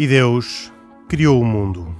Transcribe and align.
E 0.00 0.06
Deus 0.06 0.72
criou 1.10 1.42
o 1.42 1.44
mundo. 1.44 1.94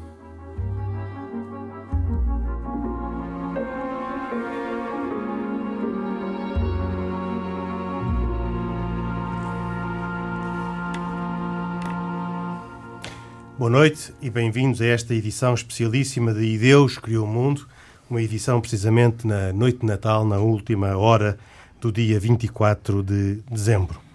Boa 13.59 13.71
noite 13.71 14.14
e 14.23 14.30
bem-vindos 14.30 14.80
a 14.80 14.87
esta 14.87 15.14
edição 15.14 15.53
especialíssima 15.53 16.32
de 16.32 16.40
E 16.40 16.57
Deus 16.57 16.96
Criou 16.96 17.26
o 17.26 17.29
Mundo, 17.29 17.68
uma 18.09 18.23
edição 18.23 18.62
precisamente 18.62 19.26
na 19.26 19.53
noite 19.53 19.81
de 19.81 19.85
Natal, 19.85 20.25
na 20.25 20.39
última 20.39 20.96
hora 20.96 21.39
do 21.79 21.93
dia 21.93 22.18
24 22.18 23.03
de 23.03 23.43
dezembro. 23.51 24.10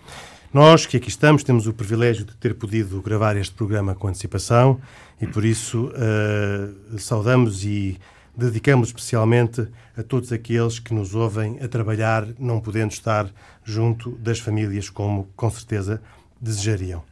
Nós 0.55 0.85
que 0.85 0.95
aqui 0.95 1.09
estamos 1.09 1.43
temos 1.43 1.67
o 1.67 1.73
privilégio 1.73 2.23
de 2.23 2.33
ter 2.37 2.55
podido 2.55 3.01
gravar 3.01 3.35
este 3.35 3.53
programa 3.53 3.93
com 3.93 4.07
antecipação 4.07 4.79
e 5.19 5.27
por 5.27 5.43
isso 5.43 5.87
uh, 5.89 6.97
saudamos 6.97 7.65
e 7.65 7.99
dedicamos 8.33 8.87
especialmente 8.87 9.67
a 9.97 10.01
todos 10.01 10.31
aqueles 10.31 10.79
que 10.79 10.93
nos 10.93 11.13
ouvem 11.13 11.59
a 11.61 11.67
trabalhar, 11.67 12.25
não 12.39 12.61
podendo 12.61 12.93
estar 12.93 13.29
junto 13.65 14.11
das 14.11 14.39
famílias 14.39 14.89
como 14.89 15.27
com 15.35 15.49
certeza 15.49 16.01
desejariam. 16.39 17.03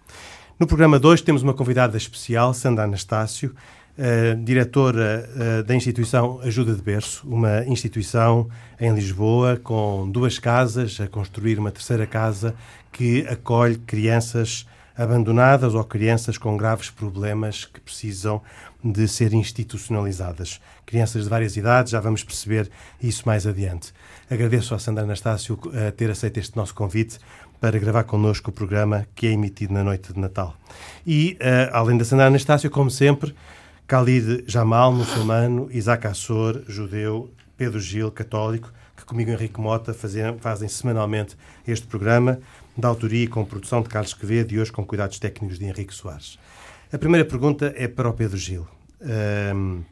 No 0.58 0.66
programa 0.66 0.98
2 0.98 1.20
temos 1.20 1.44
uma 1.44 1.54
convidada 1.54 1.98
especial, 1.98 2.54
Sandra 2.54 2.86
Anastácio, 2.86 3.54
diretora 4.44 5.30
uh, 5.30 5.64
da 5.64 5.76
instituição 5.76 6.40
Ajuda 6.42 6.74
de 6.74 6.82
Berço, 6.82 7.28
uma 7.28 7.64
instituição 7.66 8.50
em 8.80 8.94
Lisboa 8.94 9.58
com 9.58 10.10
duas 10.10 10.40
casas, 10.40 11.00
a 11.00 11.08
construir 11.08 11.60
uma 11.60 11.72
terceira 11.72 12.08
casa 12.08 12.56
que 12.92 13.26
acolhe 13.28 13.78
crianças 13.78 14.66
abandonadas 14.96 15.74
ou 15.74 15.84
crianças 15.84 16.38
com 16.38 16.56
graves 16.56 16.90
problemas 16.90 17.66
que 17.66 17.80
precisam 17.80 18.42
de 18.84 19.08
ser 19.08 19.34
institucionalizadas. 19.34 20.60
Crianças 20.86 21.24
de 21.24 21.30
várias 21.30 21.58
idades, 21.58 21.92
já 21.92 22.00
vamos 22.00 22.24
perceber 22.24 22.70
isso 23.02 23.24
mais 23.26 23.48
adiante. 23.48 23.94
Agradeço 24.30 24.76
à 24.76 24.80
Sandra 24.80 25.04
Anastácio 25.04 25.56
uh, 25.66 25.92
ter 25.92 26.10
aceito 26.10 26.40
este 26.40 26.56
nosso 26.56 26.74
convite 26.74 27.20
para 27.60 27.80
gravar 27.80 28.04
connosco 28.04 28.50
o 28.50 28.54
programa 28.54 29.08
que 29.16 29.28
é 29.28 29.32
emitido 29.32 29.74
na 29.74 29.84
noite 29.84 30.12
de 30.14 30.20
Natal. 30.20 30.56
E, 31.08 31.38
uh, 31.40 31.70
além 31.72 31.98
da 31.98 32.06
Sandra 32.06 32.26
Anastácio, 32.26 32.70
como 32.70 32.92
sempre, 32.92 33.34
Khalid 33.94 34.46
Jamal, 34.48 34.92
muçulmano, 34.92 35.70
Isaac 35.72 36.08
Assor, 36.08 36.64
judeu, 36.68 37.32
Pedro 37.56 37.80
Gil, 37.80 38.10
católico, 38.10 38.74
que 38.98 39.06
comigo 39.06 39.30
Henrique 39.30 39.62
Mota 39.62 39.94
fazem, 39.94 40.36
fazem 40.40 40.68
semanalmente 40.68 41.38
este 41.68 41.86
programa, 41.86 42.40
da 42.76 42.88
autoria 42.88 43.26
e 43.26 43.28
com 43.28 43.46
produção 43.46 43.84
de 43.84 43.90
Carlos 43.90 44.16
Quevedo 44.16 44.52
e 44.52 44.60
hoje 44.60 44.72
com 44.72 44.84
cuidados 44.84 45.20
técnicos 45.20 45.60
de 45.60 45.66
Henrique 45.66 45.94
Soares. 45.94 46.40
A 46.92 46.98
primeira 46.98 47.24
pergunta 47.24 47.72
é 47.78 47.88
para 47.88 48.10
o 48.10 48.14
Pedro 48.14 48.36
Gil. 48.36 48.68
Um, 49.00 49.84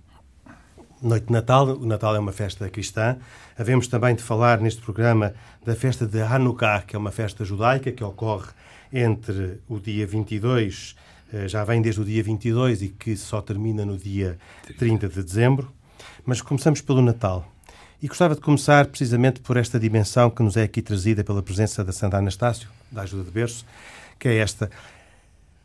noite 1.00 1.28
de 1.28 1.32
Natal, 1.32 1.68
o 1.68 1.86
Natal 1.86 2.16
é 2.16 2.20
uma 2.20 2.32
festa 2.32 2.68
cristã. 2.72 3.18
Havemos 3.56 3.88
também 3.88 4.16
de 4.16 4.24
falar 4.24 4.60
neste 4.62 4.82
programa 4.82 5.32
da 5.64 5.76
festa 5.76 6.08
de 6.08 6.20
Hanukkah, 6.20 6.82
que 6.88 6.96
é 6.96 7.00
uma 7.00 7.12
festa 7.12 7.46
judaica 7.46 7.92
que 7.92 8.04
ocorre 8.04 8.50
entre 8.92 9.60
o 9.70 9.80
dia 9.80 10.08
22, 10.08 10.96
eh, 10.98 11.11
já 11.48 11.64
vem 11.64 11.82
desde 11.82 12.02
o 12.02 12.06
dia 12.06 12.22
22 12.22 12.82
e 12.82 12.88
que 12.90 13.16
só 13.16 13.42
termina 13.42 13.86
no 13.86 13.98
dia 13.98 14.38
30 14.78 15.08
de 15.08 15.24
dezembro. 15.24 15.72
Mas 16.26 16.42
começamos 16.42 16.82
pelo 16.82 17.02
Natal. 17.02 17.48
E 18.02 18.08
gostava 18.08 18.34
de 18.34 18.42
começar 18.42 18.88
precisamente 18.88 19.40
por 19.42 19.58
esta 19.58 19.80
dimensão 19.80 20.30
que 20.32 20.42
nos 20.42 20.58
é 20.58 20.64
aqui 20.64 20.82
trazida 20.82 21.24
pela 21.24 21.44
presença 21.44 21.84
da 21.84 21.92
Santa 21.92 22.18
Anastácio, 22.18 22.68
da 22.92 23.04
Ajuda 23.04 23.24
de 23.24 23.30
Berço, 23.30 23.64
que 24.18 24.28
é 24.28 24.38
esta. 24.38 24.72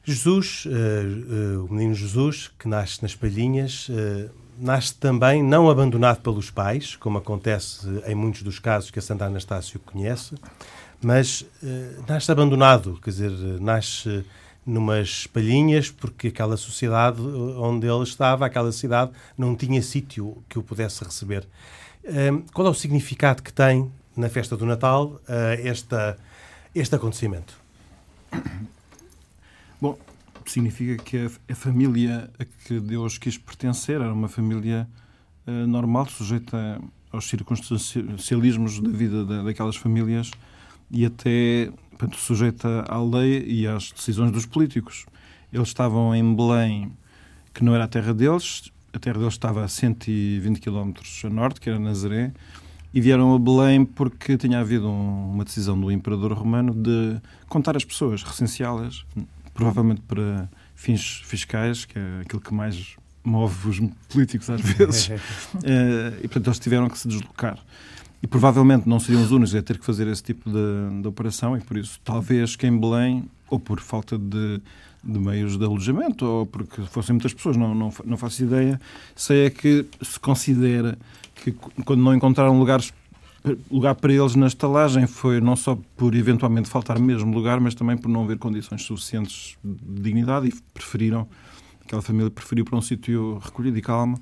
Jesus, 0.05 0.67
uh, 0.67 0.71
uh, 0.71 1.65
o 1.65 1.73
menino 1.73 1.95
Jesus, 1.95 2.53
que 2.59 2.69
nasce 2.69 3.03
nas 3.03 3.15
palhinhas, 3.15 3.89
uh, 3.89 4.31
nasce 4.59 4.95
também 4.95 5.43
não 5.43 5.71
abandonado 5.71 6.21
pelos 6.21 6.51
pais, 6.51 6.95
como 6.95 7.17
acontece 7.17 7.89
em 8.07 8.15
muitos 8.15 8.43
dos 8.43 8.59
casos 8.59 8.91
que 8.91 8.99
a 8.99 9.03
Santa 9.03 9.25
Anastácio 9.25 9.81
conhece, 9.81 10.35
mas 11.03 11.45
nasce 12.09 12.31
abandonado, 12.33 12.99
quer 13.03 13.11
dizer, 13.11 13.31
nasce 13.61 14.25
numas 14.67 15.27
palhinhas 15.29 15.91
porque 15.91 16.29
aquela 16.29 16.57
sociedade 16.57 17.21
onde 17.21 17.87
ele 17.87 18.03
estava, 18.03 18.47
aquela 18.47 18.73
cidade, 18.73 19.13
não 19.39 19.55
tinha 19.55 19.81
sítio 19.81 20.43
que 20.49 20.59
o 20.59 20.63
pudesse 20.63 21.05
receber. 21.05 21.47
Qual 22.53 22.67
é 22.67 22.71
o 22.71 22.75
significado 22.75 23.43
que 23.43 23.53
tem 23.53 23.91
na 24.17 24.29
festa 24.29 24.57
do 24.57 24.65
Natal 24.65 25.07
uh, 25.07 25.23
esta, 25.63 26.17
este 26.75 26.95
acontecimento? 26.95 27.59
Bom, 29.81 29.99
significa 30.47 31.03
que 31.03 31.19
a, 31.19 31.53
a, 31.53 31.55
família 31.55 32.31
a 32.39 32.45
que 32.45 32.81
Deus 32.81 33.19
quis 33.19 33.37
pertencer 33.37 34.01
era 34.01 34.13
uma 34.13 34.29
família 34.29 34.89
uh, 35.47 35.67
normal, 35.67 36.07
sujeita 36.07 36.81
aos 37.13 37.29
circunstancialismos 37.29 38.81
da 38.81 38.91
vida 38.91 39.25
da, 39.25 39.43
daquelas 39.43 39.77
famílias 39.77 40.31
e 40.91 41.05
até 41.05 41.71
portanto, 41.97 42.17
sujeita 42.19 42.85
à 42.89 43.03
lei 43.03 43.45
e 43.47 43.67
às 43.67 43.91
decisões 43.91 44.31
dos 44.31 44.47
políticos. 44.47 45.07
Eles 45.53 45.69
estavam 45.69 46.15
em 46.15 46.35
Belém, 46.35 46.93
que 47.55 47.65
não 47.65 47.75
era 47.75 47.85
a 47.85 47.89
terra 47.89 48.13
deles, 48.13 48.71
a 48.93 48.99
terra 48.99 49.19
deles 49.19 49.35
estava 49.35 49.65
a 49.65 49.69
120 49.69 50.61
km 50.61 50.93
a 51.25 51.31
norte, 51.31 51.61
que 51.61 51.69
era 51.69 51.79
Nazaré, 51.79 52.33
e 52.93 53.01
vieram 53.01 53.35
a 53.35 53.39
Belém 53.39 53.85
porque 53.85 54.37
tinha 54.37 54.61
havido 54.61 54.89
um, 54.89 55.33
uma 55.33 55.45
decisão 55.45 55.79
do 55.79 55.91
imperador 55.91 56.33
romano 56.33 56.75
de 56.75 57.21
contar 57.49 57.77
as 57.77 57.85
pessoas, 57.85 58.23
recenseá-las, 58.23 59.05
provavelmente 59.53 60.03
para 60.03 60.49
fins 60.75 61.23
fiscais, 61.25 61.85
que 61.85 61.99
é 61.99 62.21
aquilo 62.21 62.41
que 62.41 62.53
mais 62.53 62.97
move 63.25 63.69
os 63.69 63.81
políticos 64.09 64.49
às 64.49 64.61
vezes, 64.61 65.11
eh, 65.65 66.13
e 66.23 66.29
portanto 66.29 66.47
eles 66.47 66.59
tiveram 66.59 66.89
que 66.89 66.99
se 66.99 67.09
deslocar. 67.09 67.59
E 68.23 68.27
provavelmente 68.27 68.89
não 68.89 68.99
seriam 68.99 69.23
os 69.23 69.31
únicos 69.31 69.55
a 69.55 69.63
ter 69.63 69.79
que 69.79 69.85
fazer 69.85 70.07
esse 70.09 70.23
tipo 70.23 70.51
de, 70.51 71.03
de 71.03 71.09
operação, 71.09 71.57
e 71.57 71.61
por 71.61 71.77
isso, 71.77 72.01
talvez 72.03 72.57
que 72.57 72.67
em 72.67 72.77
Belém, 72.77 73.25
ou 73.49 73.61
por 73.61 73.79
falta 73.81 74.19
de, 74.19 74.61
de 75.05 75.19
meios 75.19 75.57
de 75.57 75.65
alojamento, 75.65 76.25
ou 76.25 76.47
porque 76.47 76.83
fossem 76.83 77.15
muitas 77.15 77.35
pessoas, 77.35 77.57
não, 77.57 77.75
não, 77.75 77.93
não 78.05 78.17
faço 78.17 78.43
ideia, 78.43 78.81
sei 79.15 79.47
é 79.47 79.51
que 79.51 79.87
se 80.03 80.19
considera 80.19 80.99
que 81.35 81.53
quando 81.85 82.03
não 82.03 82.15
encontraram 82.15 82.59
lugares 82.59 82.93
lugar 83.71 83.95
para 83.95 84.13
eles 84.13 84.35
na 84.35 84.47
estalagem 84.47 85.07
foi 85.07 85.41
não 85.41 85.55
só 85.55 85.79
por 85.97 86.15
eventualmente 86.15 86.69
faltar 86.69 86.99
mesmo 86.99 87.33
lugar, 87.33 87.61
mas 87.61 87.75
também 87.75 87.97
por 87.97 88.09
não 88.09 88.25
haver 88.25 88.39
condições 88.39 88.83
suficientes 88.83 89.57
de 89.63 90.03
dignidade 90.03 90.49
e 90.49 90.55
preferiram, 90.73 91.29
aquela 91.85 92.03
família 92.03 92.31
preferiu 92.31 92.65
para 92.65 92.77
um 92.77 92.83
sítio 92.83 93.39
recolhido 93.39 93.79
e 93.79 93.83
calmo, 93.83 94.21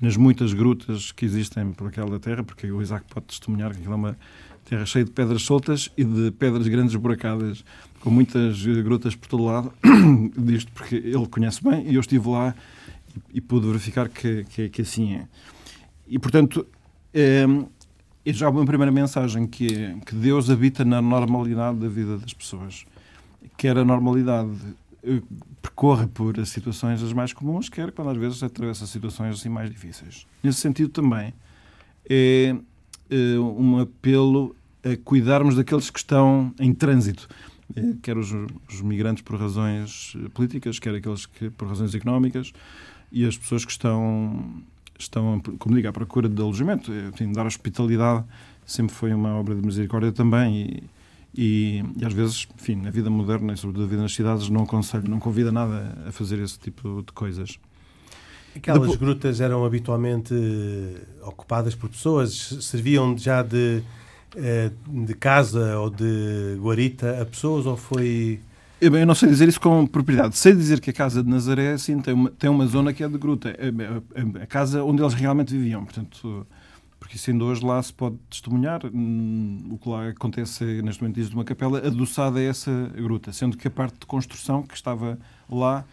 nas 0.00 0.16
muitas 0.16 0.52
grutas 0.52 1.10
que 1.12 1.24
existem 1.24 1.72
por 1.72 1.88
aquela 1.88 2.18
terra, 2.18 2.42
porque 2.42 2.70
o 2.70 2.82
Isaac 2.82 3.06
pode 3.08 3.26
testemunhar 3.26 3.72
que 3.72 3.78
aquilo 3.78 3.92
é 3.92 3.96
uma 3.96 4.18
terra 4.64 4.84
cheia 4.84 5.04
de 5.04 5.10
pedras 5.10 5.42
soltas 5.42 5.90
e 5.96 6.04
de 6.04 6.30
pedras 6.32 6.66
grandes 6.68 6.94
buracadas, 6.96 7.64
com 8.00 8.10
muitas 8.10 8.64
grutas 8.64 9.14
por 9.14 9.28
todo 9.28 9.44
lado, 9.44 9.72
disto 10.36 10.70
porque 10.72 10.96
ele 10.96 11.26
conhece 11.28 11.62
bem 11.62 11.88
e 11.88 11.94
eu 11.94 12.00
estive 12.00 12.28
lá 12.28 12.54
e, 13.32 13.38
e 13.38 13.40
pude 13.40 13.66
verificar 13.66 14.08
que, 14.08 14.44
que, 14.44 14.68
que 14.68 14.82
assim 14.82 15.14
é. 15.14 15.26
E, 16.08 16.18
portanto, 16.18 16.66
é, 17.12 17.46
e 18.26 18.32
já 18.32 18.48
uma 18.48 18.66
primeira 18.66 18.90
mensagem 18.90 19.46
que 19.46 19.72
é 19.72 19.96
que 20.04 20.14
Deus 20.14 20.50
habita 20.50 20.84
na 20.84 21.00
normalidade 21.00 21.78
da 21.78 21.88
vida 21.88 22.18
das 22.18 22.34
pessoas. 22.34 22.84
Quer 23.56 23.78
a 23.78 23.84
normalidade 23.84 24.50
eh, 24.60 24.74
percorre 25.62 26.06
por 26.06 26.44
situações 26.46 27.02
as 27.02 27.12
mais 27.12 27.32
comuns, 27.32 27.68
quer 27.68 27.92
quando 27.92 28.10
às 28.10 28.16
vezes 28.16 28.42
atravessa 28.42 28.86
situações 28.86 29.38
assim 29.38 29.48
mais 29.48 29.70
difíceis. 29.70 30.26
Nesse 30.42 30.60
sentido 30.60 30.88
também 30.90 31.32
é, 32.08 32.56
é 33.10 33.38
um 33.38 33.78
apelo 33.78 34.54
a 34.84 34.96
cuidarmos 35.04 35.56
daqueles 35.56 35.90
que 35.90 35.98
estão 35.98 36.54
em 36.60 36.72
trânsito, 36.72 37.28
é, 37.74 37.80
quer 38.02 38.16
os, 38.16 38.30
os 38.68 38.80
migrantes 38.82 39.22
por 39.22 39.38
razões 39.38 40.16
políticas, 40.34 40.78
quer 40.78 40.94
aqueles 40.94 41.26
que 41.26 41.50
por 41.50 41.68
razões 41.68 41.94
económicas 41.94 42.52
e 43.10 43.24
as 43.24 43.36
pessoas 43.36 43.64
que 43.64 43.72
estão 43.72 44.62
estão, 44.98 45.40
como 45.58 45.74
digo, 45.74 45.88
à 45.88 45.92
procura 45.92 46.28
de 46.28 46.40
alojamento. 46.40 46.90
Enfim, 46.92 47.30
dar 47.32 47.46
hospitalidade 47.46 48.24
sempre 48.64 48.94
foi 48.94 49.12
uma 49.12 49.34
obra 49.34 49.54
de 49.54 49.64
misericórdia 49.64 50.12
também 50.12 50.56
e, 50.56 50.82
e, 51.36 51.84
e, 51.96 52.04
às 52.04 52.12
vezes, 52.12 52.48
enfim, 52.58 52.76
na 52.76 52.90
vida 52.90 53.10
moderna 53.10 53.52
e 53.52 53.56
sobretudo 53.56 53.82
na 53.82 53.90
vida 53.90 54.02
nas 54.02 54.14
cidades, 54.14 54.48
não 54.48 54.62
aconselho, 54.62 55.08
não 55.08 55.18
convida 55.18 55.52
nada 55.52 55.96
a 56.06 56.12
fazer 56.12 56.38
esse 56.38 56.58
tipo 56.58 57.02
de 57.06 57.12
coisas. 57.12 57.58
Aquelas 58.54 58.80
Depois... 58.80 58.98
grutas 58.98 59.40
eram 59.40 59.64
habitualmente 59.64 60.34
ocupadas 61.22 61.74
por 61.74 61.90
pessoas, 61.90 62.56
serviam 62.62 63.16
já 63.18 63.42
de, 63.42 63.82
eh, 64.34 64.70
de 64.88 65.14
casa 65.14 65.78
ou 65.78 65.90
de 65.90 66.56
guarita 66.58 67.20
a 67.20 67.26
pessoas 67.26 67.66
ou 67.66 67.76
foi 67.76 68.40
eu, 68.78 68.90
não 69.06 69.14
sei 69.14 69.30
dizer 69.30 69.48
isso 69.48 69.60
com 69.60 69.86
propriedade. 69.86 70.36
Sei 70.36 70.54
dizer 70.54 70.80
que 70.80 70.90
a 70.90 70.92
casa 70.92 71.22
de 71.22 71.30
Nazaré 71.30 71.78
sim, 71.78 71.98
tem, 72.00 72.12
uma, 72.12 72.30
tem 72.30 72.50
uma 72.50 72.66
zona 72.66 72.92
que 72.92 73.02
é 73.02 73.08
de 73.08 73.16
gruta. 73.16 73.48
É, 73.50 73.68
é, 73.68 74.40
é 74.40 74.42
a 74.42 74.46
casa 74.46 74.84
onde 74.84 75.02
eles 75.02 75.14
realmente 75.14 75.52
viviam. 75.54 75.82
Portanto, 75.82 76.46
porque 77.06 77.18
sendo 77.18 77.44
hoje 77.44 77.64
lá 77.64 77.80
se 77.80 77.92
pode 77.92 78.16
testemunhar 78.28 78.80
hum, 78.84 79.68
o 79.70 79.78
que 79.78 79.88
lá 79.88 80.08
acontece 80.08 80.64
neste 80.82 81.00
momento 81.00 81.14
diz 81.14 81.28
de 81.28 81.36
uma 81.36 81.44
capela 81.44 81.78
adoçada 81.78 82.40
a 82.40 82.42
essa 82.42 82.90
gruta, 82.96 83.32
sendo 83.32 83.56
que 83.56 83.68
a 83.68 83.70
parte 83.70 84.00
de 84.00 84.06
construção 84.06 84.64
que 84.64 84.74
estava 84.74 85.16
lá 85.48 85.84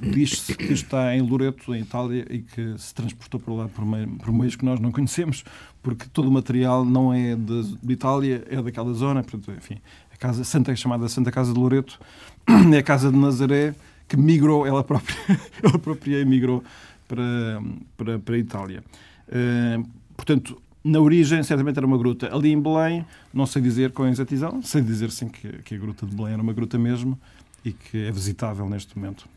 diz-se 0.00 0.54
que 0.54 0.72
está 0.72 1.16
em 1.16 1.20
Loreto, 1.20 1.74
em 1.74 1.80
Itália, 1.80 2.24
e 2.30 2.42
que 2.42 2.78
se 2.78 2.94
transportou 2.94 3.40
para 3.40 3.52
lá 3.52 3.68
por, 3.68 3.84
meio, 3.84 4.08
por 4.18 4.32
meios 4.32 4.54
que 4.54 4.64
nós 4.64 4.78
não 4.78 4.92
conhecemos, 4.92 5.42
porque 5.82 6.06
todo 6.12 6.28
o 6.28 6.30
material 6.30 6.84
não 6.84 7.12
é 7.12 7.34
de, 7.34 7.76
de 7.82 7.92
Itália, 7.92 8.44
é 8.48 8.62
daquela 8.62 8.92
zona. 8.94 9.24
Portanto, 9.24 9.50
enfim, 9.58 9.78
a 10.12 10.16
casa 10.16 10.44
Santa, 10.44 10.74
chamada 10.76 11.08
Santa 11.08 11.32
Casa 11.32 11.52
de 11.52 11.58
Loreto 11.58 11.98
é 12.72 12.78
a 12.78 12.82
casa 12.84 13.10
de 13.10 13.18
Nazaré 13.18 13.74
que 14.08 14.16
migrou, 14.16 14.64
ela 14.64 14.84
própria, 14.84 15.16
ela 15.60 15.78
própria 15.78 16.18
emigrou 16.18 16.62
para, 17.08 17.60
para, 17.96 18.18
para 18.20 18.34
a 18.36 18.38
Itália. 18.38 18.84
Uh, 19.28 20.01
portanto, 20.24 20.62
na 20.84 21.00
origem, 21.00 21.42
certamente 21.42 21.76
era 21.76 21.86
uma 21.86 21.98
gruta. 21.98 22.32
Ali 22.34 22.52
em 22.52 22.60
Belém, 22.60 23.04
não 23.34 23.44
sei 23.44 23.60
dizer 23.60 23.90
com 23.90 24.06
exatidão, 24.06 24.62
sei 24.62 24.80
dizer 24.80 25.10
sim 25.10 25.28
que, 25.28 25.48
que 25.62 25.74
a 25.74 25.78
gruta 25.78 26.06
de 26.06 26.14
Belém 26.14 26.34
era 26.34 26.42
uma 26.42 26.52
gruta 26.52 26.78
mesmo 26.78 27.18
e 27.64 27.72
que 27.72 28.06
é 28.06 28.12
visitável 28.12 28.68
neste 28.68 28.96
momento. 28.96 29.28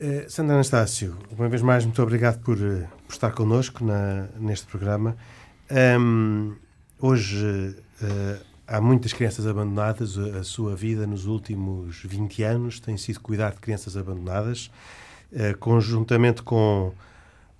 Uh, 0.00 0.28
Sandra 0.28 0.54
Anastácio, 0.54 1.16
uma 1.36 1.48
vez 1.48 1.62
mais, 1.62 1.84
muito 1.84 2.02
obrigado 2.02 2.40
por, 2.40 2.56
uh, 2.58 2.86
por 3.06 3.12
estar 3.12 3.30
connosco 3.30 3.84
na, 3.84 4.26
neste 4.38 4.66
programa. 4.66 5.16
Um, 5.98 6.54
hoje 7.00 7.74
uh, 8.02 8.44
há 8.66 8.80
muitas 8.80 9.12
crianças 9.12 9.46
abandonadas. 9.46 10.18
A, 10.18 10.40
a, 10.40 10.44
sua 10.44 10.74
vida 10.76 11.06
nos 11.06 11.26
últimos 11.26 12.02
20 12.04 12.42
anos 12.42 12.80
tem 12.80 12.96
sido 12.96 13.20
cuidar 13.20 13.52
de 13.52 13.60
crianças 13.60 13.96
abandonadas, 13.96 14.70
conjuntamente 15.58 16.42
com 16.42 16.92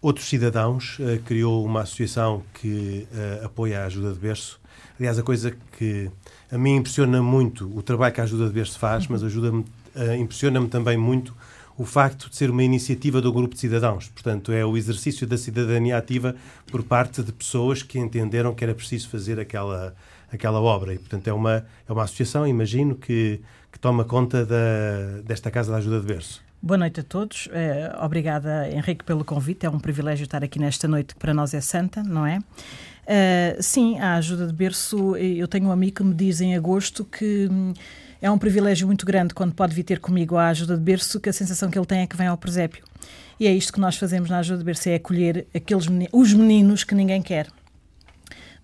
outros 0.07 0.29
cidadãos. 0.29 0.99
criou 1.25 1.65
uma 1.65 1.83
associação 1.83 2.43
que 2.55 3.07
apoia 3.43 3.83
a 3.83 3.87
ajuda 3.87 4.13
de 4.13 4.19
berço. 4.19 4.61
Aliás, 4.99 5.19
a 5.19 5.23
coisa 5.23 5.55
que 5.77 6.11
a 6.51 6.57
mim 6.57 6.77
impressiona 6.77 7.23
muito 7.23 7.71
o 7.77 7.83
trabalho 7.83 8.15
que 8.15 8.21
a 8.21 8.25
ajuda 8.25 8.47
de 8.47 8.53
berço 8.53 8.79
faz, 8.79 9.07
mas 9.09 9.23
ajuda-me 9.23 9.65
uh, 9.97 10.15
impressiona-me 10.15 10.69
também 10.69 10.97
muito 10.97 11.35
o 11.79 11.85
facto 11.85 12.31
de 12.31 12.37
ser 12.37 12.51
uma 12.51 12.63
iniciativa 12.63 13.21
do 13.21 13.33
grupo 13.33 13.55
de 13.55 13.61
cidadãos. 13.61 14.09
Portanto, 14.09 14.51
é 14.53 14.65
o 14.65 14.77
exercício 14.77 15.27
da 15.27 15.37
cidadania 15.37 15.99
ativa 15.99 16.35
por 16.71 16.83
parte 16.83 17.23
de 17.23 17.33
pessoas 17.33 17.83
que 17.83 17.99
entenderam 17.99 18.55
que 18.55 18.65
era 18.65 18.75
preciso 18.75 19.11
fazer 19.11 19.39
aquela, 19.39 19.95
aquela 20.33 20.59
obra. 20.61 20.95
E, 20.95 20.99
portanto, 20.99 21.29
é 21.29 21.33
uma, 21.35 21.67
é 21.87 21.93
uma 21.93 22.05
associação, 22.05 22.47
imagino, 22.47 22.95
que, 22.95 23.43
que 23.71 23.79
toma 23.79 24.07
conta 24.07 24.47
da, 24.47 25.21
desta 25.23 25.51
Casa 25.51 25.71
da 25.71 25.77
Ajuda 25.77 26.01
de 26.01 26.07
Berço. 26.07 26.46
Boa 26.63 26.79
noite 26.79 27.01
a 27.01 27.03
todos. 27.03 27.49
É, 27.53 27.95
obrigada, 28.03 28.69
Henrique, 28.71 29.05
pelo 29.05 29.25
convite. 29.25 29.67
É 29.67 29.71
um 29.71 29.79
privilégio 29.79 30.25
estar 30.25 30.43
aqui 30.43 30.59
nesta 30.59 30.89
noite 30.89 31.15
que 31.15 31.21
para 31.21 31.35
nós 31.35 31.53
é 31.55 31.61
santa, 31.61 32.03
não 32.03 32.27
é? 32.27 32.39
Uh, 32.39 33.63
sim, 33.63 33.99
a 34.01 34.15
ajuda 34.15 34.47
de 34.47 34.53
berço. 34.53 35.17
Eu 35.17 35.47
tenho 35.47 35.67
um 35.67 35.71
amigo 35.71 35.97
que 35.97 36.03
me 36.03 36.15
diz 36.15 36.41
em 36.41 36.57
agosto 36.57 37.05
que 37.05 37.49
hum, 37.51 37.73
é 38.21 38.31
um 38.31 38.39
privilégio 38.39 38.87
muito 38.87 39.07
grande 39.07 39.35
quando 39.35 39.55
pode 39.55 39.75
vir 39.75 39.85
ter 39.85 40.01
comigo 40.01 40.37
a 40.37 40.49
ajuda 40.49 40.77
de 40.77 40.83
berço, 40.83 41.21
que 41.21 41.29
a 41.29 41.33
sensação 41.33 41.71
que 41.71 41.79
ele 41.79 41.87
tem 41.87 42.01
é 42.01 42.07
que 42.07 42.17
vem 42.17 42.27
ao 42.27 42.37
presépio. 42.37 42.83
E 43.39 43.47
é 43.47 43.53
isto 43.55 43.73
que 43.73 43.79
nós 43.79 43.97
fazemos 43.97 44.31
na 44.31 44.39
ajuda 44.39 44.59
de 44.59 44.65
berço, 44.65 44.89
é 44.89 44.95
acolher 44.95 45.47
aqueles 45.55 45.87
meninos, 45.87 46.11
os 46.13 46.33
meninos 46.33 46.85
que 46.85 46.95
ninguém 46.95 47.23
quer. 47.23 47.49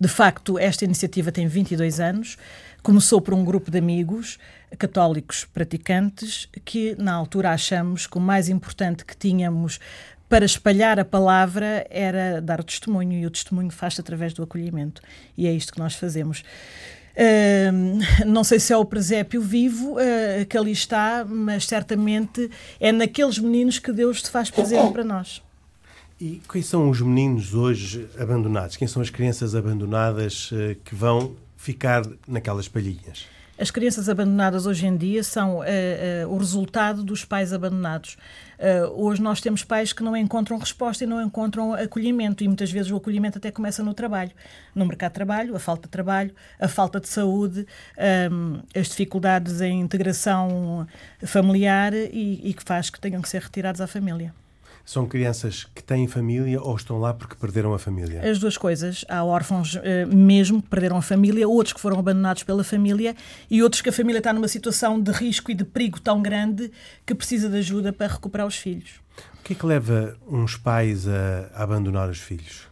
De 0.00 0.09
facto, 0.09 0.59
esta 0.59 0.85
iniciativa 0.85 1.31
tem 1.31 1.47
22 1.47 2.00
anos, 2.00 2.37
começou 2.83 3.21
por 3.21 3.35
um 3.35 3.44
grupo 3.44 3.71
de 3.71 3.79
amigos 3.79 4.39
católicos 4.78 5.44
praticantes 5.44 6.48
que, 6.64 6.94
na 6.98 7.12
altura, 7.12 7.50
achamos 7.50 8.06
que 8.06 8.16
o 8.16 8.20
mais 8.20 8.48
importante 8.48 9.04
que 9.04 9.16
tínhamos 9.16 9.78
para 10.28 10.44
espalhar 10.46 10.98
a 10.98 11.04
palavra 11.04 11.86
era 11.90 12.40
dar 12.40 12.60
o 12.60 12.64
testemunho, 12.64 13.12
e 13.12 13.26
o 13.26 13.30
testemunho 13.30 13.70
faz-se 13.70 14.00
através 14.00 14.32
do 14.32 14.42
acolhimento. 14.42 15.02
E 15.36 15.46
é 15.46 15.52
isto 15.52 15.72
que 15.72 15.78
nós 15.78 15.94
fazemos. 15.94 16.42
Não 18.26 18.42
sei 18.42 18.58
se 18.58 18.72
é 18.72 18.76
o 18.76 18.84
presépio 18.84 19.42
vivo 19.42 19.96
uh, 19.96 20.46
que 20.48 20.56
ali 20.56 20.72
está, 20.72 21.24
mas 21.28 21.66
certamente 21.66 22.50
é 22.80 22.90
naqueles 22.90 23.38
meninos 23.38 23.78
que 23.78 23.92
Deus 23.92 24.22
te 24.22 24.30
faz 24.30 24.50
presente 24.50 24.92
para 24.92 25.04
nós. 25.04 25.42
E 26.19 26.40
quem 26.50 26.62
são 26.62 26.88
os 26.88 27.00
meninos 27.00 27.52
hoje 27.52 28.08
abandonados? 28.19 28.76
Quem 28.76 28.88
são 28.88 29.02
as 29.02 29.10
crianças 29.10 29.54
abandonadas 29.54 30.50
uh, 30.52 30.74
que 30.84 30.94
vão 30.94 31.36
ficar 31.56 32.02
naquelas 32.26 32.69
palhinhas? 32.69 33.26
As 33.62 33.70
crianças 33.70 34.09
abandonadas 34.09 34.67
hoje 34.67 34.88
em 34.88 34.97
dia 34.97 35.23
são 35.23 35.59
uh, 35.59 35.62
uh, 35.62 36.29
o 36.29 36.37
resultado 36.37 37.05
dos 37.05 37.25
pais 37.25 37.53
abandonados. 37.53 38.17
Uh, 38.59 39.05
hoje 39.05 39.23
nós 39.23 39.41
temos 39.41 39.62
pais 39.62 39.93
que 39.93 40.03
não 40.03 40.17
encontram 40.17 40.59
resposta 40.59 41.05
e 41.05 41.06
não 41.06 41.23
encontram 41.23 41.73
acolhimento, 41.73 42.43
e 42.43 42.49
muitas 42.49 42.73
vezes 42.73 42.91
o 42.91 42.97
acolhimento 42.97 43.38
até 43.38 43.53
começa 43.53 43.81
no 43.81 43.94
trabalho, 43.94 44.32
no 44.75 44.85
mercado 44.85 45.12
de 45.12 45.14
trabalho, 45.14 45.55
a 45.55 45.61
falta 45.61 45.82
de 45.82 45.91
trabalho, 45.91 46.35
a 46.59 46.67
falta 46.67 46.99
de 46.99 47.06
saúde, 47.06 47.64
um, 48.32 48.62
as 48.75 48.88
dificuldades 48.88 49.61
em 49.61 49.79
integração 49.79 50.85
familiar 51.25 51.94
e, 51.94 52.41
e 52.43 52.53
que 52.55 52.65
faz 52.65 52.91
que 52.91 52.99
tenham 52.99 53.23
que 53.23 53.29
ser 53.29 53.43
retirados 53.43 53.81
à 53.81 53.87
família. 53.87 54.35
São 54.84 55.06
crianças 55.06 55.64
que 55.75 55.82
têm 55.82 56.06
família 56.08 56.61
ou 56.61 56.75
estão 56.75 56.99
lá 56.99 57.14
porque 57.14 57.34
perderam 57.37 57.73
a 57.73 57.79
família? 57.79 58.29
As 58.29 58.38
duas 58.38 58.56
coisas. 58.56 59.05
Há 59.08 59.23
órfãos 59.25 59.79
eh, 59.82 60.05
mesmo 60.06 60.61
que 60.61 60.69
perderam 60.69 60.96
a 60.96 61.02
família, 61.02 61.49
outros 61.49 61.73
que 61.73 61.81
foram 61.81 61.99
abandonados 61.99 62.43
pela 62.43 62.64
família 62.64 63.14
e 63.50 63.62
outros 63.62 63.81
que 63.81 63.88
a 63.88 63.93
família 63.93 64.19
está 64.19 64.32
numa 64.32 64.49
situação 64.49 65.00
de 65.00 65.12
risco 65.12 65.50
e 65.50 65.55
de 65.55 65.64
perigo 65.64 66.00
tão 66.00 66.20
grande 66.20 66.70
que 67.06 67.14
precisa 67.14 67.49
de 67.49 67.58
ajuda 67.58 67.93
para 67.93 68.12
recuperar 68.12 68.46
os 68.46 68.56
filhos. 68.56 69.00
O 69.38 69.43
que 69.44 69.52
é 69.52 69.56
que 69.56 69.67
leva 69.67 70.17
uns 70.29 70.56
pais 70.56 71.06
a, 71.06 71.50
a 71.55 71.62
abandonar 71.62 72.08
os 72.08 72.19
filhos? 72.19 72.71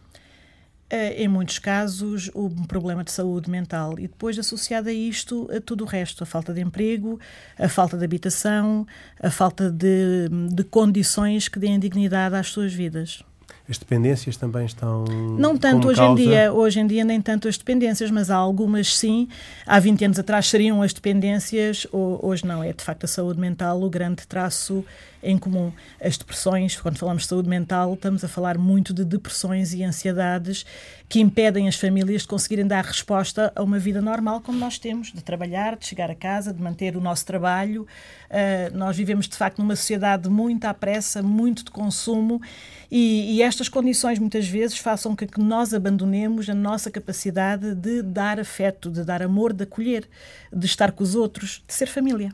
Eh, 0.93 1.23
em 1.23 1.27
muitos 1.29 1.57
casos, 1.57 2.29
um 2.35 2.49
problema 2.65 3.01
de 3.01 3.13
saúde 3.13 3.49
mental 3.49 3.97
e 3.97 4.09
depois 4.09 4.37
associado 4.37 4.89
a 4.89 4.91
isto 4.91 5.49
a 5.55 5.61
tudo 5.61 5.85
o 5.85 5.87
resto, 5.87 6.21
a 6.21 6.25
falta 6.25 6.53
de 6.53 6.59
emprego, 6.59 7.17
a 7.57 7.69
falta 7.69 7.97
de 7.97 8.03
habitação, 8.03 8.85
a 9.17 9.31
falta 9.31 9.71
de, 9.71 10.27
de 10.53 10.65
condições 10.65 11.47
que 11.47 11.57
deem 11.57 11.79
dignidade 11.79 12.35
às 12.35 12.47
suas 12.47 12.73
vidas. 12.73 13.23
As 13.69 13.77
dependências 13.77 14.35
também 14.35 14.65
estão. 14.65 15.05
Não 15.05 15.55
tanto 15.57 15.87
hoje 15.87 16.01
causa... 16.01 16.21
em 16.21 16.25
dia, 16.25 16.51
hoje 16.51 16.81
em 16.81 16.87
dia 16.87 17.05
nem 17.05 17.21
tanto 17.21 17.47
as 17.47 17.57
dependências, 17.57 18.11
mas 18.11 18.29
há 18.29 18.35
algumas 18.35 18.97
sim. 18.97 19.29
Há 19.65 19.79
20 19.79 20.05
anos 20.05 20.19
atrás 20.19 20.49
seriam 20.49 20.81
as 20.81 20.91
dependências, 20.91 21.87
hoje 21.93 22.45
não. 22.45 22.61
É 22.61 22.73
de 22.73 22.83
facto 22.83 23.05
a 23.05 23.07
saúde 23.07 23.39
mental 23.39 23.81
o 23.81 23.89
grande 23.89 24.27
traço 24.27 24.83
em 25.23 25.37
comum. 25.37 25.71
As 25.99 26.17
depressões, 26.17 26.79
quando 26.79 26.97
falamos 26.97 27.23
de 27.23 27.29
saúde 27.29 27.49
mental, 27.49 27.93
estamos 27.93 28.23
a 28.23 28.27
falar 28.27 28.57
muito 28.57 28.93
de 28.93 29.03
depressões 29.03 29.73
e 29.73 29.83
ansiedades 29.83 30.65
que 31.07 31.19
impedem 31.19 31.67
as 31.67 31.75
famílias 31.75 32.21
de 32.21 32.27
conseguirem 32.29 32.65
dar 32.65 32.85
resposta 32.85 33.51
a 33.53 33.61
uma 33.61 33.77
vida 33.77 34.01
normal 34.01 34.39
como 34.39 34.57
nós 34.57 34.79
temos, 34.79 35.11
de 35.11 35.21
trabalhar, 35.21 35.75
de 35.75 35.85
chegar 35.85 36.09
a 36.09 36.15
casa, 36.15 36.53
de 36.53 36.61
manter 36.61 36.95
o 36.95 37.01
nosso 37.01 37.25
trabalho. 37.25 37.85
Uh, 38.29 38.77
nós 38.77 38.95
vivemos, 38.95 39.27
de 39.27 39.35
facto, 39.35 39.59
numa 39.59 39.75
sociedade 39.75 40.29
muito 40.29 40.63
à 40.65 40.73
pressa, 40.73 41.21
muito 41.21 41.65
de 41.65 41.71
consumo, 41.71 42.41
e, 42.89 43.35
e 43.35 43.41
estas 43.41 43.67
condições 43.67 44.19
muitas 44.19 44.47
vezes 44.47 44.77
façam 44.77 45.15
com 45.15 45.27
que 45.27 45.39
nós 45.39 45.73
abandonemos 45.73 46.49
a 46.49 46.53
nossa 46.53 46.89
capacidade 46.89 47.75
de 47.75 48.01
dar 48.01 48.39
afeto, 48.39 48.89
de 48.89 49.03
dar 49.03 49.21
amor, 49.21 49.51
de 49.51 49.63
acolher, 49.63 50.07
de 50.51 50.65
estar 50.65 50.91
com 50.93 51.03
os 51.03 51.13
outros, 51.13 51.61
de 51.67 51.73
ser 51.73 51.87
família. 51.87 52.33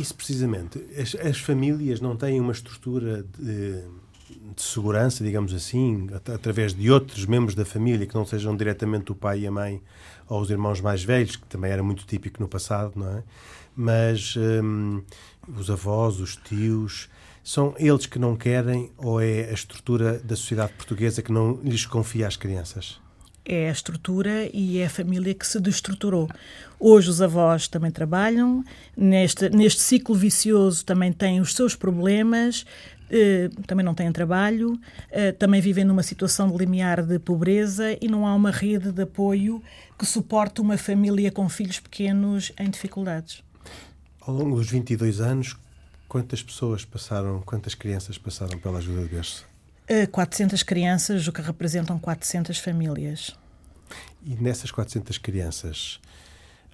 Isso 0.00 0.14
precisamente. 0.14 0.84
As, 1.00 1.14
as 1.14 1.38
famílias 1.38 1.93
não 2.00 2.16
têm 2.16 2.40
uma 2.40 2.52
estrutura 2.52 3.24
de, 3.38 3.82
de 4.54 4.62
segurança, 4.62 5.22
digamos 5.22 5.52
assim, 5.52 6.08
at 6.14 6.28
através 6.30 6.74
de 6.74 6.90
outros 6.90 7.26
membros 7.26 7.54
da 7.54 7.64
família 7.64 8.06
que 8.06 8.14
não 8.14 8.24
sejam 8.24 8.56
diretamente 8.56 9.12
o 9.12 9.14
pai 9.14 9.40
e 9.40 9.46
a 9.46 9.50
mãe 9.50 9.82
ou 10.28 10.40
os 10.40 10.50
irmãos 10.50 10.80
mais 10.80 11.02
velhos, 11.04 11.36
que 11.36 11.46
também 11.46 11.70
era 11.70 11.82
muito 11.82 12.06
típico 12.06 12.40
no 12.40 12.48
passado, 12.48 12.92
não 12.96 13.18
é? 13.18 13.22
Mas 13.76 14.34
hum, 14.36 15.02
os 15.56 15.68
avós, 15.70 16.20
os 16.20 16.36
tios, 16.36 17.08
são 17.42 17.74
eles 17.78 18.06
que 18.06 18.18
não 18.18 18.36
querem 18.36 18.90
ou 18.96 19.20
é 19.20 19.50
a 19.50 19.52
estrutura 19.52 20.18
da 20.18 20.36
sociedade 20.36 20.72
portuguesa 20.72 21.20
que 21.20 21.30
não 21.30 21.60
lhes 21.62 21.84
confia 21.84 22.26
às 22.26 22.36
crianças? 22.36 23.03
É 23.44 23.68
a 23.68 23.72
estrutura 23.72 24.48
e 24.52 24.78
é 24.78 24.86
a 24.86 24.90
família 24.90 25.34
que 25.34 25.46
se 25.46 25.60
destruturou. 25.60 26.28
Hoje 26.80 27.10
os 27.10 27.20
avós 27.20 27.68
também 27.68 27.90
trabalham, 27.90 28.64
neste, 28.96 29.48
neste 29.50 29.82
ciclo 29.82 30.14
vicioso 30.14 30.84
também 30.84 31.12
têm 31.12 31.40
os 31.40 31.54
seus 31.54 31.74
problemas, 31.76 32.64
eh, 33.10 33.50
também 33.66 33.84
não 33.84 33.94
têm 33.94 34.10
trabalho, 34.10 34.78
eh, 35.10 35.32
também 35.32 35.60
vivem 35.60 35.84
numa 35.84 36.02
situação 36.02 36.50
de 36.50 36.56
limiar 36.56 37.02
de 37.02 37.18
pobreza 37.18 37.96
e 38.00 38.08
não 38.08 38.26
há 38.26 38.34
uma 38.34 38.50
rede 38.50 38.90
de 38.90 39.02
apoio 39.02 39.62
que 39.98 40.06
suporte 40.06 40.60
uma 40.60 40.76
família 40.76 41.30
com 41.30 41.48
filhos 41.48 41.78
pequenos 41.78 42.50
em 42.58 42.70
dificuldades. 42.70 43.42
Ao 44.20 44.34
longo 44.34 44.56
dos 44.56 44.70
22 44.70 45.20
anos, 45.20 45.54
quantas 46.08 46.42
pessoas 46.42 46.84
passaram, 46.84 47.42
quantas 47.42 47.74
crianças 47.74 48.16
passaram 48.16 48.58
pela 48.58 48.78
ajuda 48.78 49.02
de 49.02 49.08
berço? 49.08 49.46
400 50.10 50.62
crianças, 50.62 51.28
o 51.28 51.32
que 51.32 51.42
representam 51.42 51.98
400 51.98 52.58
famílias. 52.58 53.36
E 54.24 54.34
nessas 54.36 54.70
400 54.70 55.18
crianças 55.18 56.00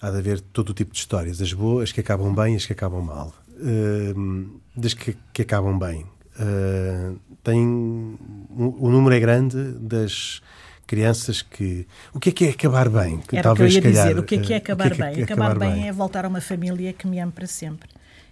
há 0.01 0.09
de 0.09 0.17
haver 0.17 0.39
todo 0.39 0.69
o 0.69 0.73
tipo 0.73 0.93
de 0.93 0.99
histórias, 0.99 1.41
as 1.41 1.53
boas, 1.53 1.83
as 1.83 1.91
que 1.91 1.99
acabam 1.99 2.33
bem 2.33 2.53
e 2.53 2.57
as 2.57 2.65
que 2.65 2.73
acabam 2.73 3.03
mal. 3.03 3.33
Uh, 3.49 4.59
das 4.75 4.93
que, 4.93 5.15
que, 5.31 5.41
acabam 5.43 5.77
bem. 5.77 6.05
Uh, 6.39 7.19
tem, 7.43 7.59
o, 7.59 8.89
número 8.89 9.13
é 9.13 9.19
grande 9.19 9.73
das 9.73 10.41
crianças 10.87 11.41
que. 11.41 11.85
O 12.13 12.19
que 12.19 12.29
é 12.29 12.31
que 12.31 12.45
é 12.45 12.49
acabar 12.49 12.89
bem? 12.89 13.19
Que 13.19 13.35
Era 13.35 13.43
talvez, 13.43 13.73
que 13.73 13.79
eu 13.79 13.83
ia 13.83 13.91
calhar, 13.91 14.07
dizer. 14.07 14.19
O 14.19 14.23
que 14.23 14.35
é 14.35 14.37
que 14.39 14.53
é 14.53 14.57
acabar 14.57 14.91
que 14.91 15.01
é 15.01 15.05
bem? 15.05 15.19
É 15.19 15.23
acabar, 15.23 15.51
acabar 15.51 15.59
bem 15.59 15.87
é 15.87 15.91
voltar 15.91 16.25
a 16.25 16.27
uma 16.27 16.41
família 16.41 16.93
que 16.93 17.05
me 17.05 17.19
ame 17.19 17.31
para 17.31 17.45
sempre. 17.45 17.89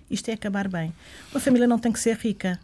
Isto 0.09 0.29
é 0.29 0.33
acabar 0.33 0.67
bem. 0.67 0.91
Uma 1.31 1.39
família 1.39 1.67
não 1.67 1.77
tem 1.77 1.91
que 1.91 1.99
ser 1.99 2.17
rica 2.17 2.59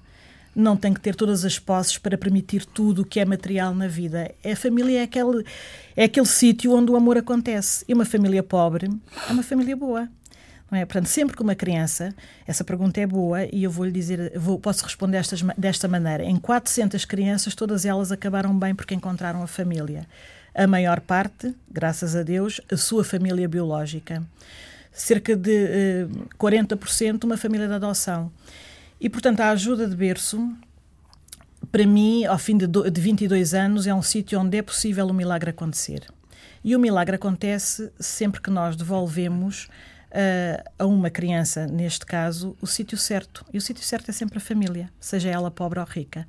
não 0.56 0.78
tem 0.78 0.94
que 0.94 1.02
ter 1.02 1.16
todas 1.16 1.44
as 1.44 1.60
posses 1.60 1.98
para 1.98 2.18
permitir 2.18 2.66
tudo 2.66 3.02
o 3.02 3.06
que 3.06 3.20
é 3.20 3.26
material 3.26 3.76
na 3.76 3.88
vida. 3.88 4.34
A 4.44 4.56
família 4.56 5.00
é 5.00 5.04
aquele, 5.04 5.44
é 5.96 6.06
aquele 6.06 6.26
sítio 6.26 6.74
onde 6.74 6.92
o 6.92 6.96
amor 6.96 7.18
acontece. 7.18 7.84
E 7.88 7.94
uma 7.94 8.06
família 8.06 8.42
pobre 8.42 8.90
é 9.28 9.32
uma 9.32 9.44
família 9.44 9.76
boa. 9.76 10.08
Não 10.72 10.80
é? 10.80 10.86
Portanto, 10.86 11.08
sempre 11.08 11.36
que 11.36 11.44
uma 11.44 11.54
criança, 11.54 12.16
essa 12.48 12.64
pergunta 12.64 13.00
é 13.00 13.06
boa 13.06 13.46
e 13.46 13.64
eu 13.64 13.70
vou-lhe 13.70 13.92
dizer, 13.92 14.32
vou, 14.38 14.58
posso 14.58 14.84
responder 14.84 15.18
estas, 15.18 15.42
desta 15.58 15.88
maneira. 15.88 16.24
Em 16.24 16.38
400 16.38 17.06
crianças, 17.06 17.54
todas 17.54 17.86
elas 17.86 18.12
acabaram 18.12 18.58
bem 18.58 18.74
porque 18.74 18.96
encontraram 18.96 19.44
a 19.44 19.48
família. 19.48 20.08
A 20.54 20.66
maior 20.66 21.02
parte, 21.02 21.54
graças 21.70 22.16
a 22.16 22.24
Deus, 22.24 22.62
a 22.72 22.78
sua 22.78 23.04
família 23.04 23.48
biológica. 23.48 24.24
Cerca 24.92 25.36
de 25.36 25.52
eh, 25.52 26.08
40% 26.40 27.26
uma 27.26 27.36
família 27.36 27.68
de 27.68 27.74
adoção. 27.74 28.32
E, 29.00 29.10
portanto, 29.10 29.42
a 29.42 29.50
ajuda 29.50 29.88
de 29.88 29.96
berço, 29.96 30.52
para 31.72 31.86
mim, 31.86 32.26
ao 32.26 32.38
fim 32.38 32.58
de, 32.58 32.68
de 32.68 33.02
22 33.02 33.54
anos, 33.54 33.88
é 33.88 33.94
um 33.94 34.02
sítio 34.02 34.40
onde 34.40 34.58
é 34.58 34.62
possível 34.62 35.08
o 35.08 35.14
milagre 35.14 35.50
acontecer. 35.50 36.06
E 36.64 36.76
o 36.76 36.80
milagre 36.80 37.16
acontece 37.16 37.92
sempre 38.00 38.42
que 38.42 38.50
nós 38.50 38.76
devolvemos 38.76 39.68
uh, 40.16 40.72
a 40.80 40.86
uma 40.86 41.10
criança, 41.10 41.68
neste 41.68 42.06
caso, 42.06 42.56
o 42.62 42.66
sítio 42.66 42.98
certo. 42.98 43.46
E 43.54 43.58
o 43.58 43.62
sítio 43.62 43.84
certo 43.84 44.10
é 44.10 44.14
sempre 44.14 44.38
a 44.38 44.42
família, 44.42 44.90
seja 45.00 45.30
ela 45.30 45.52
pobre 45.52 45.80
ou 45.80 45.86
rica. 45.86 46.26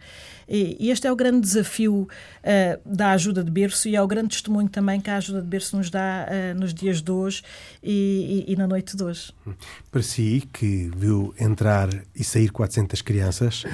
E, 0.49 0.77
e 0.81 0.91
este 0.91 1.07
é 1.07 1.13
o 1.13 1.17
grande 1.17 1.41
desafio 1.41 2.03
uh, 2.03 2.09
da 2.85 3.13
ajuda 3.13 3.45
de 3.45 3.51
berço 3.51 3.89
e 3.89 3.95
é 3.95 4.03
o 4.03 4.07
grande 4.07 4.31
testemunho 4.31 4.69
também 4.69 5.01
que 5.01 5.09
a 5.09 5.17
ajuda 5.17 5.41
de 5.41 5.49
berço 5.49 5.77
nos 5.77 5.89
dá 5.89 6.27
uh, 6.29 6.59
nos 6.59 6.75
dias 6.75 7.01
de 7.01 7.11
hoje 7.11 7.43
e, 7.83 8.45
e, 8.47 8.53
e, 8.53 8.57
na 8.57 8.67
noite 8.67 8.97
de 8.97 9.03
hoje. 9.03 9.33
Para 9.91 10.03
si, 10.03 10.49
que 10.53 10.91
viu 10.97 11.35
entrar 11.39 11.89
e 12.15 12.25
sair 12.25 12.51
400 12.51 13.01
crianças, 13.03 13.65
um, 13.65 13.71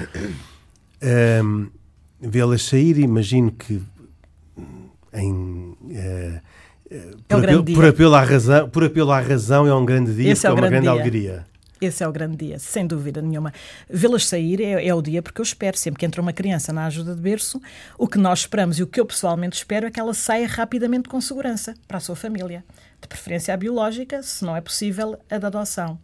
ehm, 1.01 1.67
vê-las 2.21 2.63
sair, 2.63 2.99
imagino 2.99 3.51
que 3.51 3.81
em 5.13 5.77
é 6.93 7.15
por, 7.27 7.43
apelo, 7.43 7.65
por, 7.65 7.85
apelo, 7.85 8.15
à 8.15 8.21
razão, 8.21 8.69
por 8.69 8.83
apelo 8.83 9.11
à 9.11 9.19
razão 9.19 9.67
é 9.67 9.73
um 9.73 9.83
grande 9.83 10.13
dia, 10.13 10.31
Esse 10.31 10.45
é, 10.45 10.49
é 10.49 10.53
uma 10.53 10.61
grande 10.61 10.81
dia. 10.81 10.91
alegria. 10.91 11.45
Esse 11.81 12.03
é 12.03 12.07
o 12.07 12.11
grande 12.11 12.37
dia, 12.37 12.59
sem 12.59 12.85
dúvida 12.87 13.21
nenhuma. 13.21 13.51
Vê-las 13.89 14.25
sair 14.27 14.61
é, 14.61 14.87
é, 14.87 14.93
o 14.93 15.01
dia 15.01 15.21
porque 15.21 15.41
eu 15.41 15.43
espero, 15.43 15.75
sempre 15.75 15.99
que 15.99 16.05
entra 16.05 16.21
uma 16.21 16.31
criança 16.31 16.71
na 16.71 16.85
ajuda 16.85 17.13
de 17.15 17.21
berço, 17.21 17.59
o 17.97 18.07
que 18.07 18.17
nós 18.17 18.39
esperamos 18.39 18.79
e 18.79 18.83
o 18.83 18.87
que 18.87 18.99
eu 18.99 19.05
pessoalmente 19.05 19.57
espero 19.57 19.87
é 19.87 19.91
que 19.91 19.99
ela 19.99 20.13
saia 20.13 20.47
rapidamente 20.47 21.09
com 21.09 21.19
segurança 21.19 21.73
para 21.87 21.97
a 21.97 21.99
sua 21.99 22.15
família. 22.15 22.63
De 23.01 23.07
preferência 23.07 23.53
a 23.53 23.57
biológica, 23.57 24.23
se 24.23 24.45
não 24.45 24.55
é 24.55 24.61
possível, 24.61 25.19
a 25.29 25.37
da 25.37 25.47
adoção. 25.47 25.99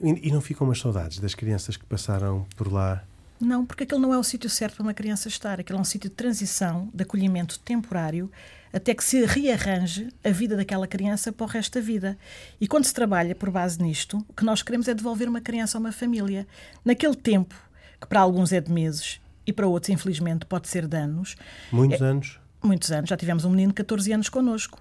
E, 0.00 0.28
e 0.28 0.30
não 0.30 0.40
ficam 0.40 0.66
umas 0.66 0.78
saudades 0.78 1.18
das 1.18 1.34
crianças 1.34 1.76
que 1.76 1.84
passaram 1.84 2.46
por 2.56 2.72
lá? 2.72 3.02
Não, 3.40 3.64
porque 3.64 3.84
aquele 3.84 4.00
não 4.00 4.12
é 4.12 4.18
o 4.18 4.22
sítio 4.22 4.50
certo 4.50 4.76
para 4.76 4.82
uma 4.82 4.94
criança 4.94 5.28
estar. 5.28 5.58
Aquele 5.58 5.78
é 5.78 5.80
um 5.80 5.84
sítio 5.84 6.10
de 6.10 6.14
transição, 6.14 6.88
de 6.92 7.02
acolhimento 7.02 7.58
temporário, 7.60 8.30
até 8.72 8.94
que 8.94 9.04
se 9.04 9.24
rearranje 9.24 10.08
a 10.22 10.30
vida 10.30 10.56
daquela 10.56 10.86
criança 10.86 11.32
para 11.32 11.44
o 11.44 11.48
resto 11.48 11.78
da 11.78 11.84
vida. 11.84 12.18
E 12.60 12.66
quando 12.66 12.84
se 12.84 12.94
trabalha 12.94 13.34
por 13.34 13.50
base 13.50 13.80
nisto, 13.80 14.24
o 14.28 14.32
que 14.32 14.44
nós 14.44 14.62
queremos 14.62 14.88
é 14.88 14.94
devolver 14.94 15.28
uma 15.28 15.40
criança 15.40 15.78
a 15.78 15.80
uma 15.80 15.92
família. 15.92 16.46
Naquele 16.84 17.16
tempo, 17.16 17.54
que 18.00 18.06
para 18.06 18.20
alguns 18.20 18.52
é 18.52 18.60
de 18.60 18.70
meses 18.70 19.20
e 19.46 19.52
para 19.52 19.66
outros, 19.66 19.90
infelizmente, 19.90 20.44
pode 20.44 20.68
ser 20.68 20.86
de 20.86 20.96
anos. 20.96 21.36
Muitos 21.72 22.00
é, 22.00 22.04
anos? 22.04 22.40
Muitos 22.62 22.92
anos. 22.92 23.08
Já 23.08 23.16
tivemos 23.16 23.44
um 23.44 23.50
menino 23.50 23.68
de 23.68 23.76
14 23.76 24.12
anos 24.12 24.28
connosco. 24.28 24.78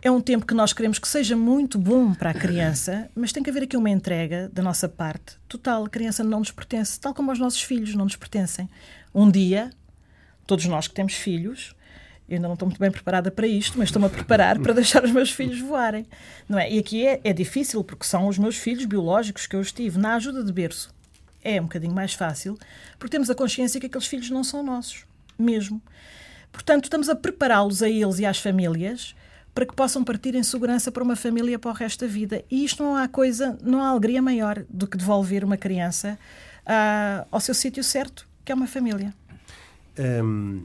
É 0.00 0.10
um 0.10 0.20
tempo 0.20 0.44
que 0.44 0.54
nós 0.54 0.72
queremos 0.72 0.98
que 0.98 1.06
seja 1.06 1.36
muito 1.36 1.78
bom 1.78 2.12
para 2.12 2.30
a 2.30 2.34
criança, 2.34 3.08
mas 3.14 3.30
tem 3.30 3.42
que 3.42 3.50
haver 3.50 3.64
aqui 3.64 3.76
uma 3.76 3.90
entrega 3.90 4.50
da 4.52 4.62
nossa 4.62 4.88
parte 4.88 5.36
total. 5.46 5.84
A 5.84 5.88
criança 5.88 6.24
não 6.24 6.40
nos 6.40 6.50
pertence, 6.50 6.98
tal 6.98 7.14
como 7.14 7.30
os 7.30 7.38
nossos 7.38 7.62
filhos 7.62 7.94
não 7.94 8.04
nos 8.04 8.16
pertencem. 8.16 8.68
Um 9.14 9.30
dia, 9.30 9.70
todos 10.46 10.64
nós 10.64 10.88
que 10.88 10.94
temos 10.94 11.14
filhos, 11.14 11.76
eu 12.32 12.36
ainda 12.36 12.48
não 12.48 12.54
estou 12.54 12.66
muito 12.66 12.78
bem 12.78 12.90
preparada 12.90 13.30
para 13.30 13.46
isto, 13.46 13.78
mas 13.78 13.88
estou-me 13.88 14.06
a 14.06 14.10
preparar 14.10 14.58
para 14.58 14.72
deixar 14.72 15.04
os 15.04 15.10
meus 15.10 15.30
filhos 15.30 15.60
voarem. 15.60 16.06
Não 16.48 16.58
é? 16.58 16.70
E 16.72 16.78
aqui 16.78 17.06
é, 17.06 17.20
é 17.22 17.32
difícil, 17.32 17.84
porque 17.84 18.06
são 18.06 18.26
os 18.26 18.38
meus 18.38 18.56
filhos 18.56 18.86
biológicos 18.86 19.46
que 19.46 19.54
eu 19.54 19.60
estive 19.60 19.98
na 19.98 20.14
ajuda 20.14 20.42
de 20.42 20.52
berço. 20.52 20.94
É 21.44 21.60
um 21.60 21.64
bocadinho 21.64 21.94
mais 21.94 22.14
fácil, 22.14 22.58
porque 22.98 23.10
temos 23.10 23.28
a 23.28 23.34
consciência 23.34 23.78
que 23.78 23.86
aqueles 23.86 24.06
filhos 24.06 24.30
não 24.30 24.42
são 24.42 24.62
nossos, 24.62 25.04
mesmo. 25.38 25.82
Portanto, 26.50 26.84
estamos 26.84 27.08
a 27.08 27.14
prepará-los 27.14 27.82
a 27.82 27.88
eles 27.88 28.18
e 28.18 28.24
às 28.24 28.38
famílias 28.38 29.14
para 29.54 29.66
que 29.66 29.74
possam 29.74 30.02
partir 30.02 30.34
em 30.34 30.42
segurança 30.42 30.90
para 30.90 31.02
uma 31.02 31.16
família 31.16 31.58
para 31.58 31.70
o 31.70 31.74
resto 31.74 32.06
da 32.06 32.10
vida. 32.10 32.42
E 32.50 32.64
isto 32.64 32.82
não 32.82 32.96
há 32.96 33.06
coisa, 33.08 33.58
não 33.62 33.82
há 33.82 33.88
alegria 33.88 34.22
maior 34.22 34.64
do 34.70 34.86
que 34.86 34.96
devolver 34.96 35.44
uma 35.44 35.58
criança 35.58 36.18
uh, 36.62 37.26
ao 37.30 37.40
seu 37.40 37.54
sítio 37.54 37.84
certo, 37.84 38.26
que 38.42 38.52
é 38.52 38.54
uma 38.54 38.66
família. 38.66 39.12
Um, 39.98 40.64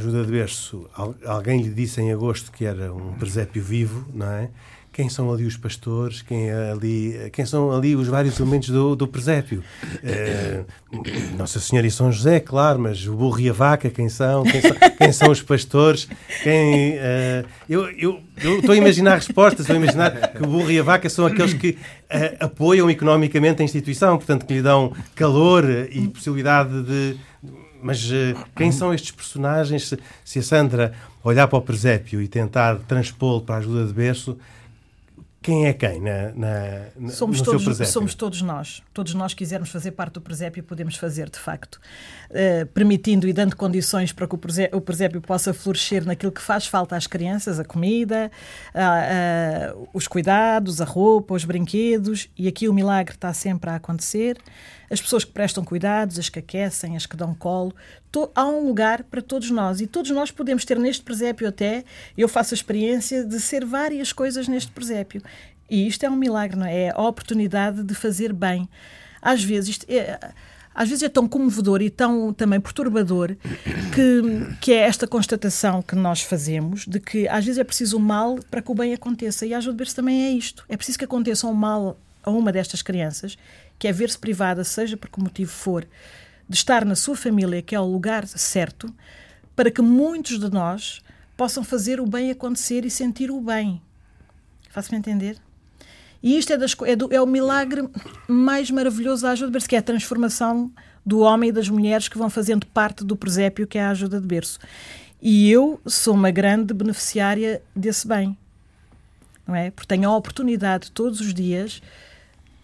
ajuda 0.00 0.24
de 0.24 0.32
berço, 0.32 0.88
alguém 1.24 1.62
lhe 1.62 1.70
disse 1.70 2.00
em 2.00 2.10
agosto 2.12 2.50
que 2.50 2.64
era 2.64 2.92
um 2.92 3.12
presépio 3.12 3.62
vivo, 3.62 4.06
não 4.12 4.26
é? 4.26 4.48
Quem 4.92 5.08
são 5.08 5.32
ali 5.32 5.46
os 5.46 5.56
pastores? 5.56 6.20
Quem, 6.20 6.50
é 6.50 6.72
ali, 6.72 7.30
quem 7.32 7.46
são 7.46 7.70
ali 7.70 7.94
os 7.94 8.08
vários 8.08 8.40
elementos 8.40 8.70
do, 8.70 8.96
do 8.96 9.06
presépio? 9.06 9.62
É, 10.02 10.64
Nossa 11.38 11.60
Senhora 11.60 11.86
e 11.86 11.90
São 11.92 12.10
José, 12.10 12.40
claro, 12.40 12.80
mas 12.80 13.06
o 13.06 13.14
burro 13.14 13.38
e 13.38 13.48
a 13.48 13.52
vaca, 13.52 13.88
quem 13.88 14.08
são? 14.08 14.42
Quem 14.42 14.60
são, 14.60 14.76
quem 14.98 15.12
são 15.12 15.30
os 15.30 15.42
pastores? 15.42 16.08
Quem, 16.42 16.94
uh, 16.94 17.46
eu, 17.68 17.88
eu, 17.92 18.20
eu 18.42 18.58
estou 18.58 18.72
a 18.72 18.76
imaginar 18.76 19.14
respostas, 19.14 19.60
estou 19.60 19.76
a 19.76 19.78
imaginar 19.78 20.32
que 20.32 20.42
o 20.42 20.46
burro 20.46 20.70
e 20.72 20.80
a 20.80 20.82
vaca 20.82 21.08
são 21.08 21.24
aqueles 21.24 21.54
que 21.54 21.70
uh, 21.70 22.36
apoiam 22.40 22.90
economicamente 22.90 23.62
a 23.62 23.64
instituição, 23.64 24.16
portanto, 24.16 24.44
que 24.44 24.54
lhe 24.54 24.62
dão 24.62 24.92
calor 25.14 25.64
e 25.88 26.08
possibilidade 26.08 26.82
de 26.82 27.16
mas 27.82 28.10
uh, 28.10 28.36
quem 28.56 28.70
são 28.70 28.92
estes 28.92 29.10
personagens? 29.10 29.88
Se, 29.88 29.98
se, 30.24 30.38
a 30.38 30.42
Sandra 30.42 30.92
olhar 31.22 31.48
para 31.48 31.58
o 31.58 31.62
presépio 31.62 32.20
e 32.20 32.28
tentar 32.28 32.76
transpô-lo 32.88 33.42
para 33.42 33.56
a 33.56 33.58
ajuda 33.58 33.86
de 33.86 33.92
berço, 33.92 34.38
quem 35.42 35.66
é 35.66 35.72
quem 35.72 36.00
na, 36.00 36.32
na, 36.32 37.10
somos 37.10 37.38
no 37.38 37.44
todos, 37.44 37.62
seu 37.62 37.70
presépio? 37.70 37.92
Somos 37.92 38.14
todos 38.14 38.42
nós. 38.42 38.82
Todos 38.92 39.14
nós 39.14 39.32
quisermos 39.32 39.70
fazer 39.70 39.92
parte 39.92 40.14
do 40.14 40.20
presépio, 40.20 40.62
podemos 40.62 40.96
fazer, 40.96 41.30
de 41.30 41.38
facto. 41.38 41.80
Uh, 42.30 42.66
permitindo 42.66 43.26
e 43.26 43.32
dando 43.32 43.56
condições 43.56 44.12
para 44.12 44.28
que 44.28 44.34
o 44.34 44.38
presépio, 44.38 44.76
o 44.76 44.80
presépio, 44.82 45.20
possa 45.20 45.54
florescer 45.54 46.04
naquilo 46.04 46.30
que 46.30 46.42
faz 46.42 46.66
falta 46.66 46.94
às 46.94 47.06
crianças, 47.06 47.58
a 47.58 47.64
comida, 47.64 48.30
uh, 48.74 49.78
uh, 49.78 49.88
os 49.94 50.06
cuidados, 50.06 50.82
a 50.82 50.84
roupa, 50.84 51.32
os 51.32 51.44
brinquedos. 51.44 52.28
E 52.36 52.46
aqui 52.46 52.68
o 52.68 52.74
milagre 52.74 53.14
está 53.14 53.32
sempre 53.32 53.70
a 53.70 53.76
acontecer 53.76 54.36
as 54.90 55.00
pessoas 55.00 55.24
que 55.24 55.30
prestam 55.30 55.64
cuidados, 55.64 56.18
as 56.18 56.28
que 56.28 56.40
aquecem, 56.40 56.96
as 56.96 57.06
que 57.06 57.16
dão 57.16 57.32
colo. 57.32 57.72
há 58.34 58.44
um 58.46 58.66
lugar 58.66 59.04
para 59.04 59.22
todos 59.22 59.48
nós 59.50 59.80
e 59.80 59.86
todos 59.86 60.10
nós 60.10 60.32
podemos 60.32 60.64
ter 60.64 60.76
neste 60.78 61.04
presépio 61.04 61.48
até, 61.48 61.84
eu 62.18 62.28
faço 62.28 62.52
a 62.52 62.56
experiência 62.56 63.24
de 63.24 63.38
ser 63.38 63.64
várias 63.64 64.12
coisas 64.12 64.48
neste 64.48 64.72
presépio. 64.72 65.22
E 65.70 65.86
isto 65.86 66.04
é 66.04 66.10
um 66.10 66.16
milagre, 66.16 66.58
não 66.58 66.66
é? 66.66 66.86
É 66.86 66.90
a 66.90 67.00
oportunidade 67.00 67.84
de 67.84 67.94
fazer 67.94 68.32
bem. 68.32 68.68
Às 69.22 69.42
vezes, 69.42 69.70
isto 69.70 69.86
é, 69.88 70.32
às 70.74 70.88
vezes 70.88 71.02
é 71.02 71.08
tão 71.08 71.28
comovedor 71.28 71.80
e 71.80 71.88
tão 71.88 72.32
também 72.32 72.60
perturbador 72.60 73.36
que, 73.94 74.56
que 74.60 74.72
é 74.72 74.78
esta 74.78 75.06
constatação 75.06 75.82
que 75.82 75.94
nós 75.94 76.22
fazemos 76.22 76.86
de 76.86 76.98
que 76.98 77.28
às 77.28 77.44
vezes 77.44 77.58
é 77.58 77.64
preciso 77.64 77.96
o 77.96 78.00
mal 78.00 78.38
para 78.50 78.60
que 78.60 78.70
o 78.70 78.74
bem 78.74 78.92
aconteça. 78.92 79.46
E 79.46 79.54
ajuda 79.54 79.84
de 79.84 79.94
também 79.94 80.24
é 80.24 80.30
isto. 80.30 80.64
É 80.68 80.76
preciso 80.76 80.98
que 80.98 81.04
aconteça 81.04 81.46
um 81.46 81.54
mal 81.54 81.96
a 82.22 82.30
uma 82.30 82.52
destas 82.52 82.82
crianças 82.82 83.36
que 83.78 83.88
é 83.88 83.92
ver-se 83.92 84.18
privada, 84.18 84.62
seja 84.62 84.96
por 84.96 85.08
que 85.08 85.20
motivo 85.20 85.50
for, 85.50 85.86
de 86.46 86.54
estar 86.54 86.84
na 86.84 86.94
sua 86.94 87.16
família, 87.16 87.62
que 87.62 87.74
é 87.74 87.80
o 87.80 87.84
lugar 87.84 88.26
certo, 88.26 88.94
para 89.56 89.70
que 89.70 89.80
muitos 89.80 90.38
de 90.38 90.50
nós 90.50 91.00
possam 91.34 91.64
fazer 91.64 91.98
o 91.98 92.06
bem 92.06 92.30
acontecer 92.30 92.84
e 92.84 92.90
sentir 92.90 93.30
o 93.30 93.40
bem. 93.40 93.80
Faço-me 94.68 94.98
entender? 94.98 95.38
E 96.22 96.36
isto 96.38 96.52
é, 96.52 96.56
das, 96.56 96.76
é, 96.84 96.94
do, 96.94 97.12
é, 97.12 97.20
o 97.20 97.26
milagre 97.26 97.88
mais 98.28 98.70
maravilhoso 98.70 99.22
da 99.22 99.30
ajuda 99.30 99.48
de 99.48 99.52
berço, 99.52 99.68
que 99.68 99.76
é 99.76 99.78
a 99.78 99.82
transformação 99.82 100.70
do 101.04 101.20
homem 101.20 101.48
e 101.48 101.52
das 101.52 101.68
mulheres 101.68 102.08
que 102.08 102.18
vão 102.18 102.28
fazendo 102.28 102.66
parte 102.66 103.04
do 103.04 103.16
presépio, 103.16 103.66
que 103.66 103.78
é 103.78 103.82
a 103.82 103.90
ajuda 103.90 104.20
de 104.20 104.26
berço. 104.26 104.58
E 105.22 105.50
eu 105.50 105.80
sou 105.86 106.14
uma 106.14 106.30
grande 106.30 106.74
beneficiária 106.74 107.62
desse 107.74 108.06
bem. 108.06 108.36
Não 109.46 109.54
é? 109.54 109.70
Porque 109.70 109.88
tenho 109.88 110.08
a 110.08 110.16
oportunidade 110.16 110.90
todos 110.90 111.20
os 111.20 111.32
dias 111.32 111.82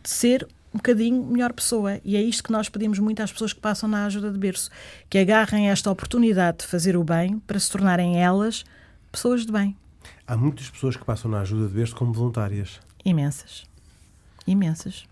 de 0.03 0.11
ser 0.11 0.47
um 0.73 0.77
bocadinho 0.77 1.25
melhor 1.25 1.53
pessoa. 1.53 1.99
E 2.05 2.17
é 2.17 2.23
isto 2.23 2.45
que 2.45 2.53
nós 2.53 2.69
pedimos 2.69 2.99
muito 2.99 3.23
às 3.23 3.33
pessoas 3.33 3.53
que 3.53 3.61
passam 3.61 3.89
na 3.89 4.07
ajuda 4.07 4.31
de 4.31 4.39
berço: 4.39 4.71
que 5.09 5.19
agarrem 5.19 5.71
esta 5.71 5.91
oportunidade 5.91 6.59
de 6.59 6.67
fazer 6.67 6.97
o 6.97 7.03
bem 7.03 7.39
para 7.41 7.59
se 7.59 7.71
tornarem 7.71 8.23
elas 8.23 8.65
pessoas 9.11 9.47
de 9.47 9.53
bem. 9.53 9.77
Há 10.27 10.37
muitas 10.37 10.69
pessoas 10.69 10.97
que 10.97 11.05
passam 11.05 11.31
na 11.31 11.41
ajuda 11.41 11.67
de 11.69 11.75
berço 11.75 11.97
como 11.97 12.13
voluntárias. 12.13 12.81
Imensas. 13.09 13.65
Imensas. 14.47 15.07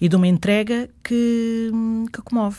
E 0.00 0.08
de 0.08 0.16
uma 0.16 0.26
entrega 0.26 0.88
que, 1.02 1.70
que 2.12 2.22
comove. 2.22 2.58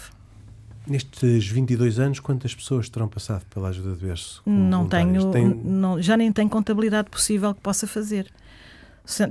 Nestes 0.88 1.48
22 1.48 2.00
anos, 2.00 2.20
quantas 2.20 2.54
pessoas 2.54 2.88
terão 2.88 3.08
passado 3.08 3.44
pela 3.48 3.70
ajuda 3.70 3.96
de 3.96 4.06
berço? 4.06 4.42
Não 4.46 4.88
tenho, 4.88 5.32
Tem... 5.32 5.46
não, 5.46 6.02
já 6.02 6.16
nem 6.16 6.32
tenho 6.32 6.50
contabilidade 6.50 7.10
possível 7.10 7.54
que 7.54 7.62
possa 7.62 7.88
fazer 7.88 8.32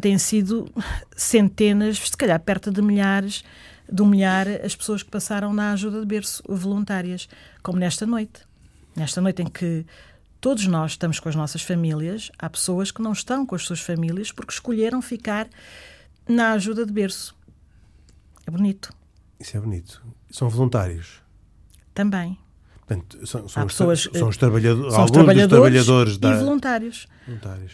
têm 0.00 0.18
sido 0.18 0.70
centenas, 1.16 1.98
se 1.98 2.16
calhar 2.16 2.38
perto 2.40 2.70
de 2.70 2.80
milhares, 2.80 3.42
de 3.90 4.02
humilhar 4.02 4.46
as 4.64 4.74
pessoas 4.74 5.02
que 5.02 5.10
passaram 5.10 5.52
na 5.52 5.72
ajuda 5.72 6.00
de 6.00 6.06
berço, 6.06 6.42
voluntárias, 6.48 7.28
como 7.62 7.78
nesta 7.78 8.06
noite. 8.06 8.40
Nesta 8.96 9.20
noite 9.20 9.42
em 9.42 9.46
que 9.46 9.84
todos 10.44 10.66
nós 10.66 10.90
estamos 10.90 11.18
com 11.18 11.30
as 11.30 11.34
nossas 11.34 11.62
famílias, 11.62 12.30
há 12.38 12.50
pessoas 12.50 12.90
que 12.90 13.00
não 13.00 13.12
estão 13.12 13.46
com 13.46 13.54
as 13.54 13.62
suas 13.62 13.80
famílias 13.80 14.30
porque 14.30 14.52
escolheram 14.52 15.00
ficar 15.00 15.48
na 16.28 16.52
ajuda 16.52 16.84
de 16.84 16.92
berço. 16.92 17.34
É 18.46 18.50
bonito. 18.50 18.92
Isso 19.40 19.56
é 19.56 19.60
bonito. 19.60 20.02
São 20.30 20.50
voluntários. 20.50 21.22
Também. 21.94 22.36
Portanto, 22.86 23.26
são, 23.26 23.48
são, 23.48 23.62
Há 23.62 23.64
os, 23.64 23.72
pessoas, 23.72 24.08
são 24.12 24.28
os 24.28 24.36
eh, 24.36 24.38
trabalhadores, 24.38 24.92
São 24.92 25.04
os 25.06 25.10
trabalhadores, 25.10 25.48
trabalhadores 25.48 26.18
da... 26.18 26.34
e 26.34 26.36
voluntários. 26.36 27.08
voluntários. 27.26 27.72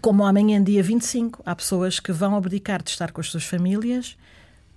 Como 0.00 0.24
amanhã, 0.24 0.62
dia 0.62 0.84
25, 0.84 1.42
há 1.44 1.56
pessoas 1.56 1.98
que 1.98 2.12
vão 2.12 2.36
abdicar 2.36 2.80
de 2.80 2.90
estar 2.90 3.10
com 3.10 3.20
as 3.20 3.28
suas 3.28 3.44
famílias 3.44 4.16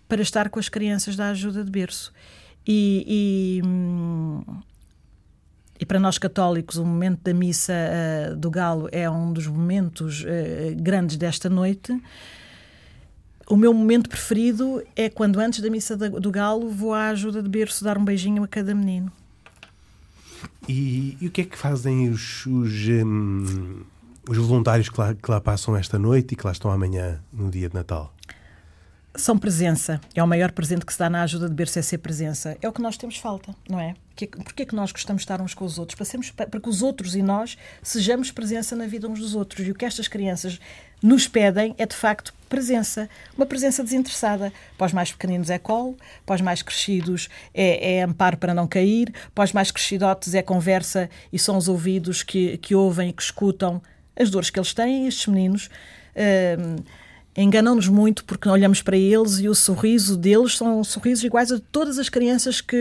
para 0.07 0.23
estar 0.23 0.49
com 0.49 0.59
as 0.59 0.69
crianças 0.69 1.15
da 1.15 1.29
ajuda 1.29 1.63
de 1.63 1.69
berço. 1.69 2.11
E, 2.65 3.61
e, 3.61 3.67
hum, 3.67 4.41
e 5.79 5.85
para 5.85 5.99
nós 5.99 6.17
católicos, 6.17 6.77
o 6.77 6.85
momento 6.85 7.21
da 7.23 7.33
missa 7.33 7.73
uh, 7.73 8.35
do 8.35 8.49
Galo 8.49 8.89
é 8.91 9.09
um 9.09 9.31
dos 9.31 9.47
momentos 9.47 10.23
uh, 10.23 10.75
grandes 10.81 11.17
desta 11.17 11.49
noite. 11.49 11.99
O 13.49 13.55
meu 13.55 13.73
momento 13.73 14.09
preferido 14.09 14.83
é 14.95 15.09
quando, 15.09 15.39
antes 15.39 15.61
da 15.61 15.69
missa 15.69 15.95
do 15.95 16.31
Galo, 16.31 16.69
vou 16.69 16.93
à 16.93 17.09
ajuda 17.09 17.41
de 17.41 17.47
berço 17.47 17.83
dar 17.83 17.97
um 17.97 18.03
beijinho 18.03 18.43
a 18.43 18.47
cada 18.47 18.75
menino. 18.75 19.11
E, 20.67 21.17
e 21.21 21.27
o 21.27 21.31
que 21.31 21.41
é 21.41 21.43
que 21.45 21.57
fazem 21.57 22.09
os, 22.09 22.45
os, 22.45 22.73
hum, 22.89 23.83
os 24.27 24.37
voluntários 24.37 24.89
que 24.89 24.99
lá, 24.99 25.13
que 25.13 25.31
lá 25.31 25.39
passam 25.39 25.77
esta 25.77 25.97
noite 25.97 26.33
e 26.33 26.35
que 26.35 26.45
lá 26.45 26.51
estão 26.51 26.69
amanhã, 26.69 27.21
no 27.31 27.49
dia 27.49 27.69
de 27.69 27.75
Natal? 27.75 28.13
São 29.17 29.35
presença. 29.35 29.99
É 30.13 30.21
o 30.21 30.27
maior 30.27 30.51
presente 30.51 30.85
que 30.85 30.93
se 30.93 30.99
dá 30.99 31.09
na 31.09 31.23
ajuda 31.23 31.49
de 31.49 31.55
berço 31.55 31.79
é 31.79 31.81
ser 31.81 31.97
presença. 31.97 32.55
É 32.61 32.69
o 32.69 32.71
que 32.71 32.81
nós 32.81 32.97
temos 32.97 33.17
falta, 33.17 33.53
não 33.67 33.79
é? 33.79 33.95
Porquê 34.43 34.61
é 34.61 34.65
que 34.65 34.75
nós 34.75 34.91
gostamos 34.91 35.21
de 35.21 35.25
estar 35.25 35.41
uns 35.41 35.55
com 35.55 35.65
os 35.65 35.79
outros? 35.79 35.95
Para, 35.95 36.05
sermos, 36.05 36.29
para 36.29 36.59
que 36.59 36.69
os 36.69 36.83
outros 36.83 37.15
e 37.15 37.23
nós 37.23 37.57
sejamos 37.81 38.29
presença 38.29 38.75
na 38.75 38.85
vida 38.85 39.07
uns 39.07 39.19
dos 39.19 39.33
outros. 39.33 39.65
E 39.65 39.71
o 39.71 39.75
que 39.75 39.85
estas 39.85 40.07
crianças 40.07 40.59
nos 41.01 41.27
pedem 41.27 41.73
é, 41.79 41.85
de 41.87 41.95
facto, 41.95 42.31
presença. 42.47 43.09
Uma 43.35 43.47
presença 43.47 43.83
desinteressada. 43.83 44.53
Para 44.77 44.85
os 44.85 44.93
mais 44.93 45.11
pequeninos 45.11 45.49
é 45.49 45.57
colo, 45.57 45.97
para 46.23 46.35
os 46.35 46.41
mais 46.41 46.61
crescidos 46.61 47.27
é, 47.55 47.95
é 47.95 48.03
amparo 48.03 48.37
para 48.37 48.53
não 48.53 48.67
cair, 48.67 49.11
para 49.33 49.45
os 49.45 49.51
mais 49.51 49.71
crescidotes 49.71 50.35
é 50.35 50.43
conversa 50.43 51.09
e 51.33 51.39
são 51.39 51.57
os 51.57 51.67
ouvidos 51.67 52.21
que, 52.21 52.57
que 52.59 52.75
ouvem 52.75 53.09
e 53.09 53.13
que 53.13 53.23
escutam 53.23 53.81
as 54.15 54.29
dores 54.29 54.51
que 54.51 54.59
eles 54.59 54.75
têm, 54.75 55.07
estes 55.07 55.25
meninos. 55.25 55.71
Uh, 56.15 56.83
enganam-nos 57.37 57.87
muito 57.87 58.25
porque 58.25 58.49
olhamos 58.49 58.81
para 58.81 58.97
eles 58.97 59.39
e 59.39 59.47
o 59.47 59.53
sorriso 59.53 60.17
deles 60.17 60.57
são 60.57 60.83
sorrisos 60.83 61.23
iguais 61.23 61.51
a 61.51 61.59
todas 61.71 61.99
as 61.99 62.09
crianças 62.09 62.59
que, 62.59 62.77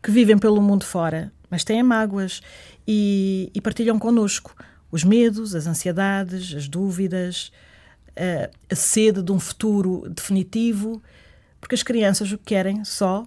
que 0.00 0.10
vivem 0.10 0.38
pelo 0.38 0.62
mundo 0.62 0.84
fora, 0.84 1.32
mas 1.50 1.64
têm 1.64 1.82
mágoas 1.82 2.40
e, 2.86 3.50
e 3.52 3.60
partilham 3.60 3.98
connosco 3.98 4.54
os 4.92 5.02
medos, 5.02 5.54
as 5.54 5.66
ansiedades, 5.66 6.54
as 6.54 6.68
dúvidas, 6.68 7.50
a, 8.16 8.50
a 8.72 8.76
sede 8.76 9.20
de 9.20 9.32
um 9.32 9.40
futuro 9.40 10.08
definitivo, 10.08 11.02
porque 11.60 11.74
as 11.74 11.82
crianças 11.82 12.30
o 12.30 12.38
que 12.38 12.44
querem 12.44 12.84
só 12.84 13.26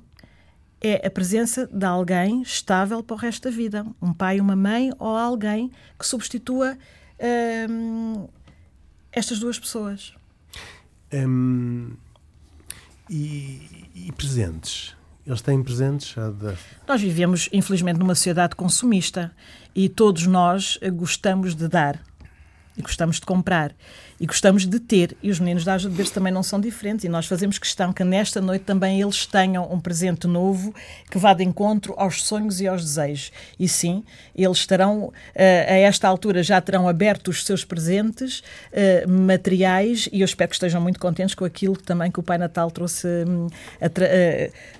é 0.79 1.05
a 1.05 1.11
presença 1.11 1.67
de 1.67 1.85
alguém 1.85 2.41
estável 2.41 3.03
para 3.03 3.13
o 3.13 3.17
resto 3.17 3.49
da 3.49 3.55
vida, 3.55 3.85
um 4.01 4.13
pai, 4.13 4.39
uma 4.39 4.55
mãe 4.55 4.91
ou 4.99 5.15
alguém 5.15 5.69
que 5.97 6.05
substitua 6.05 6.77
hum, 7.69 8.27
estas 9.13 9.39
duas 9.39 9.59
pessoas. 9.59 10.13
Hum, 11.13 11.91
e, 13.09 13.87
e, 13.95 14.11
presentes? 14.17 14.95
Eles 15.25 15.41
têm 15.41 15.63
presentes? 15.63 16.15
Nós 16.87 16.99
vivemos, 17.01 17.47
infelizmente, 17.53 17.97
numa 17.97 18.15
sociedade 18.15 18.55
consumista 18.55 19.31
e 19.73 19.87
todos 19.87 20.25
nós 20.25 20.77
gostamos 20.93 21.55
de 21.55 21.67
dar 21.67 22.01
e 22.77 22.81
gostamos 22.81 23.19
de 23.19 23.25
comprar 23.25 23.73
e 24.23 24.25
gostamos 24.25 24.65
de 24.65 24.79
ter. 24.79 25.17
E 25.21 25.29
os 25.29 25.37
meninos 25.37 25.65
da 25.65 25.73
Ajuda 25.73 25.91
de 25.91 25.97
Berço 25.97 26.13
também 26.13 26.31
não 26.31 26.41
são 26.41 26.57
diferentes. 26.57 27.03
E 27.03 27.09
nós 27.09 27.25
fazemos 27.25 27.57
questão 27.57 27.91
que 27.91 28.05
nesta 28.05 28.39
noite 28.39 28.63
também 28.63 29.01
eles 29.01 29.25
tenham 29.25 29.69
um 29.69 29.81
presente 29.81 30.27
novo 30.27 30.73
que 31.11 31.17
vá 31.17 31.33
de 31.33 31.43
encontro 31.43 31.93
aos 31.97 32.23
sonhos 32.23 32.61
e 32.61 32.67
aos 32.67 32.83
desejos. 32.83 33.33
E 33.59 33.67
sim, 33.67 34.01
eles 34.33 34.59
estarão, 34.59 35.11
eh, 35.35 35.65
a 35.67 35.77
esta 35.79 36.07
altura, 36.07 36.41
já 36.41 36.61
terão 36.61 36.87
aberto 36.87 37.27
os 37.27 37.43
seus 37.43 37.65
presentes 37.65 38.41
eh, 38.71 39.05
materiais 39.05 40.07
e 40.09 40.21
eu 40.21 40.25
espero 40.25 40.49
que 40.49 40.55
estejam 40.55 40.79
muito 40.79 41.01
contentes 41.01 41.35
com 41.35 41.43
aquilo 41.43 41.75
também 41.75 42.09
que 42.09 42.19
o 42.21 42.23
Pai 42.23 42.37
Natal 42.37 42.71
trouxe 42.71 43.07
hum, 43.27 43.47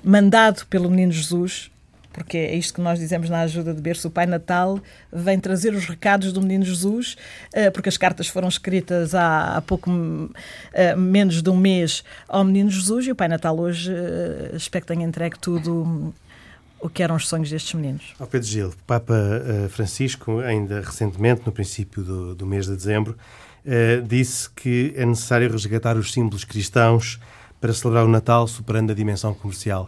mandado 0.03 0.65
pelo 0.67 0.89
Menino 0.89 1.12
Jesus 1.12 1.72
porque 2.13 2.38
é 2.38 2.56
isto 2.56 2.76
que 2.76 2.82
nós 2.82 2.99
dizemos 2.99 3.30
na 3.30 3.41
ajuda 3.41 3.73
de 3.73 3.82
berço. 3.82 4.08
O 4.08 4.12
Pai 4.12 4.26
Natal 4.26 4.80
vem 5.12 5.39
trazer 5.39 5.73
os 5.73 5.86
recados 5.86 6.32
do 6.32 6.41
Menino 6.41 6.63
Jesus, 6.63 7.17
eh, 7.52 7.71
porque 7.71 7.89
as 7.89 7.97
cartas 7.97 8.28
foram 8.28 8.47
escritas 8.47 9.15
há, 9.15 9.62
pouco 9.65 9.89
eh, 10.71 10.95
menos 10.95 11.41
de 11.41 11.49
um 11.49 11.58
mês 11.58 12.04
ao 12.28 12.43
Menino 12.43 12.69
Jesus 12.69 13.08
e 13.08 13.12
o 13.12 13.15
Pai 13.15 13.28
Natal 13.28 13.58
hoje 13.60 13.91
eh, 13.91 14.52
espero 14.56 14.86
que 14.86 14.93
tenha 14.93 15.06
entregue 15.06 15.38
tudo 15.39 16.13
o 16.80 16.89
que 16.89 17.02
eram 17.02 17.15
os 17.15 17.28
sonhos 17.28 17.49
destes 17.49 17.73
meninos. 17.73 18.13
Ao 18.19 18.28
Pedro 18.28 18.47
Gil, 18.47 18.73
Papa 18.86 19.15
Francisco, 19.69 20.39
ainda 20.39 20.82
recentemente, 20.82 21.41
no 21.45 21.52
princípio 21.52 22.04
do, 22.04 22.36
do 22.36 22.45
mês 22.45 22.65
de 22.65 22.76
dezembro, 22.76 23.17
disse 24.06 24.49
que 24.49 24.93
é 24.97 25.06
necessário 25.06 25.49
resgatar 25.49 25.95
os 25.95 26.12
símbolos 26.12 26.43
cristãos 26.43 27.21
para 27.62 27.71
celebrar 27.71 28.04
o 28.04 28.10
Natal, 28.10 28.45
superando 28.49 28.91
a 28.91 28.93
dimensão 28.93 29.34
comercial. 29.34 29.88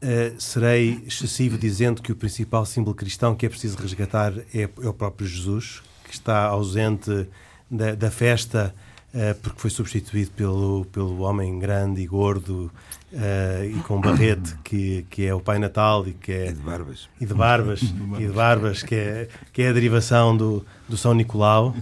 Uh, 0.00 0.40
serei 0.40 1.02
excessivo 1.08 1.58
dizendo 1.58 2.00
que 2.00 2.12
o 2.12 2.16
principal 2.16 2.64
símbolo 2.64 2.94
cristão 2.94 3.34
que 3.34 3.44
é 3.44 3.48
preciso 3.48 3.76
resgatar 3.78 4.32
é, 4.54 4.62
é 4.62 4.88
o 4.88 4.94
próprio 4.94 5.26
Jesus, 5.26 5.82
que 6.04 6.14
está 6.14 6.44
ausente 6.44 7.26
da, 7.68 7.96
da 7.96 8.08
festa 8.08 8.72
uh, 9.12 9.34
porque 9.42 9.60
foi 9.60 9.70
substituído 9.70 10.30
pelo, 10.30 10.84
pelo 10.92 11.22
homem 11.22 11.58
grande 11.58 12.00
e 12.00 12.06
gordo 12.06 12.70
uh, 13.12 13.64
e 13.64 13.74
com 13.88 14.00
barrete 14.00 14.54
que, 14.62 15.04
que 15.10 15.26
é 15.26 15.34
o 15.34 15.40
Pai 15.40 15.58
Natal 15.58 16.06
e 16.06 16.12
que 16.12 16.30
é 16.30 16.50
e 16.50 16.52
de 16.52 16.60
barbas 16.60 17.08
e 17.20 17.26
de 17.26 17.34
barbas 17.34 17.82
e 18.18 18.26
de 18.26 18.32
barbas 18.32 18.82
que 18.84 18.94
é 18.94 19.28
que 19.52 19.62
é 19.62 19.68
a 19.68 19.72
derivação 19.72 20.36
do, 20.36 20.64
do 20.88 20.96
São 20.96 21.12
Nicolau. 21.12 21.74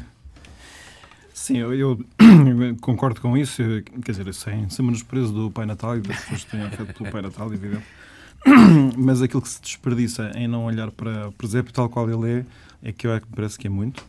Sim, 1.35 1.59
eu, 1.59 1.75
eu, 1.75 2.05
concordo 2.81 3.21
com 3.21 3.37
isso, 3.37 3.63
quer 4.03 4.13
dizer, 4.13 4.33
sem, 4.35 4.69
sem 4.69 4.85
menosprezo 4.85 5.33
do 5.33 5.51
Pai 5.51 5.67
Natal 5.67 5.97
e 5.97 6.01
das 6.01 6.19
pessoas 6.23 6.45
que 6.45 6.51
têm 6.51 6.63
afeto 6.63 6.95
pelo 6.95 7.13
Pai 7.13 7.23
Natal, 7.23 7.53
evidente 7.53 7.85
mas 8.97 9.23
aquilo 9.23 9.43
que 9.43 9.49
se 9.49 9.61
desperdiça 9.61 10.31
em 10.35 10.47
não 10.47 10.65
olhar 10.65 10.91
para 10.91 11.29
o 11.29 11.33
presépio 11.33 11.73
tal 11.73 11.89
qual 11.89 12.09
ele 12.09 12.41
é, 12.41 12.89
é 12.89 12.93
que 12.93 13.07
eu 13.07 13.13
é 13.13 13.21
que 13.21 13.27
me 13.27 13.35
parece 13.35 13.59
que 13.59 13.67
é 13.67 13.71
muito. 13.71 14.05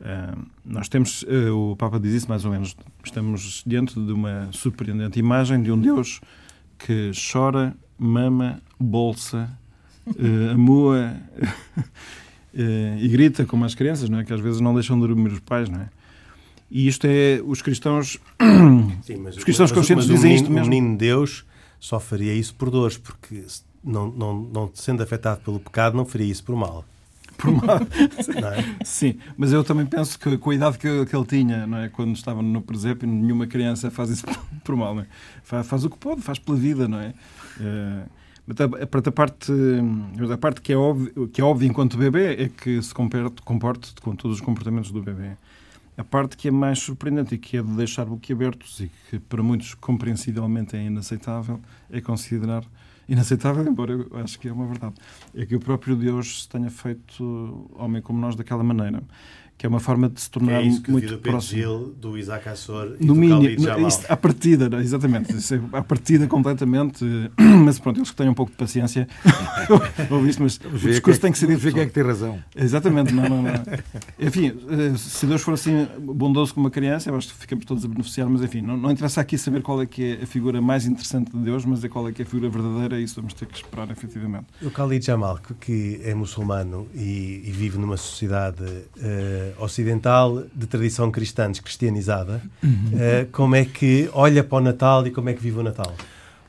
Uh, 0.00 0.46
nós 0.64 0.88
temos, 0.88 1.22
uh, 1.22 1.72
o 1.72 1.76
Papa 1.76 1.98
diz 1.98 2.12
isso 2.12 2.28
mais 2.28 2.44
ou 2.44 2.50
menos, 2.50 2.76
estamos 3.04 3.62
diante 3.66 3.94
de 3.94 4.12
uma 4.12 4.48
surpreendente 4.52 5.18
imagem 5.18 5.62
de 5.62 5.72
um 5.72 5.80
Deus 5.80 6.20
que 6.78 7.12
chora, 7.32 7.74
mama, 7.98 8.60
bolsa, 8.78 9.48
uh, 10.06 10.50
amua 10.52 11.16
e 12.52 13.08
grita 13.08 13.46
como 13.46 13.64
as 13.64 13.74
crianças, 13.74 14.10
não 14.10 14.18
é? 14.18 14.24
que 14.24 14.32
às 14.32 14.40
vezes 14.40 14.60
não 14.60 14.74
deixam 14.74 15.00
de 15.00 15.06
dormir 15.06 15.32
os 15.32 15.40
pais. 15.40 15.68
Não 15.68 15.80
é? 15.80 15.88
E 16.70 16.88
isto 16.88 17.06
é, 17.06 17.40
os 17.44 17.62
cristãos, 17.62 18.18
Sim, 19.02 19.16
mas, 19.18 19.36
os 19.36 19.44
cristãos 19.44 19.70
mas, 19.70 19.78
conscientes 19.78 20.06
mas 20.06 20.16
dizem 20.16 20.32
menino, 20.32 20.42
isto 20.42 20.52
mesmo. 20.52 20.66
O 20.66 20.70
menino 20.70 20.98
Deus 20.98 21.46
só 21.78 22.00
faria 22.00 22.34
isso 22.34 22.54
por 22.54 22.70
dores, 22.70 22.98
porque 22.98 23.44
não, 23.86 24.08
não, 24.08 24.40
não 24.42 24.70
sendo 24.74 25.02
afetado 25.02 25.40
pelo 25.40 25.60
pecado, 25.60 25.96
não 25.96 26.04
faria 26.04 26.26
isso 26.26 26.42
por 26.42 26.56
mal. 26.56 26.84
Por 27.38 27.52
mal. 27.52 27.78
É? 28.26 28.84
Sim, 28.84 29.18
mas 29.36 29.52
eu 29.52 29.62
também 29.62 29.86
penso 29.86 30.18
que 30.18 30.36
com 30.36 30.50
a 30.50 30.54
idade 30.54 30.78
que, 30.78 31.06
que 31.06 31.16
ele 31.16 31.24
tinha, 31.24 31.66
não 31.66 31.78
é? 31.78 31.88
quando 31.88 32.14
estava 32.14 32.42
no 32.42 32.60
presépio, 32.60 33.08
nenhuma 33.08 33.46
criança 33.46 33.90
faz 33.90 34.10
isso 34.10 34.26
por 34.64 34.76
mal. 34.76 34.94
Não 34.94 35.02
é? 35.02 35.06
faz, 35.42 35.66
faz 35.66 35.84
o 35.84 35.90
que 35.90 35.96
pode, 35.96 36.20
faz 36.22 36.38
pela 36.38 36.56
vida, 36.56 36.88
não 36.88 36.98
é? 36.98 37.14
Para 38.90 39.00
a 39.08 39.12
parte, 39.12 39.52
a 40.32 40.38
parte 40.38 40.60
que 40.60 40.72
é, 40.72 40.76
óbvio, 40.76 41.28
que 41.28 41.40
é 41.40 41.44
óbvio 41.44 41.68
enquanto 41.68 41.96
bebê 41.96 42.44
é 42.44 42.48
que 42.48 42.80
se 42.80 42.94
comporte, 42.94 43.42
comporte 43.42 43.92
com 44.00 44.14
todos 44.14 44.38
os 44.38 44.40
comportamentos 44.44 44.90
do 44.90 45.02
bebê. 45.02 45.32
A 45.96 46.04
parte 46.04 46.36
que 46.36 46.48
é 46.48 46.50
mais 46.50 46.78
surpreendente 46.78 47.34
e 47.34 47.38
que 47.38 47.56
é 47.56 47.62
de 47.62 47.70
deixar 47.72 48.04
boquiabertos 48.04 48.80
e 48.80 48.90
que 49.10 49.18
para 49.18 49.42
muitos 49.42 49.74
compreensivelmente 49.74 50.76
é 50.76 50.84
inaceitável 50.84 51.58
é 51.90 52.00
considerar 52.00 52.62
inaceitável, 53.08 53.66
embora 53.66 53.92
eu 53.92 54.08
acho 54.18 54.38
que 54.38 54.48
é 54.48 54.52
uma 54.52 54.66
verdade, 54.66 54.94
é 55.34 55.46
que 55.46 55.54
o 55.54 55.60
próprio 55.60 55.96
Deus 55.96 56.42
se 56.42 56.48
tenha 56.48 56.70
feito 56.70 57.70
homem 57.74 58.02
como 58.02 58.18
nós 58.18 58.34
daquela 58.36 58.64
maneira. 58.64 59.02
Que 59.58 59.64
é 59.64 59.68
uma 59.68 59.80
forma 59.80 60.08
de 60.08 60.20
se 60.20 60.30
tornar 60.30 60.62
é 60.62 60.66
isso 60.66 60.82
que 60.82 60.90
muito 60.90 61.08
do 61.08 61.18
próximo. 61.18 61.60
Gil, 61.60 61.94
do 61.98 62.18
Isaac 62.18 62.48
Assor 62.48 62.96
e 63.00 63.06
no 63.06 63.14
do 63.14 63.20
mínimo, 63.20 63.42
Khalid 63.42 63.62
Jamal. 63.62 63.88
isso, 63.88 64.00
à 64.08 64.16
partida, 64.16 64.68
não, 64.68 64.80
exatamente, 64.80 65.34
isso 65.34 65.54
é, 65.54 65.60
à 65.72 65.82
partida 65.82 66.26
completamente, 66.26 67.04
mas 67.64 67.78
pronto, 67.78 67.98
eles 67.98 68.10
que 68.10 68.16
tenham 68.16 68.32
um 68.32 68.34
pouco 68.34 68.52
de 68.52 68.58
paciência 68.58 69.08
ou 70.10 70.26
isto, 70.26 70.42
mas 70.42 70.58
o 70.58 70.78
discurso 70.78 71.18
que, 71.18 71.22
tem 71.22 71.32
que 71.32 71.38
ser 71.38 71.46
dito. 71.46 71.58
Ver 71.58 71.72
quem 71.72 71.82
é 71.82 71.86
que 71.86 71.92
tem 71.92 72.02
razão. 72.02 72.38
Exatamente, 72.54 73.14
não, 73.14 73.22
não, 73.28 73.42
não. 73.42 73.52
Enfim, 74.20 74.52
eh, 74.68 74.96
se 74.96 75.24
Deus 75.26 75.40
for 75.40 75.54
assim 75.54 75.86
bondoso 75.98 76.52
como 76.52 76.66
uma 76.66 76.70
criança, 76.70 77.08
eu 77.08 77.16
acho 77.16 77.28
que 77.28 77.34
ficamos 77.34 77.64
todos 77.64 77.84
a 77.84 77.88
beneficiar, 77.88 78.28
mas 78.28 78.42
enfim, 78.42 78.60
não, 78.60 78.76
não 78.76 78.90
interessa 78.90 79.22
aqui 79.22 79.38
saber 79.38 79.62
qual 79.62 79.80
é 79.80 79.86
que 79.86 80.18
é 80.20 80.22
a 80.22 80.26
figura 80.26 80.60
mais 80.60 80.86
interessante 80.86 81.30
de 81.32 81.38
Deus, 81.38 81.64
mas 81.64 81.82
é 81.82 81.88
qual 81.88 82.06
é 82.08 82.12
que 82.12 82.22
é 82.22 82.24
a 82.24 82.28
figura 82.28 82.50
verdadeira, 82.50 83.00
e 83.00 83.04
isso 83.04 83.16
vamos 83.16 83.32
ter 83.32 83.46
que 83.46 83.56
esperar 83.56 83.90
efetivamente. 83.90 84.46
O 84.60 84.68
Khalid 84.68 85.04
Jamal, 85.04 85.38
que, 85.38 85.54
que 85.54 86.00
é 86.04 86.14
muçulmano 86.14 86.88
e, 86.94 87.42
e 87.44 87.50
vive 87.50 87.78
numa 87.78 87.96
sociedade 87.96 88.62
uh, 88.62 89.45
ocidental 89.58 90.44
de 90.54 90.66
tradição 90.66 91.10
cristã, 91.10 91.50
descristianizada, 91.50 92.42
uh, 92.64 93.30
como 93.32 93.56
é 93.56 93.64
que 93.64 94.08
olha 94.12 94.42
para 94.42 94.58
o 94.58 94.60
Natal 94.60 95.06
e 95.06 95.10
como 95.10 95.28
é 95.28 95.34
que 95.34 95.40
vive 95.40 95.58
o 95.58 95.62
Natal? 95.62 95.94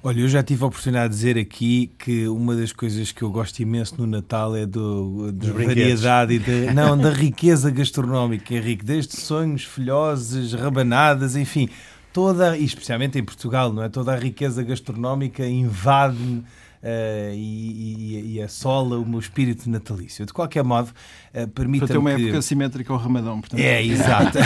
Olha, 0.03 0.21
eu 0.21 0.27
já 0.29 0.43
tive 0.43 0.63
a 0.63 0.67
oportunidade 0.67 1.10
de 1.10 1.15
dizer 1.15 1.38
aqui 1.38 1.91
que 1.97 2.27
uma 2.27 2.55
das 2.55 2.71
coisas 2.71 3.12
que 3.12 3.23
eu 3.23 3.31
gosto 3.31 3.60
imenso 3.60 3.95
no 3.97 4.05
Natal 4.05 4.55
é 4.55 4.65
do, 4.65 5.31
da 5.31 5.51
variedade 5.51 6.36
e 6.36 6.39
de, 6.39 6.67
não, 6.73 6.97
da 6.97 7.10
riqueza 7.10 7.69
gastronómica, 7.71 8.53
Henrique, 8.53 8.86
desde 8.86 9.17
sonhos, 9.17 9.63
filhoses, 9.63 10.53
rabanadas, 10.53 11.36
enfim, 11.36 11.67
toda, 12.13 12.57
e 12.57 12.63
especialmente 12.63 13.17
em 13.17 13.23
Portugal, 13.23 13.73
não 13.73 13.83
é? 13.83 13.89
Toda 13.89 14.13
a 14.13 14.15
riqueza 14.15 14.63
gastronómica 14.63 15.45
invade-me 15.45 16.43
Uh, 16.77 17.33
e, 17.33 18.13
e, 18.13 18.33
e, 18.35 18.41
assola 18.41 18.99
o 18.99 19.05
meu 19.05 19.19
espírito 19.19 19.67
natalício. 19.67 20.25
De 20.27 20.31
qualquer 20.31 20.63
modo, 20.63 20.91
uh, 21.33 21.47
permita-me. 21.47 21.79
Para 21.79 21.87
ter 21.87 21.97
uma 21.97 22.15
que... 22.15 22.23
época 22.25 22.41
simétrica 22.43 22.93
ao 22.93 22.99
Ramadão. 22.99 23.41
Portanto... 23.41 23.59
É, 23.59 23.83
exato. 23.83 24.37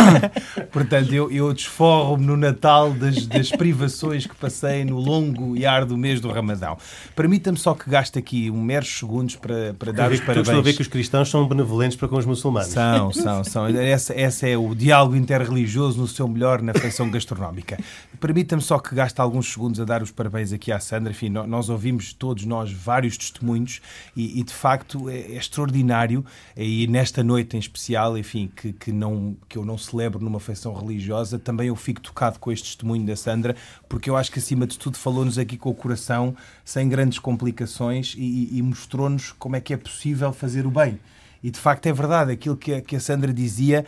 portanto, 0.72 1.12
eu, 1.12 1.30
eu 1.30 1.52
desforro-me 1.52 2.24
no 2.24 2.34
Natal 2.34 2.92
das, 2.94 3.26
das, 3.26 3.50
privações 3.50 4.26
que 4.26 4.34
passei 4.34 4.86
no 4.86 4.98
longo 4.98 5.54
e 5.54 5.66
árduo 5.66 5.98
mês 5.98 6.18
do 6.18 6.30
Ramadão. 6.30 6.78
Permita-me 7.14 7.58
só 7.58 7.74
que 7.74 7.90
gaste 7.90 8.18
aqui 8.18 8.50
um 8.50 8.62
meros 8.62 8.98
segundos 8.98 9.36
para, 9.36 9.74
para 9.74 9.92
dar 9.92 10.10
os 10.10 10.20
parabéns. 10.20 10.48
Estou 10.48 10.60
a 10.60 10.62
ver 10.62 10.72
que 10.72 10.82
os 10.82 10.88
cristãos 10.88 11.28
são 11.28 11.46
benevolentes 11.46 11.96
para 11.96 12.08
com 12.08 12.16
os 12.16 12.24
muçulmanos. 12.24 12.70
São, 12.70 13.12
são, 13.12 13.44
são. 13.44 13.66
Essa, 13.66 14.14
essa 14.18 14.48
é 14.48 14.56
o 14.56 14.74
diálogo 14.74 15.14
interreligioso 15.14 16.00
no 16.00 16.08
seu 16.08 16.26
melhor 16.26 16.62
na 16.62 16.72
feição 16.72 17.10
gastronómica. 17.10 17.78
Permita-me 18.18 18.62
só 18.62 18.78
que 18.78 18.94
gaste 18.94 19.20
alguns 19.20 19.52
segundos 19.52 19.78
a 19.78 19.84
dar 19.84 20.02
os 20.02 20.10
parabéns 20.10 20.52
aqui 20.52 20.72
à 20.72 20.80
Sandra. 20.80 21.10
Enfim, 21.10 21.28
nós 21.28 21.65
ouvimos 21.68 22.12
todos 22.12 22.44
nós 22.44 22.72
vários 22.72 23.16
testemunhos 23.16 23.80
e, 24.16 24.40
e 24.40 24.42
de 24.42 24.52
facto 24.52 25.08
é, 25.08 25.18
é, 25.18 25.36
extraordinário 25.36 26.24
e 26.56 26.86
nesta 26.86 27.22
noite 27.22 27.56
em 27.56 27.60
especial, 27.60 28.16
enfim, 28.16 28.50
que, 28.54 28.72
que, 28.72 28.92
não, 28.92 29.36
que 29.48 29.58
eu 29.58 29.64
não 29.64 29.76
celebro 29.76 30.22
numa 30.22 30.40
feição 30.40 30.74
religiosa, 30.74 31.38
também 31.38 31.68
eu 31.68 31.76
fico 31.76 32.00
tocado 32.00 32.38
com 32.38 32.50
este 32.50 32.64
testemunho 32.64 33.06
da 33.06 33.16
Sandra, 33.16 33.56
porque 33.88 34.10
eu 34.10 34.16
acho 34.16 34.30
que 34.30 34.38
acima 34.38 34.66
de 34.66 34.78
tudo 34.78 34.96
falou-nos 34.96 35.38
aqui 35.38 35.56
com 35.56 35.70
o 35.70 35.74
coração, 35.74 36.36
sem 36.64 36.88
grandes 36.88 37.18
complicações 37.18 38.14
e, 38.16 38.56
e 38.56 38.62
mostrou-nos 38.62 39.32
como 39.32 39.56
é 39.56 39.60
que 39.60 39.72
é 39.72 39.76
possível 39.76 40.32
fazer 40.32 40.66
o 40.66 40.70
bem. 40.70 40.98
E 41.42 41.50
de 41.50 41.58
facto 41.58 41.86
é 41.86 41.92
verdade, 41.92 42.32
aquilo 42.32 42.56
que 42.56 42.74
a, 42.74 42.80
que 42.80 42.96
a 42.96 43.00
Sandra 43.00 43.32
dizia 43.32 43.84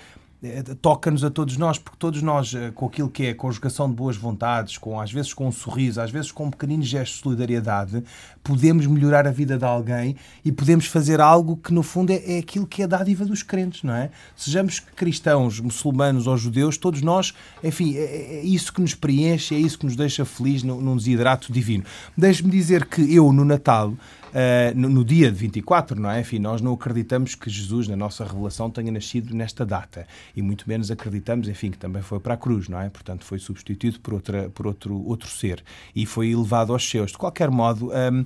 toca-nos 0.81 1.24
a 1.24 1.31
todos 1.31 1.57
nós, 1.57 1.79
porque 1.79 1.96
todos 1.98 2.22
nós, 2.22 2.55
eh, 2.55 2.70
com 2.72 2.87
aquilo 2.87 3.11
que 3.11 3.27
é 3.27 3.31
a 3.31 3.35
conjugação 3.35 3.88
de 3.88 3.96
boas 3.96 4.16
vontades, 4.16 4.79
com 4.79 5.01
às 5.01 5.11
vezes 5.11 5.35
com 5.35 5.48
um 5.48 5.53
sorriso, 5.53 6.01
às 6.01 6.12
vezes 6.12 6.31
com 6.31 6.44
um 6.44 6.51
pequenino 6.51 6.83
gesto 6.85 7.16
de 7.16 7.22
solidariedade, 7.22 8.05
podemos 8.44 8.87
melhorar 8.87 9.27
a 9.27 9.33
vida 9.33 9.59
de 9.59 9.64
alguém 9.64 10.14
e 10.44 10.53
podemos 10.53 10.87
fazer 10.87 11.20
algo 11.20 11.57
que, 11.57 11.74
no 11.74 11.83
fundo, 11.83 12.12
é, 12.12 12.37
é 12.37 12.38
aquilo 12.38 12.66
que 12.66 12.83
é 12.83 12.85
a 12.85 12.88
dádiva 12.88 13.24
dos 13.24 13.42
crentes, 13.42 13.83
não 13.83 13.94
é? 13.94 14.11
Sejamos 14.37 14.79
cristãos, 14.79 15.59
muçulmanos 15.59 16.29
ou 16.29 16.37
judeus, 16.37 16.77
todos 16.77 17.03
nós, 17.03 17.35
enfim, 17.62 17.96
é, 17.96 18.38
é 18.38 18.42
isso 18.44 18.72
que 18.72 18.81
nos 18.81 18.94
preenche, 18.94 19.57
é 19.57 19.59
isso 19.59 19.77
que 19.77 19.87
nos 19.87 19.96
deixa 19.96 20.24
feliz 20.24 20.62
num 20.62 20.96
desidrato 20.96 21.53
divino. 21.53 21.83
Deixe-me 22.16 22.51
dizer 22.51 22.87
que 22.87 23.12
eu, 23.12 23.33
no 23.33 23.44
Natal, 23.44 23.92
Uh, 24.29 24.77
no, 24.77 24.88
no, 24.88 25.05
dia 25.05 25.31
de 25.31 25.38
24, 25.38 26.01
não 26.01 26.11
é? 26.11 26.21
Enfim, 26.21 26.38
nós 26.38 26.61
não 26.61 26.75
acreditamos 26.75 27.35
que 27.35 27.49
Jesus, 27.49 27.88
na 27.88 27.97
nossa 27.97 28.25
revelação, 28.25 28.71
tenha 28.71 28.93
nascido 28.93 29.35
nesta 29.35 29.64
data. 29.64 30.07
E 30.37 30.43
muito 30.43 30.69
menos 30.69 30.91
acreditamos, 30.91 31.49
enfim, 31.49 31.71
que 31.71 31.79
também 31.79 32.03
foi 32.03 32.21
para 32.21 32.35
a 32.35 32.37
cruz, 32.37 32.69
não 32.69 32.81
é? 32.81 32.88
Portanto, 32.91 33.25
foi 33.25 33.38
substituído 33.38 34.01
por, 34.01 34.14
outra, 34.14 34.51
por 34.51 34.67
outro, 34.67 35.03
outro 35.07 35.29
ser 35.29 35.62
e 35.95 36.05
foi 36.05 36.31
elevado 36.31 36.73
aos 36.73 36.88
seus. 36.88 37.12
De 37.12 37.19
qualquer 37.19 37.51
modo, 37.51 37.91
um, 37.91 38.25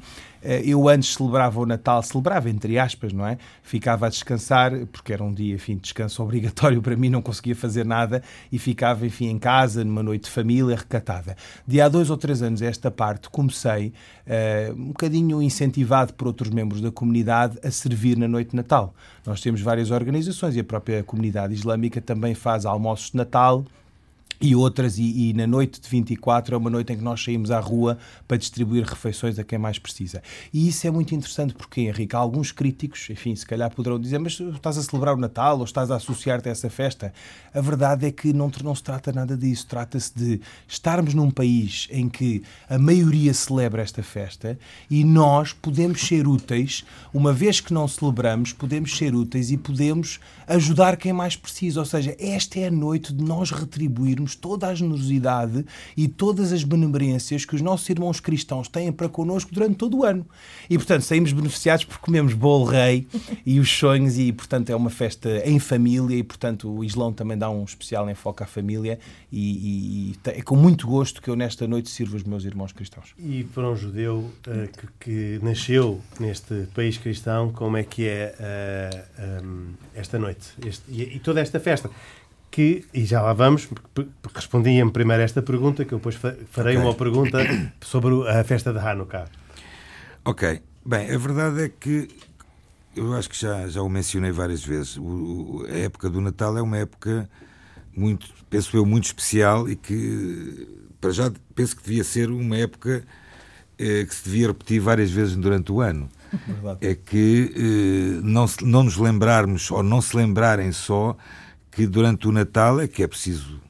eu 0.65 0.89
antes 0.89 1.15
celebrava 1.15 1.61
o 1.61 1.67
Natal, 1.67 2.03
celebrava 2.03 2.51
entre 2.51 2.79
aspas, 2.79 3.13
não 3.13 3.27
é? 3.27 3.39
Ficava 3.63 4.07
a 4.07 4.09
descansar, 4.09 4.73
porque 4.87 5.13
era 5.13 5.23
um 5.23 5.33
dia, 5.33 5.55
enfim, 5.55 5.77
de 5.77 5.83
descanso 5.83 6.23
obrigatório 6.23 6.83
para 6.83 6.97
mim, 6.97 7.09
não 7.09 7.23
conseguia 7.23 7.55
fazer 7.55 7.85
nada 7.85 8.23
e 8.51 8.59
ficava, 8.59 9.07
enfim, 9.07 9.27
em 9.27 9.39
casa, 9.39 9.85
numa 9.85 10.03
noite 10.03 10.25
de 10.25 10.31
família, 10.31 10.77
recatada. 10.77 11.37
De 11.67 11.81
há 11.81 11.89
dois 11.89 12.11
ou 12.11 12.17
três 12.17 12.43
anos 12.43 12.63
esta 12.63 12.91
parte, 12.91 13.29
comecei, 13.31 13.93
uh, 14.27 14.73
um 14.75 14.89
bocadinho 14.89 15.43
incentivado 15.43 16.15
por 16.15 16.27
outros 16.27 16.51
membros 16.51 16.81
da 16.81 16.91
comunidade, 16.91 17.59
a 17.63 17.71
servir 17.71 18.17
na 18.17 18.29
noite 18.29 18.51
de 18.51 18.57
Natal. 18.57 18.95
Nós 19.25 19.41
temos 19.41 19.61
várias 19.61 19.91
organizações 19.91 20.57
e 20.57 20.61
a 20.61 20.65
própria 20.65 21.03
comunidade 21.03 21.55
islâmica 21.55 22.01
também 22.01 22.35
faz 22.35 22.67
almoços 22.67 23.11
de 23.11 23.17
Natal, 23.17 23.65
e 24.43 24.57
outras, 24.57 24.99
e, 24.99 25.29
e, 25.29 25.33
na 25.33 25.47
noite 25.47 25.81
de 25.81 25.89
24 25.89 26.57
é 26.57 26.59
uma 26.59 26.69
noite 26.69 26.93
em 26.93 26.97
que 26.97 27.03
nós 27.05 27.23
saímos 27.23 27.53
à 27.53 27.61
rua 27.61 27.97
para 28.27 28.37
distribuir 28.37 28.85
refeições 28.85 29.39
a 29.39 29.45
quem 29.45 29.57
mais 29.57 29.79
precisa. 29.79 30.21
E 30.53 30.67
isso 30.67 30.85
é 30.85 30.91
muito 30.91 31.15
interessante 31.15 31.55
porque, 31.55 31.83
Henrique, 31.83 32.17
há 32.17 32.19
alguns 32.19 32.51
críticos, 32.51 33.09
enfim, 33.09 33.37
se 33.37 33.47
calhar 33.47 33.73
poderão 33.73 34.01
dizer, 34.01 34.19
mas 34.19 34.41
estás 34.41 34.77
a 34.77 34.83
celebrar 34.83 35.15
o 35.15 35.17
Natal 35.17 35.59
ou 35.59 35.65
estás 35.65 35.93
a 35.93 35.97
associar-te 35.97 36.49
a 36.49 36.53
essa 36.53 36.69
festa? 36.69 37.15
A 37.55 37.61
verdade 37.61 38.05
é 38.05 38.11
que 38.11 38.33
não, 38.33 38.51
não 38.65 38.75
se 38.75 38.83
trata 38.83 39.13
nada 39.13 39.37
disso. 39.37 39.65
Trata-se 39.69 40.13
de 40.13 40.41
estarmos 40.67 41.15
num 41.15 41.31
país 41.31 41.87
em 41.91 42.09
que 42.09 42.43
a 42.69 42.79
maioria 42.79 43.33
celebra 43.33 43.83
esta 43.83 44.03
festa 44.03 44.59
e 44.91 45.05
nós 45.05 45.53
podemos 45.53 46.01
ser 46.01 46.27
úteis, 46.27 46.85
uma 47.15 47.33
vez 47.33 47.61
que 47.61 47.73
não 47.73 47.87
celebramos, 47.87 48.53
podemos 48.53 48.97
ser 48.97 49.15
úteis 49.15 49.53
e 49.53 49.57
podemos 49.57 50.19
ajudar 50.49 50.97
quem 50.97 51.13
mais 51.13 51.37
precisa. 51.37 51.79
Ou 51.79 51.87
seja, 51.87 52.17
esta 52.19 52.59
é 52.59 52.67
a 52.67 52.71
noite 52.73 53.13
de 53.13 53.23
nós 53.23 53.53
retribuirmos 53.53 54.32
toda 54.35 54.69
a 54.69 54.75
generosidade 54.75 55.65
e 55.97 56.09
todas 56.09 56.53
as 56.53 56.65
benemerências 56.65 57.45
que 57.45 57.55
os 57.55 57.61
nossos 57.61 57.89
irmãos 57.89 58.21
cristãos 58.21 58.69
têm 58.69 58.93
para 58.93 59.09
connosco 59.09 59.53
durante 59.53 59.77
todo 59.77 59.99
o 59.99 60.05
ano. 60.05 60.27
E, 60.69 60.77
portanto, 60.77 61.03
saímos 61.03 61.33
beneficiados 61.33 61.85
porque 61.85 62.05
comemos 62.05 62.35
bolo 62.35 62.65
rei 62.65 63.07
e 63.45 63.61
os 63.61 63.71
sonhos, 63.71 64.19
e, 64.19 64.33
portanto, 64.33 64.71
é 64.71 64.77
uma 64.77 64.91
festa 64.91 65.43
em 65.45 65.59
família, 65.59 66.17
e, 66.17 66.23
portanto, 66.23 66.71
o 66.71 66.85
Islão 66.85 67.13
também 67.13 67.37
dá 67.37 67.51
um 67.51 67.65
especial 67.65 68.09
enfoque 68.09 68.43
à 68.43 68.47
família, 68.47 68.99
e, 69.31 70.13
e 70.15 70.31
é 70.31 70.43
com 70.43 70.57
muito 70.57 70.87
gosto 70.87 71.21
que 71.21 71.29
eu, 71.29 71.37
nesta 71.37 71.67
noite, 71.67 71.91
sirvo 71.91 72.17
os 72.17 72.25
meus 72.25 72.45
irmãos 72.45 72.73
cristãos. 72.73 73.15
E 73.19 73.45
para 73.45 73.69
um 73.69 73.77
judeu 73.77 74.19
uh, 74.19 74.69
que, 75.01 75.39
que, 75.39 75.45
nasceu 75.45 76.01
neste 76.19 76.67
país 76.75 76.99
cristão, 76.99 77.53
como 77.53 77.77
é 77.77 77.83
que 77.83 78.07
é 78.07 78.35
uh, 78.35 78.43
eh, 78.43 79.41
um, 79.43 79.47
ehm, 79.47 79.75
esta 79.95 80.19
noite 80.19 80.49
este, 80.67 80.85
e, 80.89 81.17
e 81.17 81.19
toda 81.19 81.41
esta 81.41 81.59
festa? 81.61 81.91
Que, 82.53 82.85
e 82.93 83.05
já 83.07 83.23
lá 83.23 83.33
vamos, 83.33 83.67
respondi-me 84.35 84.93
primeiro 84.93 85.23
esta 85.23 85.41
pergunta, 85.41 85.87
que 85.87 85.93
eu 85.95 85.99
depois 85.99 86.15
farei 86.51 86.77
okay. 86.77 86.87
uma 86.87 86.95
pergunta 86.95 87.39
sobre 87.81 88.29
a 88.29 88.45
festa 88.45 88.73
de 88.73 88.79
Hanukkah. 88.79 89.27
Ok. 90.23 90.61
Bem, 90.85 91.11
a 91.11 91.19
verdade 91.19 91.63
é 91.63 91.69
que 91.71 92.09
eu 92.95 93.15
acho 93.15 93.31
que 93.31 93.41
já, 93.41 93.67
já 93.69 93.81
o 93.81 93.89
mencionei 93.89 94.31
várias 94.31 94.63
vezes. 94.63 94.99
O, 94.99 95.65
a 95.67 95.79
época 95.79 96.11
do 96.11 96.21
Natal 96.21 96.57
é 96.59 96.63
uma 96.63 96.77
época 96.77 97.29
muito, 97.97 98.29
penso 98.51 98.77
eu, 98.77 98.85
muito 98.85 99.07
especial 99.07 99.67
e 99.69 99.75
que, 99.75 100.69
para 101.01 101.11
já, 101.11 101.33
penso 101.55 101.75
que 101.75 101.83
devia 101.83 102.05
ser 102.05 102.31
uma 102.31 102.59
época 102.59 103.03
eh, 103.79 104.05
que 104.05 104.15
se 104.15 104.25
devia 104.25 104.49
repetir 104.49 104.79
várias 104.79 105.11
vezes 105.11 105.35
durante 105.37 105.73
o 105.73 105.81
ano. 105.81 106.07
Verdade. 106.47 106.87
É 106.87 106.95
que 106.95 107.51
eh, 107.57 108.21
não, 108.23 108.45
não 108.61 108.83
nos 108.83 108.99
lembrarmos, 108.99 109.71
ou 109.71 109.83
não 109.83 110.03
se 110.03 110.15
lembrarem 110.15 110.71
só 110.71 111.17
que 111.73 111.87
durante 111.87 112.29
o 112.29 112.33
Natal 112.33 112.81
é 112.81 112.87
que 112.87 113.03
é 113.03 113.09
preciso 113.09 113.61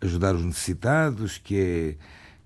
ajudar 0.00 0.34
os 0.34 0.44
necessitados, 0.44 1.38
que 1.38 1.56
é, 1.56 1.96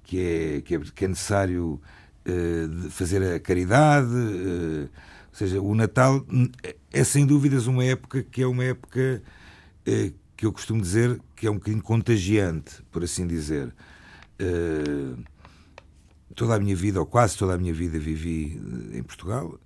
que 0.05 0.21
é, 0.21 0.61
que 0.61 0.75
é, 0.75 0.81
que 0.95 1.05
é 1.07 1.09
necessário 1.09 1.81
uh, 2.27 2.91
fazer 2.91 3.23
a 3.23 3.41
caridade. 3.41 4.09
Uh, 4.09 4.89
ou 5.31 5.35
seja, 5.35 5.61
o 5.61 5.75
Natal 5.75 6.25
é 6.93 7.03
sem 7.03 7.25
dúvidas 7.27 7.67
uma 7.67 7.83
época 7.85 8.23
que 8.23 8.43
é 8.43 8.47
uma 8.47 8.63
época 8.63 9.23
uh, 9.89 10.15
que 10.37 10.45
eu 10.45 10.53
costumo 10.53 10.83
dizer 10.83 11.19
que 11.35 11.47
é 11.47 11.51
um 11.51 11.55
bocadinho 11.55 11.83
contagiante, 11.83 12.83
por 12.91 13.03
assim 13.03 13.27
dizer. 13.27 13.75
toda 16.35 16.55
a 16.55 16.59
minha 16.59 16.77
vida, 16.77 17.01
ou 17.01 17.07
quase 17.07 17.37
toda 17.37 17.55
a 17.55 17.59
minha 17.59 17.75
vida, 17.75 17.99
vivi 17.99 18.59
em 18.93 19.03
Portugal, 19.03 19.59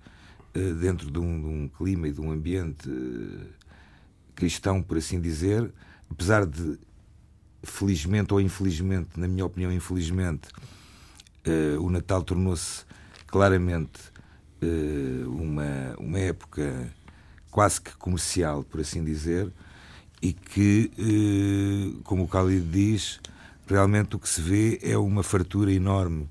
dentro 0.81 1.13
de 1.13 1.19
um, 1.19 1.41
de 1.41 1.47
um 1.47 1.69
clima 1.69 2.09
e 2.09 2.13
de 2.13 2.21
um 2.21 2.33
ambiente 2.33 2.89
cristão, 4.35 4.83
por 4.83 4.97
assim 4.97 5.21
dizer, 5.21 5.73
apesar 6.11 6.47
de, 6.47 6.79
felizmente 7.63 8.33
ou 8.33 8.41
infelizmente, 8.41 9.19
na 9.19 9.29
minha 9.29 9.45
opinião, 9.45 9.73
infelizmente, 9.73 10.49
uh, 11.47 11.81
o 11.81 11.91
Natal 11.91 12.23
tornou-se 12.23 12.85
claramente 13.27 14.01
uh, 14.63 15.31
uma, 15.31 15.95
uma 15.99 16.19
época 16.19 16.93
quase 17.51 17.81
que 17.81 17.97
comercial, 17.97 18.65
por 18.65 18.81
assim 18.81 19.05
dizer, 19.05 19.53
e 20.21 20.33
que, 20.33 20.91
eh, 20.99 22.01
como 22.03 22.25
o 22.25 22.27
Khalid 22.27 22.67
diz, 22.69 23.21
realmente 23.67 24.17
o 24.17 24.19
que 24.19 24.29
se 24.29 24.41
vê 24.41 24.81
é 24.83 24.97
uma 24.97 25.23
fartura 25.23 25.71
enorme 25.71 26.29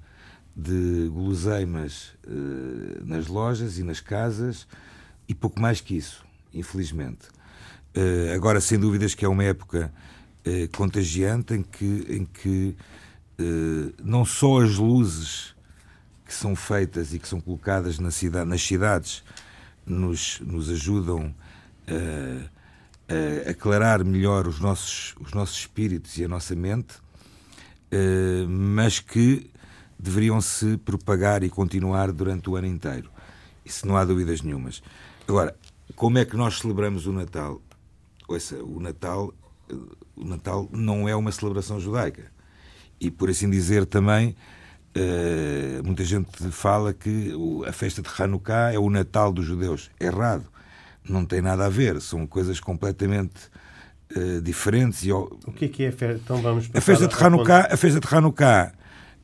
de 0.56 1.08
guloseimas 1.10 2.13
eh, 2.28 3.02
nas 3.06 3.28
lojas 3.28 3.78
e 3.78 3.84
nas 3.84 4.00
casas 4.02 4.68
e 5.30 5.34
pouco 5.36 5.62
mais 5.62 5.80
que 5.80 5.96
isso, 5.96 6.26
infelizmente. 6.54 7.28
Eh, 7.93 8.34
agora, 8.36 8.60
sem 8.60 8.79
dúvidas 8.79 9.13
que 9.13 9.25
é 9.25 9.27
uma 9.27 9.43
época 9.43 9.91
contagiante 10.75 11.53
em 11.53 11.63
que, 11.63 12.06
em 12.10 12.25
que 12.25 12.75
não 14.03 14.25
só 14.25 14.62
as 14.62 14.75
luzes 14.75 15.56
que 16.25 16.34
são 16.34 16.53
feitas 16.53 17.13
e 17.13 17.19
que 17.19 17.25
são 17.25 17.39
colocadas 17.39 17.97
na 17.97 18.12
cidade, 18.12 18.49
nas 18.49 18.62
cidades 18.62 19.23
nos, 19.86 20.41
nos 20.41 20.69
ajudam 20.69 21.34
a 23.08 23.49
aclarar 23.49 24.03
melhor 24.03 24.45
os 24.45 24.60
nossos, 24.60 25.15
os 25.21 25.32
nossos 25.32 25.60
espíritos 25.60 26.17
e 26.17 26.25
a 26.25 26.27
nossa 26.27 26.53
mente, 26.58 26.95
mas 28.49 28.99
que 28.99 29.49
deveriam 29.97 30.41
se 30.41 30.75
propagar 30.75 31.41
e 31.41 31.49
continuar 31.49 32.12
durante 32.12 32.49
o 32.49 32.58
ano 32.58 32.67
inteiro. 32.67 33.10
Isso 33.63 33.88
não 33.88 33.95
há 33.95 34.03
dúvidas 34.03 34.41
nenhumas. 34.41 34.84
Agora, 35.25 35.56
como 35.95 36.17
é 36.17 36.25
que 36.25 36.36
nós 36.36 36.60
celebramos 36.60 37.08
o 37.08 37.13
Natal? 37.13 37.62
Ouça, 38.28 38.56
o 38.64 38.80
Natal, 38.80 39.34
o 40.16 40.26
Natal 40.26 40.70
não 40.72 41.08
é 41.08 41.16
uma 41.16 41.32
celebração 41.32 41.80
judaica. 41.80 42.32
E, 43.00 43.12
por 43.12 43.30
assim 43.30 43.50
dizer, 43.50 43.86
também 43.86 44.36
Uh, 44.96 45.84
muita 45.84 46.06
gente 46.06 46.30
fala 46.52 46.94
que 46.94 47.34
a 47.68 47.72
festa 47.72 48.00
de 48.00 48.10
Hanukkah 48.16 48.72
é 48.72 48.78
o 48.78 48.90
Natal 48.92 49.34
dos 49.34 49.46
judeus. 49.46 49.90
Errado. 50.00 50.46
Não 51.08 51.26
tem 51.26 51.42
nada 51.42 51.66
a 51.66 51.70
ver. 51.70 52.00
São 52.00 52.28
coisas 52.28 52.60
completamente 52.60 53.50
uh, 54.16 54.40
diferentes. 54.42 55.04
E, 55.04 55.12
o 55.12 55.28
que 55.56 55.66
é 55.66 55.68
que 55.68 55.84
é 55.84 55.88
a 55.88 55.92
festa? 55.92 56.22
Então 56.24 56.42
vamos 56.42 56.70
a 56.72 56.80
festa 56.80 57.08
de 57.08 57.16
Hanukkah, 57.16 57.68
a 57.72 57.78
festa 57.78 58.00
de 58.00 58.16
Hanukkah, 58.16 58.72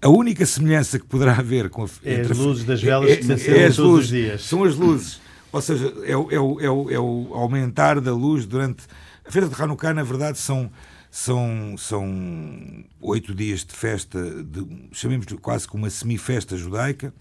a 0.01 0.09
única 0.09 0.43
semelhança 0.45 0.97
que 0.97 1.05
poderá 1.05 1.33
haver 1.33 1.69
com 1.69 1.83
a, 1.83 1.89
é 2.03 2.21
as 2.21 2.37
luzes 2.37 2.65
das 2.65 2.81
velas 2.81 3.11
é, 3.11 3.17
que 3.17 3.25
se 3.25 3.33
acendem 3.33 3.61
é 3.61 3.65
todos 3.67 3.77
luzes, 3.77 4.05
os 4.05 4.09
dias. 4.09 4.41
São 4.43 4.63
as 4.63 4.75
luzes. 4.75 5.21
Ou 5.51 5.61
seja, 5.61 5.93
é 6.03 6.15
o, 6.15 6.31
é, 6.31 6.39
o, 6.39 6.61
é, 6.61 6.69
o, 6.69 6.91
é 6.91 6.99
o 6.99 7.33
aumentar 7.33 7.99
da 7.99 8.13
luz 8.13 8.45
durante. 8.45 8.83
A 9.25 9.31
festa 9.31 9.49
de 9.49 9.61
Hanukkah, 9.61 9.93
na 9.93 10.03
verdade, 10.03 10.37
são 10.37 10.71
são, 11.11 11.75
são 11.77 12.85
oito 13.01 13.33
dias 13.33 13.65
de 13.65 13.73
festa, 13.73 14.43
de, 14.43 14.89
chamemos 14.91 15.25
quase 15.41 15.67
como 15.67 15.83
uma 15.83 15.89
semifesta 15.89 16.55
judaica. 16.55 17.13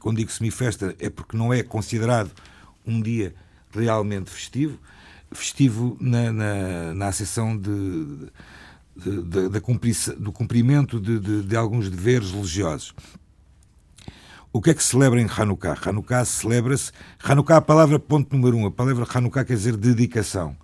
Quando 0.00 0.18
digo 0.18 0.30
semifesta 0.30 0.94
é 0.98 1.10
porque 1.10 1.36
não 1.36 1.52
é 1.52 1.62
considerado 1.62 2.30
um 2.86 3.00
dia 3.00 3.34
realmente 3.70 4.30
festivo. 4.30 4.78
Festivo 5.32 5.96
na, 6.00 6.32
na, 6.32 6.94
na 6.94 7.08
acessão 7.08 7.56
de, 7.56 8.30
de, 8.96 9.22
de, 9.22 9.48
de 9.48 10.14
do 10.18 10.32
cumprimento 10.32 11.00
de, 11.00 11.42
de, 11.42 11.56
alguns 11.56 11.90
deveres 11.90 12.30
religiosos. 12.30 12.94
O 14.56 14.62
que 14.62 14.70
é 14.70 14.74
que 14.74 14.82
se 14.82 14.88
celebra 14.88 15.20
em 15.20 15.28
Hanukkah? 15.28 15.76
Hanukkah 15.84 16.24
celebra-se. 16.24 16.90
Hanukkah, 17.22 17.58
a 17.58 17.60
palavra 17.60 17.98
ponto 17.98 18.34
número 18.34 18.56
um, 18.56 18.64
a 18.64 18.70
palavra 18.70 19.06
Hanukkah 19.06 19.44
quer 19.44 19.54
dizer 19.54 19.76
dedicação. 19.76 20.56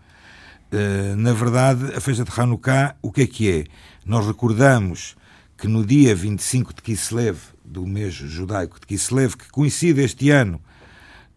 Eh, 0.73 1.15
na 1.15 1.35
verdade, 1.35 1.95
a 1.95 2.01
festa 2.01 2.25
de 2.25 2.31
Hanukkah, 2.35 2.97
o 3.03 3.13
que 3.13 3.21
é 3.21 3.27
que 3.27 3.51
é? 3.51 3.65
Nós 4.07 4.27
recordamos 4.27 5.15
que 5.59 5.69
no 5.69 5.85
dia 5.85 6.15
25 6.15 6.73
de 6.73 6.81
Kislev, 6.81 7.37
do 7.63 7.87
mês 7.87 8.15
judaico 8.15 8.81
de 8.81 8.87
Kislev, 8.87 9.37
que 9.37 9.51
coincide 9.51 10.01
este 10.01 10.31
ano 10.31 10.59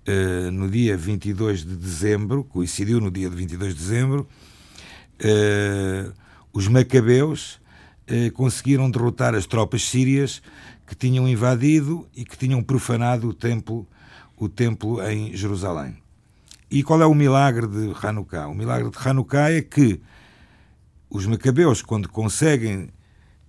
uh, 0.07 0.49
no 0.49 0.69
dia 0.69 0.95
22 0.95 1.65
de 1.65 1.75
dezembro, 1.75 2.45
coincidiu 2.45 3.01
no 3.01 3.11
dia 3.11 3.29
de 3.29 3.35
22 3.35 3.75
de 3.75 3.79
dezembro, 3.81 4.25
uh, 5.25 6.13
os 6.53 6.69
macabeus 6.69 7.59
conseguiram 8.35 8.89
derrotar 8.89 9.33
as 9.33 9.47
tropas 9.47 9.83
sírias 9.83 10.39
que 10.85 10.95
tinham 10.95 11.27
invadido 11.27 12.07
e 12.15 12.23
que 12.23 12.37
tinham 12.37 12.61
profanado 12.61 13.29
o 13.29 13.33
templo, 13.33 13.87
o 14.37 14.47
templo 14.47 15.01
em 15.07 15.35
Jerusalém. 15.35 15.97
E 16.69 16.83
qual 16.83 17.01
é 17.01 17.05
o 17.05 17.13
milagre 17.13 17.67
de 17.67 17.93
Hanukkah? 18.01 18.47
O 18.47 18.53
milagre 18.53 18.89
de 18.89 18.97
Hanukkah 18.97 19.51
é 19.51 19.61
que 19.61 20.01
os 21.09 21.25
macabeus, 21.25 21.81
quando 21.81 22.09
conseguem, 22.09 22.89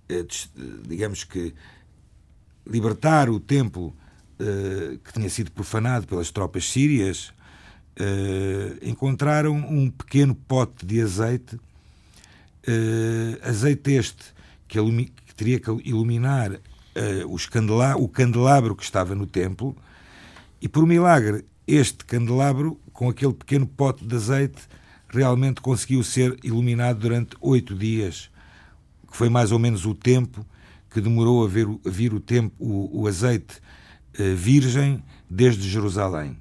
eh, 0.07 0.25
digamos 0.87 1.23
que, 1.23 1.53
libertar 2.65 3.29
o 3.29 3.39
templo 3.39 3.95
eh, 4.39 4.97
que 5.03 5.13
tinha 5.13 5.29
sido 5.29 5.51
profanado 5.51 6.07
pelas 6.07 6.31
tropas 6.31 6.69
sírias, 6.69 7.33
eh, 7.95 8.77
encontraram 8.83 9.55
um 9.55 9.89
pequeno 9.89 10.35
pote 10.35 10.85
de 10.85 11.01
azeite, 11.01 11.59
azeite 13.43 13.91
este 13.91 14.33
que 14.67 14.77
teria 15.35 15.57
que 15.57 15.71
iluminar 15.85 16.59
o 17.97 18.07
candelabro 18.07 18.75
que 18.75 18.83
estava 18.83 19.13
no 19.13 19.25
templo, 19.25 19.75
e 20.61 20.67
por 20.67 20.85
milagre 20.85 21.45
este 21.67 22.05
candelabro, 22.05 22.79
com 22.93 23.09
aquele 23.09 23.33
pequeno 23.33 23.67
pote 23.67 24.05
de 24.05 24.15
azeite, 24.15 24.61
realmente 25.09 25.61
conseguiu 25.61 26.03
ser 26.03 26.37
iluminado 26.43 26.99
durante 26.99 27.35
oito 27.41 27.75
dias, 27.75 28.29
que 29.09 29.15
foi 29.15 29.29
mais 29.29 29.51
ou 29.51 29.59
menos 29.59 29.85
o 29.85 29.93
tempo 29.93 30.45
que 30.89 31.01
demorou 31.01 31.45
a, 31.45 31.47
ver, 31.47 31.67
a 31.67 31.89
vir 31.89 32.13
o, 32.13 32.19
tempo, 32.19 32.55
o, 32.57 33.01
o 33.01 33.07
azeite 33.07 33.57
uh, 34.19 34.35
virgem 34.35 35.03
desde 35.29 35.67
Jerusalém 35.67 36.37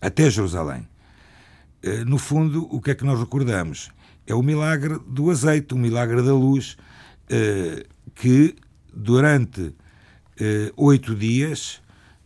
até 0.00 0.30
Jerusalém. 0.30 0.88
Uh, 1.84 2.04
no 2.04 2.18
fundo, 2.18 2.66
o 2.74 2.80
que 2.80 2.90
é 2.90 2.94
que 2.94 3.04
nós 3.04 3.18
recordamos? 3.18 3.90
É 4.26 4.34
o 4.34 4.42
milagre 4.42 4.98
do 5.06 5.30
azeite, 5.30 5.74
o 5.74 5.78
milagre 5.78 6.22
da 6.22 6.34
luz, 6.34 6.76
uh, 7.30 7.84
que 8.14 8.54
durante 8.98 9.74
oito 10.76 11.14
dias 11.14 11.80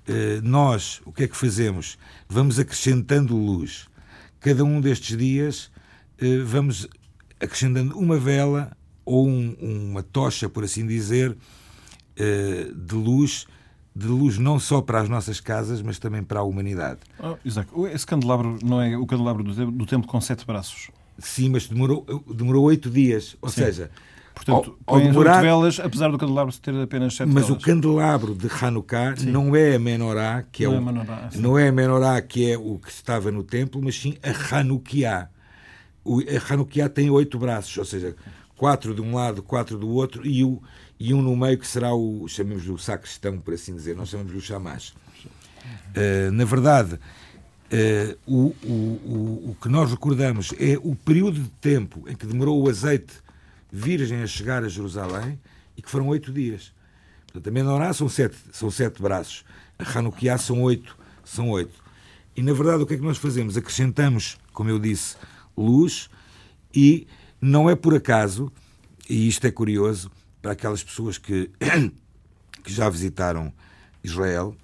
eh, 0.06 0.40
nós 0.42 1.00
o 1.04 1.12
que 1.12 1.24
é 1.24 1.28
que 1.28 1.36
fazemos? 1.36 1.98
Vamos 2.28 2.58
acrescentando 2.58 3.36
luz. 3.36 3.88
Cada 4.40 4.64
um 4.64 4.80
destes 4.80 5.16
dias 5.16 5.70
eh, 6.18 6.38
vamos 6.44 6.88
acrescentando 7.40 7.96
uma 7.98 8.18
vela 8.18 8.76
ou 9.04 9.28
um, 9.28 9.56
uma 9.60 10.02
tocha, 10.02 10.48
por 10.48 10.64
assim 10.64 10.86
dizer, 10.86 11.36
eh, 12.16 12.70
de 12.74 12.94
luz, 12.94 13.46
de 13.94 14.06
luz 14.06 14.38
não 14.38 14.58
só 14.58 14.80
para 14.80 15.00
as 15.00 15.08
nossas 15.08 15.40
casas, 15.40 15.80
mas 15.82 15.98
também 15.98 16.22
para 16.22 16.40
a 16.40 16.42
humanidade. 16.42 17.00
Oh, 17.18 17.36
Isaac, 17.44 17.70
esse 17.92 18.06
candelabro 18.06 18.58
não 18.62 18.80
é 18.80 18.96
o 18.96 19.06
candelabro 19.06 19.44
do, 19.44 19.70
do 19.70 19.86
templo 19.86 20.08
com 20.08 20.20
sete 20.20 20.44
braços? 20.44 20.90
Sim, 21.18 21.50
mas 21.50 21.68
demorou, 21.68 22.04
demorou 22.34 22.64
oito 22.64 22.90
dias. 22.90 23.36
Ou 23.40 23.48
Sim. 23.48 23.64
seja, 23.64 23.90
Portanto, 24.34 24.78
ao, 24.86 24.96
ao 24.96 25.00
demorar... 25.00 25.40
velas, 25.40 25.78
apesar 25.78 26.10
do 26.10 26.18
candelabro 26.18 26.52
ter 26.58 26.74
apenas 26.74 27.14
sete 27.14 27.28
Mas 27.28 27.46
velas. 27.46 27.62
o 27.62 27.64
candelabro 27.64 28.34
de 28.34 28.48
Hanukkah 28.48 29.16
sim. 29.16 29.30
não 29.30 29.54
é 29.54 29.76
a 29.76 29.78
menorá, 29.78 30.44
que 30.50 30.64
é 30.64 30.68
não 30.68 30.74
é, 30.74 30.76
o, 30.76 30.80
é 30.80 30.84
menorá, 30.84 31.30
não 31.34 31.58
é 31.58 31.68
a 31.68 31.72
menorá 31.72 32.22
que 32.22 32.50
é 32.50 32.58
o 32.58 32.78
que 32.78 32.90
estava 32.90 33.30
no 33.30 33.42
templo, 33.42 33.80
mas 33.82 34.00
sim 34.00 34.16
a 34.22 34.56
Hanukkah. 34.56 35.28
O, 36.04 36.20
a 36.20 36.52
Hanukkah 36.52 36.88
tem 36.88 37.10
oito 37.10 37.38
braços, 37.38 37.76
ou 37.76 37.84
seja, 37.84 38.16
quatro 38.56 38.94
de 38.94 39.00
um 39.00 39.14
lado, 39.14 39.42
quatro 39.42 39.78
do 39.78 39.88
outro, 39.88 40.26
e, 40.26 40.42
o, 40.44 40.62
e 40.98 41.12
um 41.12 41.20
no 41.20 41.36
meio 41.36 41.58
que 41.58 41.66
será 41.66 41.94
o, 41.94 42.26
chamemos 42.26 42.68
o 42.68 42.78
sacristão, 42.78 43.38
por 43.38 43.54
assim 43.54 43.74
dizer, 43.74 43.94
nós 43.94 44.08
chamamos 44.08 44.34
o 44.34 44.40
chamás. 44.40 44.94
Uh, 45.94 46.32
na 46.32 46.44
verdade, 46.44 46.94
uh, 46.94 48.18
o, 48.26 48.54
o, 48.64 48.72
o, 48.72 49.50
o 49.50 49.56
que 49.60 49.68
nós 49.68 49.90
recordamos 49.90 50.52
é 50.58 50.78
o 50.82 50.96
período 50.96 51.38
de 51.38 51.48
tempo 51.60 52.04
em 52.08 52.16
que 52.16 52.26
demorou 52.26 52.60
o 52.62 52.68
azeite 52.68 53.14
virgem 53.72 54.22
a 54.22 54.26
chegar 54.26 54.62
a 54.62 54.68
Jerusalém 54.68 55.40
e 55.76 55.80
que 55.80 55.90
foram 55.90 56.08
oito 56.08 56.30
dias. 56.30 56.74
Portanto, 57.24 57.48
a 57.48 57.50
Menorá 57.50 57.92
são 57.94 58.08
sete, 58.08 58.36
são 58.52 58.70
sete 58.70 59.00
braços, 59.00 59.44
a 59.78 59.98
Hanukkah 59.98 60.36
são 60.36 60.60
oito, 60.60 60.96
são 61.24 61.48
oito. 61.48 61.82
E 62.36 62.42
na 62.42 62.52
verdade 62.52 62.82
o 62.82 62.86
que 62.86 62.94
é 62.94 62.96
que 62.98 63.02
nós 63.02 63.16
fazemos? 63.16 63.56
Acrescentamos, 63.56 64.38
como 64.52 64.68
eu 64.68 64.78
disse, 64.78 65.16
luz 65.56 66.10
e 66.74 67.06
não 67.40 67.68
é 67.68 67.74
por 67.74 67.94
acaso, 67.94 68.52
e 69.08 69.26
isto 69.26 69.46
é 69.46 69.50
curioso 69.50 70.10
para 70.40 70.52
aquelas 70.52 70.84
pessoas 70.84 71.16
que, 71.16 71.50
que 72.62 72.72
já 72.72 72.88
visitaram 72.88 73.52
Israel, 74.04 74.54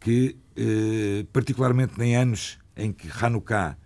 que 0.00 0.36
eh, 0.56 1.26
particularmente 1.32 2.00
em 2.02 2.16
anos 2.16 2.58
em 2.76 2.92
que 2.92 3.08
Hanukkah, 3.08 3.76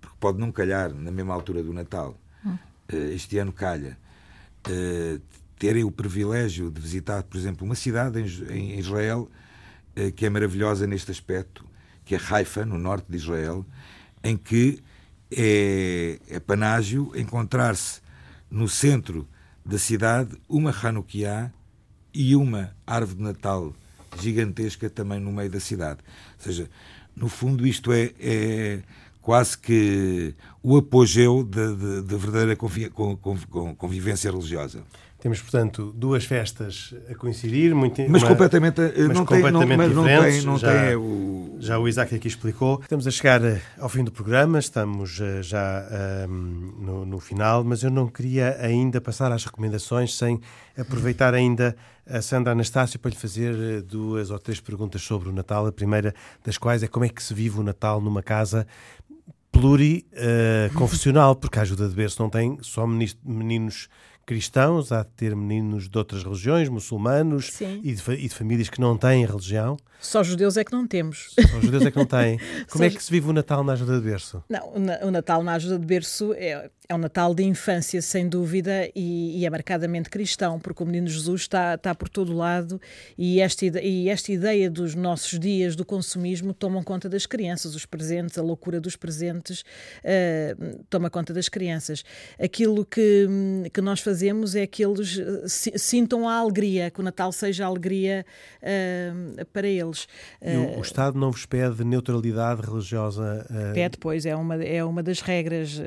porque 0.00 0.16
pode 0.20 0.38
não 0.38 0.52
calhar 0.52 0.92
na 0.92 1.10
mesma 1.10 1.34
altura 1.34 1.62
do 1.62 1.72
Natal, 1.72 2.18
hum. 2.44 2.56
eh, 2.88 3.14
este 3.14 3.38
ano 3.38 3.52
calha, 3.52 3.98
terem 5.58 5.84
o 5.84 5.90
privilégio 5.90 6.70
de 6.70 6.80
visitar, 6.80 7.22
por 7.22 7.36
exemplo, 7.36 7.66
uma 7.66 7.74
cidade 7.74 8.20
em, 8.50 8.78
Israel 8.78 9.30
uh, 9.96 10.12
que 10.12 10.24
é 10.24 10.30
maravilhosa 10.30 10.86
neste 10.86 11.10
aspecto, 11.10 11.64
que 12.04 12.14
é 12.14 12.20
Haifa, 12.30 12.64
no 12.64 12.78
norte 12.78 13.06
de 13.08 13.16
Israel, 13.16 13.64
em 14.24 14.36
que 14.36 14.82
é, 15.30 16.18
é 16.28 16.40
panágio 16.40 17.12
encontrar-se 17.14 18.00
no 18.50 18.68
centro 18.68 19.28
da 19.64 19.78
cidade 19.78 20.36
uma 20.48 20.70
Hanukkah 20.70 21.52
e 22.12 22.34
uma 22.34 22.74
árvore 22.86 23.18
de 23.18 23.22
Natal 23.22 23.74
gigantesca 24.18 24.90
também 24.90 25.20
no 25.20 25.30
meio 25.30 25.50
da 25.50 25.60
cidade. 25.60 26.00
Ou 26.38 26.44
seja, 26.44 26.70
no 27.14 27.28
fundo, 27.28 27.66
isto 27.66 27.92
é, 27.92 28.12
é 28.18 28.82
quase 29.30 29.56
que 29.56 30.34
o 30.60 30.76
apogeu 30.76 31.44
da 31.44 32.16
verdadeira 32.16 32.56
convivência 32.56 34.28
religiosa. 34.28 34.82
Temos, 35.20 35.40
portanto, 35.40 35.94
duas 35.94 36.24
festas 36.24 36.92
a 37.08 37.14
coincidir, 37.14 37.72
muito, 37.72 38.02
mas 38.08 38.22
uma, 38.22 38.28
completamente, 38.28 38.80
mas 38.80 39.08
não 39.16 39.24
completamente 39.24 39.78
tem, 39.86 39.94
não, 39.94 40.02
diferentes. 40.02 40.44
Não 40.44 40.58
tem, 40.58 40.68
não 40.68 40.74
já, 40.74 40.86
tem 40.86 40.96
o... 40.96 41.56
já 41.60 41.78
o 41.78 41.86
Isaac 41.86 42.12
aqui 42.12 42.26
explicou. 42.26 42.80
Estamos 42.82 43.06
a 43.06 43.10
chegar 43.12 43.44
eh, 43.44 43.60
ao 43.78 43.88
fim 43.88 44.02
do 44.02 44.10
programa, 44.10 44.58
estamos 44.58 45.20
eh, 45.20 45.42
já 45.42 45.86
um, 46.28 46.74
no, 46.80 47.06
no, 47.06 47.20
final, 47.20 47.62
mas 47.62 47.84
eu 47.84 47.90
não 47.90 48.08
queria 48.08 48.56
ainda 48.60 49.00
passar 49.00 49.30
às 49.30 49.44
recomendações 49.44 50.16
sem 50.16 50.40
aproveitar 50.76 51.34
ainda 51.34 51.76
a 52.04 52.20
Sandra 52.20 52.50
Anastácio 52.50 52.98
para 52.98 53.10
lhe 53.10 53.16
fazer 53.16 53.54
eh, 53.54 53.80
duas 53.80 54.30
ou 54.30 54.38
três 54.40 54.58
perguntas 54.58 55.02
sobre 55.02 55.28
o 55.28 55.32
Natal. 55.32 55.66
A 55.66 55.72
primeira 55.72 56.14
das 56.42 56.58
quais 56.58 56.82
é 56.82 56.88
como 56.88 57.04
é 57.04 57.08
que 57.08 57.22
se 57.22 57.32
vive 57.32 57.60
o 57.60 57.62
Natal 57.62 58.00
numa 58.00 58.22
casa 58.22 58.66
pluriconfessional, 59.52 61.32
uh, 61.32 61.36
porque 61.36 61.58
a 61.58 61.62
ajuda 61.62 61.88
de 61.88 61.94
berço 61.94 62.22
não 62.22 62.30
tem 62.30 62.58
só 62.62 62.86
meninos 62.86 63.88
cristãos, 64.30 64.92
há 64.92 65.02
de 65.02 65.08
ter 65.16 65.34
meninos 65.34 65.88
de 65.88 65.98
outras 65.98 66.22
religiões, 66.22 66.68
muçulmanos 66.68 67.60
e 67.60 67.92
de, 67.92 68.12
e 68.12 68.28
de, 68.28 68.32
famílias 68.32 68.68
que 68.68 68.80
não 68.80 68.96
têm 68.96 69.26
religião. 69.26 69.76
Só 70.00 70.22
judeus 70.22 70.56
é 70.56 70.62
que 70.62 70.70
não 70.70 70.86
temos. 70.86 71.34
Só 71.34 71.60
judeus 71.60 71.84
é 71.84 71.90
que 71.90 71.96
não 71.96 72.06
têm. 72.06 72.38
Como 72.70 72.84
Só... 72.84 72.84
é 72.84 72.90
que 72.90 73.02
se 73.02 73.10
vive 73.10 73.28
o 73.28 73.32
Natal 73.32 73.64
na 73.64 73.72
ajuda 73.72 73.98
de 73.98 74.04
berço? 74.04 74.42
Não, 74.48 74.72
o 75.02 75.10
Natal 75.10 75.42
na 75.42 75.54
ajuda 75.54 75.80
de 75.80 75.84
berço 75.84 76.32
é, 76.34 76.70
é 76.88 76.94
um 76.94 76.98
Natal 76.98 77.34
de 77.34 77.42
infância, 77.42 78.00
sem 78.00 78.28
dúvida, 78.28 78.88
e, 78.94 79.40
e, 79.40 79.44
é 79.44 79.50
marcadamente 79.50 80.08
cristão, 80.08 80.60
porque 80.60 80.82
o 80.82 80.86
Menino 80.86 81.08
Jesus 81.08 81.42
está, 81.42 81.74
está 81.74 81.92
por 81.92 82.08
todo 82.08 82.32
lado 82.32 82.80
e 83.18 83.40
esta, 83.40 83.66
e 83.80 84.08
esta 84.08 84.32
ideia 84.32 84.70
dos 84.70 84.94
nossos 84.94 85.38
dias 85.38 85.74
do 85.74 85.84
consumismo 85.84 86.54
tomam 86.54 86.82
conta 86.82 87.08
das 87.08 87.26
crianças, 87.26 87.74
os 87.74 87.84
presentes, 87.84 88.38
a 88.38 88.42
loucura 88.42 88.80
dos 88.80 88.96
presentes 88.96 89.60
uh, 89.60 90.84
toma 90.88 91.10
conta 91.10 91.34
das 91.34 91.48
crianças. 91.48 92.04
Aquilo 92.38 92.86
que, 92.86 93.26
que 93.74 93.80
nós 93.80 94.00
fazemos 94.00 94.19
é 94.54 94.66
que 94.66 94.84
eles 94.84 95.18
eh, 95.18 95.78
sintam 95.78 96.28
a 96.28 96.34
alegria, 96.34 96.90
que 96.90 97.00
o 97.00 97.02
Natal 97.02 97.32
seja 97.32 97.64
a 97.64 97.68
alegria 97.68 98.24
uh, 98.62 99.44
para 99.46 99.68
eles. 99.68 100.06
E 100.42 100.56
o, 100.56 100.78
o, 100.78 100.82
Estado 100.82 101.18
não 101.18 101.30
vos 101.30 101.46
pede 101.46 101.84
neutralidade 101.84 102.62
religiosa? 102.62 103.46
Uh... 103.50 103.74
Pede, 103.74 103.98
pois, 103.98 104.26
é 104.26 104.34
uma, 104.34 104.62
é 104.62 104.84
uma 104.84 105.02
das 105.02 105.20
regras 105.20 105.80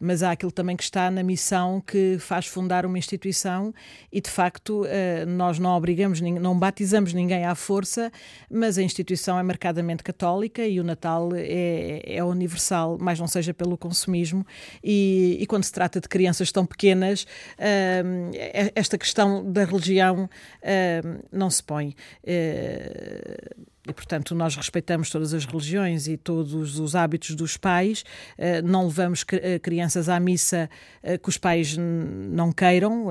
mas 0.00 0.22
há 0.22 0.32
aquilo 0.32 0.52
também 0.52 0.76
que 0.76 0.82
está 0.82 1.10
na 1.10 1.22
missão 1.22 1.80
que 1.80 2.18
faz 2.18 2.46
fundar 2.46 2.84
uma 2.86 2.98
instituição 2.98 3.72
e, 4.12 4.20
de 4.20 4.30
facto, 4.30 4.84
eh, 4.86 5.24
nós 5.26 5.58
não 5.58 5.76
obrigamos, 5.76 6.20
não 6.20 6.58
batizamos 6.58 7.12
ninguém 7.12 7.44
à 7.44 7.54
força, 7.54 8.10
mas 8.50 8.78
a 8.78 8.82
instituição 8.82 9.38
é 9.38 9.42
marcadamente 9.42 10.02
católica 10.02 10.66
e 10.66 10.80
o 10.80 10.84
Natal 10.84 11.30
é, 11.34 12.02
é 12.04 12.24
universal, 12.24 12.98
mais 12.98 13.18
não 13.18 13.26
seja 13.26 13.52
pelo 13.54 13.76
consumismo. 13.76 14.46
E, 14.82 15.38
e, 15.40 15.46
quando 15.46 15.64
se 15.64 15.72
trata 15.72 16.00
de 16.00 16.08
crianças 16.08 16.52
tão 16.52 16.66
pequenas, 16.66 17.25
eh, 17.58 18.72
esta 18.74 18.96
questão 18.98 19.50
da 19.50 19.64
religião 19.64 20.28
não 21.32 21.50
se 21.50 21.62
põe. 21.62 21.94
E, 23.88 23.92
portanto, 23.92 24.34
nós 24.34 24.56
respeitamos 24.56 25.10
todas 25.10 25.32
as 25.32 25.44
religiões 25.44 26.08
e 26.08 26.16
todos 26.16 26.78
os 26.80 26.96
hábitos 26.96 27.36
dos 27.36 27.56
pais, 27.56 28.04
eh, 28.36 28.60
não 28.60 28.86
levamos 28.86 29.24
eh, 29.30 29.60
crianças 29.60 30.08
à 30.08 30.18
missa 30.18 30.68
que 31.22 31.28
os 31.28 31.38
pais 31.38 31.76
não 31.76 32.50
queiram, 32.50 33.06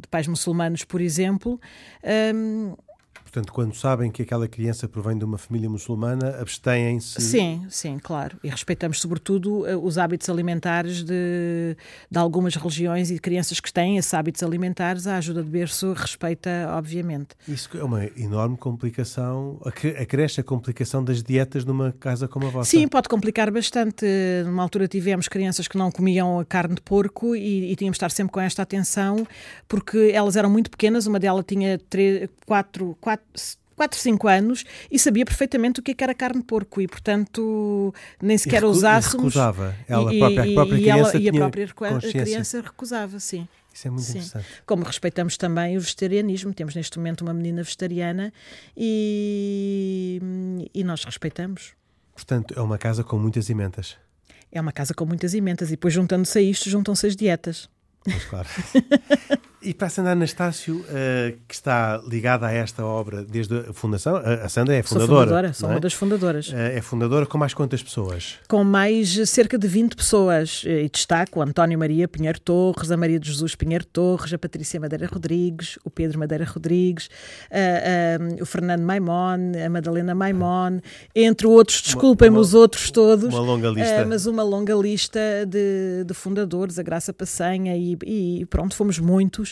de 0.00 0.08
pais 0.08 0.26
muçulmanos, 0.26 0.82
por 0.84 1.00
exemplo. 1.00 1.60
Portanto, 3.28 3.52
quando 3.52 3.74
sabem 3.74 4.10
que 4.10 4.22
aquela 4.22 4.48
criança 4.48 4.88
provém 4.88 5.16
de 5.16 5.22
uma 5.22 5.36
família 5.36 5.68
muçulmana, 5.68 6.40
abstêm-se. 6.40 7.20
Sim, 7.20 7.66
sim, 7.68 7.98
claro. 7.98 8.38
E 8.42 8.48
respeitamos, 8.48 9.02
sobretudo, 9.02 9.66
eh, 9.66 9.76
os 9.76 9.98
hábitos 9.98 10.30
alimentares 10.30 11.04
de, 11.04 11.76
de 12.10 12.18
algumas 12.18 12.54
religiões 12.54 13.10
e 13.10 13.18
crianças 13.18 13.60
que 13.60 13.70
têm 13.70 13.98
esses 13.98 14.14
hábitos 14.14 14.42
alimentares. 14.42 15.06
A 15.06 15.18
ajuda 15.18 15.42
de 15.42 15.50
berço 15.50 15.92
respeita, 15.92 16.70
obviamente. 16.70 17.36
Isso 17.46 17.68
é 17.76 17.84
uma 17.84 18.06
enorme 18.16 18.56
complicação. 18.56 19.60
Acresce 20.00 20.40
a 20.40 20.44
complicação 20.44 21.04
das 21.04 21.22
dietas 21.22 21.66
numa 21.66 21.92
casa 21.92 22.26
como 22.26 22.46
a 22.46 22.50
vossa. 22.50 22.70
Sim, 22.70 22.88
pode 22.88 23.10
complicar 23.10 23.50
bastante. 23.50 24.06
Numa 24.46 24.62
altura 24.62 24.88
tivemos 24.88 25.28
crianças 25.28 25.68
que 25.68 25.76
não 25.76 25.92
comiam 25.92 26.40
a 26.40 26.46
carne 26.46 26.76
de 26.76 26.80
porco 26.80 27.36
e, 27.36 27.72
e 27.72 27.76
tínhamos 27.76 27.96
de 27.96 27.98
estar 27.98 28.10
sempre 28.10 28.32
com 28.32 28.40
esta 28.40 28.62
atenção, 28.62 29.26
porque 29.68 30.12
elas 30.14 30.34
eram 30.34 30.48
muito 30.48 30.70
pequenas. 30.70 31.06
Uma 31.06 31.20
delas 31.20 31.44
tinha 31.46 31.78
3, 31.90 32.30
4, 32.46 32.96
4 32.98 33.17
4, 33.76 33.98
5 33.98 34.28
anos 34.28 34.64
e 34.90 34.98
sabia 34.98 35.24
perfeitamente 35.24 35.78
o 35.78 35.82
que 35.82 35.94
era 36.02 36.12
carne 36.12 36.40
de 36.40 36.46
porco 36.46 36.80
e, 36.80 36.88
portanto, 36.88 37.94
nem 38.20 38.36
sequer 38.36 38.62
e 38.62 38.66
usássemos. 38.66 39.34
E 39.34 39.38
recusava. 39.38 39.76
Ela 39.86 40.12
e, 40.12 40.18
própria, 40.18 40.42
a 40.42 40.54
própria 40.54 40.76
e, 40.76 40.88
ela, 40.88 41.16
e 41.16 41.28
a 41.28 41.32
própria 41.32 41.68
criança 42.10 42.60
recusava, 42.60 43.20
sim. 43.20 43.46
Isso 43.72 43.86
é 43.86 43.90
muito 43.92 44.04
sim. 44.04 44.18
interessante. 44.18 44.46
Como 44.66 44.82
respeitamos 44.82 45.36
também 45.36 45.76
o 45.76 45.80
vegetarianismo. 45.80 46.52
Temos 46.52 46.74
neste 46.74 46.98
momento 46.98 47.20
uma 47.20 47.32
menina 47.32 47.62
vegetariana 47.62 48.32
e, 48.76 50.20
e 50.74 50.82
nós 50.82 51.04
respeitamos. 51.04 51.74
Portanto, 52.12 52.54
é 52.56 52.60
uma 52.60 52.76
casa 52.76 53.04
com 53.04 53.16
muitas 53.16 53.48
emendas. 53.48 53.96
É 54.50 54.60
uma 54.60 54.72
casa 54.72 54.92
com 54.92 55.06
muitas 55.06 55.32
emendas 55.32 55.68
e 55.68 55.72
depois 55.72 55.94
juntando-se 55.94 56.36
a 56.36 56.42
isto, 56.42 56.68
juntam-se 56.68 57.06
as 57.06 57.14
dietas. 57.14 57.70
Pois 58.02 58.24
claro. 58.24 58.48
E 59.60 59.74
para 59.74 59.88
a 59.88 59.90
Sandra 59.90 60.12
Anastácio, 60.12 60.76
uh, 60.76 61.36
que 61.48 61.54
está 61.54 62.00
ligada 62.06 62.46
a 62.46 62.52
esta 62.52 62.84
obra 62.84 63.24
desde 63.24 63.58
a 63.58 63.72
fundação, 63.72 64.14
a 64.16 64.48
Sandra 64.48 64.76
é 64.76 64.82
fundadora. 64.84 65.08
Sou 65.08 65.24
fundadora, 65.24 65.52
sou 65.52 65.68
é? 65.68 65.72
uma 65.72 65.80
das 65.80 65.92
fundadoras. 65.92 66.48
Uh, 66.48 66.56
é 66.56 66.80
fundadora 66.80 67.26
com 67.26 67.36
mais 67.38 67.54
quantas 67.54 67.82
pessoas? 67.82 68.36
Com 68.46 68.62
mais 68.62 69.28
cerca 69.28 69.58
de 69.58 69.66
20 69.66 69.96
pessoas. 69.96 70.62
E 70.64 70.88
destaco 70.88 71.40
o 71.40 71.42
António 71.42 71.76
Maria 71.76 72.06
Pinheiro 72.06 72.38
Torres, 72.38 72.92
a 72.92 72.96
Maria 72.96 73.18
de 73.18 73.28
Jesus 73.28 73.56
Pinheiro 73.56 73.84
Torres, 73.84 74.32
a 74.32 74.38
Patrícia 74.38 74.78
Madeira 74.78 75.08
Rodrigues, 75.08 75.76
o 75.84 75.90
Pedro 75.90 76.20
Madeira 76.20 76.44
Rodrigues, 76.44 77.08
o 78.40 78.46
Fernando 78.46 78.82
Maimon, 78.82 79.52
a 79.64 79.68
Madalena 79.68 80.14
Maimon, 80.14 80.78
entre 81.14 81.48
outros, 81.48 81.82
desculpem-me 81.82 82.38
os 82.38 82.54
outros 82.54 82.92
todos. 82.92 83.34
Uma 83.34 83.40
longa 83.40 83.70
lista. 83.70 84.06
mas 84.06 84.26
uma 84.26 84.44
longa 84.44 84.74
lista 84.74 85.20
de, 85.46 86.04
de 86.04 86.14
fundadores, 86.14 86.78
a 86.78 86.82
Graça 86.82 87.12
Passanha, 87.12 87.76
e, 87.76 87.98
e 88.06 88.46
pronto, 88.46 88.76
fomos 88.76 88.98
muitos 88.98 89.47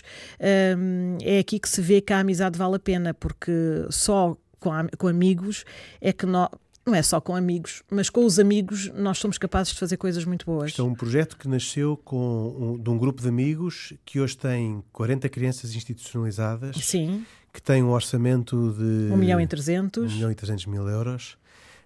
um, 0.78 1.18
é 1.22 1.38
aqui 1.38 1.58
que 1.58 1.68
se 1.68 1.80
vê 1.80 2.00
que 2.00 2.12
a 2.12 2.20
amizade 2.20 2.58
vale 2.58 2.76
a 2.76 2.78
pena, 2.78 3.14
porque 3.14 3.52
só 3.90 4.36
com, 4.58 4.70
com 4.98 5.08
amigos 5.08 5.64
é 6.00 6.12
que 6.12 6.26
nós 6.26 6.48
não 6.86 6.94
é 6.94 7.02
só 7.02 7.20
com 7.20 7.34
amigos, 7.34 7.82
mas 7.90 8.08
com 8.08 8.24
os 8.24 8.38
amigos 8.38 8.92
nós 8.94 9.18
somos 9.18 9.36
capazes 9.36 9.72
de 9.72 9.78
fazer 9.80 9.96
coisas 9.96 10.24
muito 10.24 10.46
boas. 10.46 10.70
Isto 10.70 10.82
é 10.82 10.84
um 10.84 10.94
projeto 10.94 11.36
que 11.36 11.48
nasceu 11.48 11.96
com 11.96 12.76
um, 12.76 12.78
de 12.78 12.88
um 12.88 12.96
grupo 12.96 13.20
de 13.20 13.28
amigos 13.28 13.92
que 14.04 14.20
hoje 14.20 14.36
tem 14.36 14.84
40 14.92 15.28
crianças 15.28 15.74
institucionalizadas. 15.74 16.76
Sim. 16.76 17.26
Que 17.52 17.60
tem 17.60 17.82
um 17.82 17.90
orçamento 17.90 18.72
de... 18.78 19.12
1 19.12 19.16
milhão 19.16 19.40
e 19.40 19.46
300. 19.46 20.12
1 20.12 20.14
milhão 20.14 20.30
e 20.30 20.34
300 20.36 20.66
mil 20.66 20.86
euros. 20.88 21.36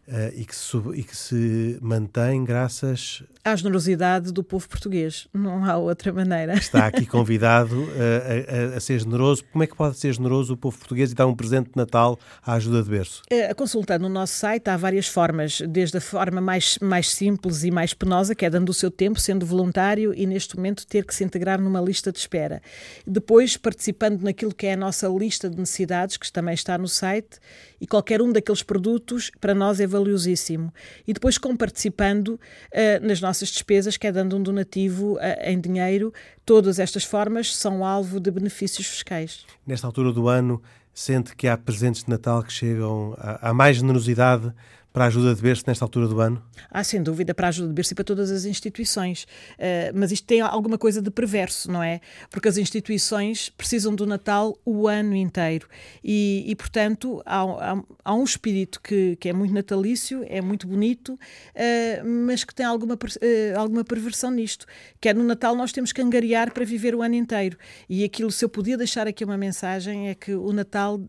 Uh, 0.07 0.35
e, 0.35 0.45
que 0.45 0.57
se, 0.57 0.77
e 0.95 1.03
que 1.05 1.17
se 1.17 1.79
mantém 1.81 2.45
graças 2.45 3.23
à 3.45 3.57
generosidade 3.57 4.33
do 4.33 4.45
povo 4.45 4.69
português. 4.69 5.27
Não 5.33 5.65
há 5.65 5.77
outra 5.77 6.13
maneira. 6.13 6.55
Está 6.55 6.87
aqui 6.87 7.07
convidado 7.07 7.89
a, 7.97 8.75
a, 8.75 8.77
a, 8.77 8.81
ser 8.81 9.01
generoso. 9.01 9.45
Como 9.51 9.65
é 9.65 9.67
que 9.67 9.75
pode 9.75 9.97
ser 9.97 10.13
generoso 10.13 10.55
o 10.55 10.57
povo 10.57 10.79
português 10.79 11.13
e 11.13 11.15
dar 11.15 11.27
um 11.27 11.35
presente 11.35 11.71
de 11.71 11.77
Natal 11.77 12.19
à 12.43 12.55
ajuda 12.55 12.83
de 12.83 12.91
berço? 12.91 13.23
Uh, 13.33 13.55
consultando 13.55 14.07
o 14.07 14.09
nosso 14.09 14.35
site, 14.35 14.69
há 14.69 14.77
várias 14.77 15.07
formas, 15.07 15.61
desde 15.69 15.97
a 15.97 16.01
forma 16.01 16.41
mais, 16.41 16.79
mais 16.83 17.11
simples 17.11 17.65
e 17.65 17.71
mais 17.71 17.95
penosa, 17.95 18.35
que 18.35 18.45
é 18.45 18.51
dando 18.51 18.69
o 18.69 18.75
seu 18.75 18.91
tempo, 18.91 19.19
sendo 19.19 19.47
voluntário 19.47 20.13
e 20.15 20.27
neste 20.27 20.57
momento 20.57 20.87
ter 20.87 21.05
que 21.05 21.15
se 21.15 21.25
integrar 21.25 21.61
numa 21.61 21.81
lista 21.81 22.13
de 22.13 22.19
espera. 22.19 22.61
Depois, 23.07 23.57
participando 23.57 24.23
naquilo 24.23 24.55
que 24.55 24.67
é 24.67 24.75
a 24.75 24.77
nossa 24.77 25.09
lista 25.09 25.49
de 25.49 25.59
necessidades, 25.59 26.19
que 26.19 26.31
também 26.31 26.55
está 26.55 26.77
no 26.77 26.89
site, 26.89 27.39
e 27.81 27.87
qualquer 27.87 28.21
um 28.21 28.31
daqueles 28.31 28.63
produtos 28.63 29.31
para 29.41 29.55
nós 29.55 29.81
é 29.81 29.87
valiosíssimo. 29.87 30.73
E 31.07 31.15
depois 31.15 31.39
comparticipando 31.39 32.35
uh, 32.35 33.07
nas 33.07 33.21
nossas 33.21 33.30
despesas, 33.39 33.97
que 33.97 34.07
é 34.07 34.13
dando 34.13 34.37
um 34.37 34.43
donativo 34.43 35.15
uh, 35.15 35.21
em 35.45 35.61
dinheiro, 35.61 36.13
todas 36.45 36.79
estas 36.79 37.05
formas 37.05 37.55
são 37.55 37.85
alvo 37.85 38.19
de 38.19 38.31
benefícios 38.31 38.87
fiscais. 38.87 39.47
Nesta 39.67 39.87
altura 39.87 40.13
do 40.13 40.29
ano, 40.29 40.61
sente 40.93 41.35
que 41.37 41.49
há 41.49 41.57
presentes 41.57 42.05
de 42.05 42.11
Natal 42.11 42.43
que 42.43 42.53
chegam 42.53 43.15
a, 43.19 43.51
a 43.51 43.55
mais 43.55 43.77
generosidade 43.77 44.53
para 44.93 45.05
a 45.05 45.07
ajuda 45.07 45.35
de 45.35 45.41
berço 45.41 45.65
nesta 45.67 45.85
altura 45.85 46.09
do 46.09 46.21
ano? 46.21 46.43
Ah, 46.71 46.83
sem 46.83 47.03
dúvida, 47.03 47.35
para 47.35 47.47
a 47.47 47.51
ajuda 47.51 47.69
de 47.69 47.75
berço 47.75 47.93
e 47.93 47.95
para 47.95 48.05
todas 48.05 48.31
as 48.31 48.45
instituições. 48.45 49.25
Uh, 49.55 49.95
mas 49.95 50.11
isto 50.11 50.27
tem 50.27 50.41
alguma 50.41 50.77
coisa 50.77 51.01
de 51.01 51.11
perverso, 51.11 51.71
não 51.71 51.83
é? 51.83 52.01
Porque 52.31 52.49
as 52.49 52.57
instituições 52.57 53.51
precisam 53.51 53.95
do 53.95 54.07
Natal 54.07 54.59
o 54.65 54.89
ano 54.89 55.15
inteiro. 55.15 55.69
E, 56.03 56.45
e 56.47 56.57
portanto, 56.57 57.23
há, 57.25 57.43
há, 57.43 57.83
há, 58.05 58.15
um 58.15 58.25
espírito 58.25 58.81
que, 58.81 59.17
que 59.17 59.29
é 59.29 59.33
muito 59.33 59.55
natalício, 59.55 60.25
é 60.29 60.41
muito 60.41 60.67
bonito, 60.67 61.15
uh, 61.15 62.09
mas 62.27 62.43
que 62.43 62.55
tem 62.55 62.67
alguma, 62.67 62.95
uh, 62.95 63.59
alguma 63.59 63.85
perversão 63.85 64.31
nisto. 64.31 64.67
Que 65.01 65.09
é 65.09 65.15
no 65.15 65.23
Natal 65.23 65.55
nós 65.55 65.73
temos 65.73 65.93
que 65.93 66.03
angariar 66.03 66.53
para 66.53 66.65
viver 66.65 66.95
o 66.95 67.03
ano 67.03 67.15
inteiro. 67.15 67.57
E 67.89 68.03
aquilo, 68.03 68.31
se 68.31 68.45
eu 68.45 68.49
podia 68.49 68.77
deixar 68.77 69.07
aqui 69.07 69.25
uma 69.25 69.37
mensagem, 69.37 70.09
é 70.09 70.15
que 70.15 70.35
o 70.35 70.53
Natal 70.53 71.01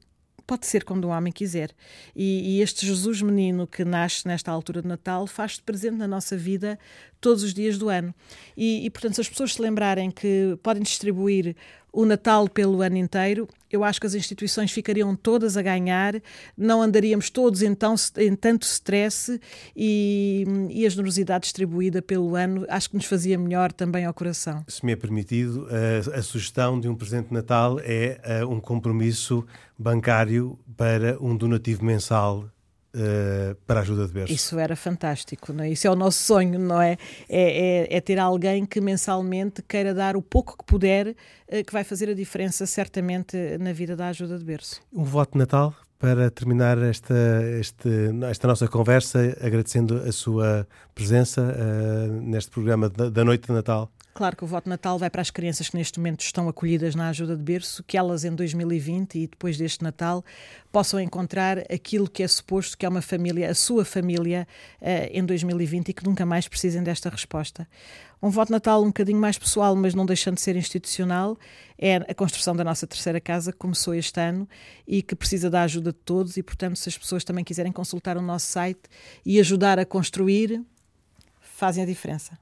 pode 0.51 0.67
ser 0.67 0.83
quando 0.83 1.05
o 1.05 1.07
homem 1.07 1.31
quiser. 1.31 1.71
E, 2.13 2.57
e 2.57 2.61
este 2.61 2.85
Jesus 2.85 3.21
menino 3.21 3.65
que 3.65 3.85
nasce 3.85 4.27
nesta 4.27 4.51
altura 4.51 4.81
de 4.81 4.87
Natal 4.89 5.25
faz-se 5.25 5.61
presente 5.61 5.95
na 5.95 6.09
nossa 6.09 6.35
vida 6.35 6.77
todos 7.21 7.41
os 7.41 7.53
dias 7.53 7.77
do 7.77 7.87
ano. 7.87 8.13
E, 8.57 8.85
e, 8.85 8.89
portanto, 8.89 9.15
se 9.15 9.21
as 9.21 9.29
pessoas 9.29 9.53
se 9.53 9.61
lembrarem 9.61 10.11
que 10.11 10.59
podem 10.61 10.83
distribuir 10.83 11.55
o 11.91 12.05
Natal 12.05 12.47
pelo 12.47 12.81
ano 12.81 12.97
inteiro, 12.97 13.47
eu 13.69 13.83
acho 13.83 13.99
que 13.99 14.07
as 14.07 14.13
instituições 14.13 14.71
ficariam 14.71 15.15
todas 15.15 15.57
a 15.57 15.61
ganhar, 15.61 16.15
não 16.57 16.81
andaríamos 16.81 17.29
todos 17.29 17.61
então 17.61 17.95
em 18.17 18.35
tanto 18.35 18.63
stress 18.63 19.39
e, 19.75 20.45
e 20.69 20.85
a 20.85 20.89
generosidade 20.89 21.43
distribuída 21.43 22.01
pelo 22.01 22.35
ano 22.35 22.65
acho 22.69 22.89
que 22.89 22.95
nos 22.95 23.05
fazia 23.05 23.37
melhor 23.37 23.71
também 23.71 24.05
ao 24.05 24.13
coração. 24.13 24.63
Se 24.67 24.85
me 24.85 24.93
é 24.93 24.95
permitido, 24.95 25.67
a, 25.69 26.19
a 26.19 26.21
sugestão 26.21 26.79
de 26.79 26.87
um 26.87 26.95
presente 26.95 27.27
de 27.27 27.33
Natal 27.33 27.79
é 27.81 28.43
uh, 28.43 28.47
um 28.47 28.59
compromisso 28.59 29.45
bancário 29.77 30.57
para 30.77 31.17
um 31.21 31.35
donativo 31.35 31.83
mensal 31.83 32.49
Uh, 32.93 33.55
para 33.65 33.79
a 33.79 33.83
ajuda 33.83 34.05
de 34.05 34.11
berço. 34.11 34.33
Isso 34.33 34.59
era 34.59 34.75
fantástico, 34.75 35.53
não 35.53 35.63
é? 35.63 35.69
Isso 35.69 35.87
é 35.87 35.89
o 35.89 35.95
nosso 35.95 36.23
sonho, 36.23 36.59
não 36.59 36.81
é? 36.81 36.97
É, 37.29 37.87
é, 37.89 37.97
é 37.97 38.01
ter 38.01 38.19
alguém 38.19 38.65
que 38.65 38.81
mensalmente 38.81 39.61
queira 39.61 39.93
dar 39.93 40.17
o 40.17 40.21
pouco 40.21 40.57
que 40.57 40.65
puder, 40.65 41.07
uh, 41.07 41.63
que 41.65 41.71
vai 41.71 41.85
fazer 41.85 42.09
a 42.09 42.13
diferença 42.13 42.65
certamente 42.65 43.37
na 43.59 43.71
vida 43.71 43.95
da 43.95 44.09
ajuda 44.09 44.37
de 44.37 44.43
berço. 44.43 44.81
Um 44.91 45.05
voto 45.05 45.31
de 45.31 45.37
Natal 45.37 45.73
para 46.01 46.31
terminar 46.31 46.79
esta, 46.79 47.13
este, 47.59 47.89
esta 48.27 48.47
nossa 48.47 48.67
conversa, 48.67 49.37
agradecendo 49.39 49.97
a 49.97 50.11
sua 50.11 50.67
presença 50.95 51.41
uh, 51.41 52.11
neste 52.21 52.49
programa 52.49 52.89
da, 52.89 53.07
da 53.07 53.23
Noite 53.23 53.47
de 53.47 53.53
Natal. 53.53 53.89
Claro 54.13 54.35
que 54.35 54.43
o 54.43 54.47
voto 54.47 54.67
Natal 54.67 54.99
vai 54.99 55.09
para 55.09 55.21
as 55.21 55.31
crianças 55.31 55.69
que 55.69 55.77
neste 55.77 55.97
momento 55.97 56.19
estão 56.19 56.49
acolhidas 56.49 56.95
na 56.95 57.07
ajuda 57.07 57.35
de 57.35 57.41
berço, 57.41 57.81
que 57.83 57.97
elas 57.97 58.25
em 58.25 58.35
2020 58.35 59.17
e 59.17 59.27
depois 59.27 59.57
deste 59.57 59.83
Natal 59.83 60.23
possam 60.69 60.99
encontrar 60.99 61.59
aquilo 61.71 62.09
que 62.09 62.21
é 62.21 62.27
suposto 62.27 62.77
que 62.77 62.85
é 62.85 62.89
uma 62.89 63.01
família, 63.01 63.49
a 63.49 63.55
sua 63.55 63.85
família, 63.85 64.45
uh, 64.81 64.85
em 65.11 65.25
2020 65.25 65.89
e 65.89 65.93
que 65.93 66.03
nunca 66.03 66.25
mais 66.25 66.45
precisem 66.47 66.83
desta 66.83 67.09
resposta. 67.09 67.65
Um 68.21 68.29
voto 68.29 68.51
Natal 68.51 68.83
um 68.83 68.87
bocadinho 68.87 69.17
mais 69.17 69.37
pessoal, 69.37 69.75
mas 69.75 69.95
não 69.95 70.05
deixando 70.05 70.35
de 70.35 70.41
ser 70.41 70.57
institucional, 70.57 71.37
é 71.77 71.95
a 71.95 72.13
construção 72.13 72.55
da 72.55 72.63
nossa 72.63 72.85
terceira 72.85 73.19
casa, 73.19 73.51
que 73.51 73.57
começou 73.57 73.95
este 73.95 74.19
ano 74.19 74.47
e 74.85 75.01
que 75.01 75.15
precisa 75.15 75.49
da 75.49 75.63
ajuda 75.63 75.91
de 75.91 75.97
todos. 75.97 76.37
E, 76.37 76.43
portanto, 76.43 76.75
se 76.75 76.87
as 76.87 76.97
pessoas 76.97 77.23
também 77.23 77.43
quiserem 77.43 77.71
consultar 77.71 78.17
o 78.17 78.21
nosso 78.21 78.45
site 78.45 78.81
e 79.25 79.39
ajudar 79.39 79.79
a 79.79 79.85
construir, 79.85 80.61
fazem 81.39 81.81
a 81.81 81.87
diferença. 81.87 82.37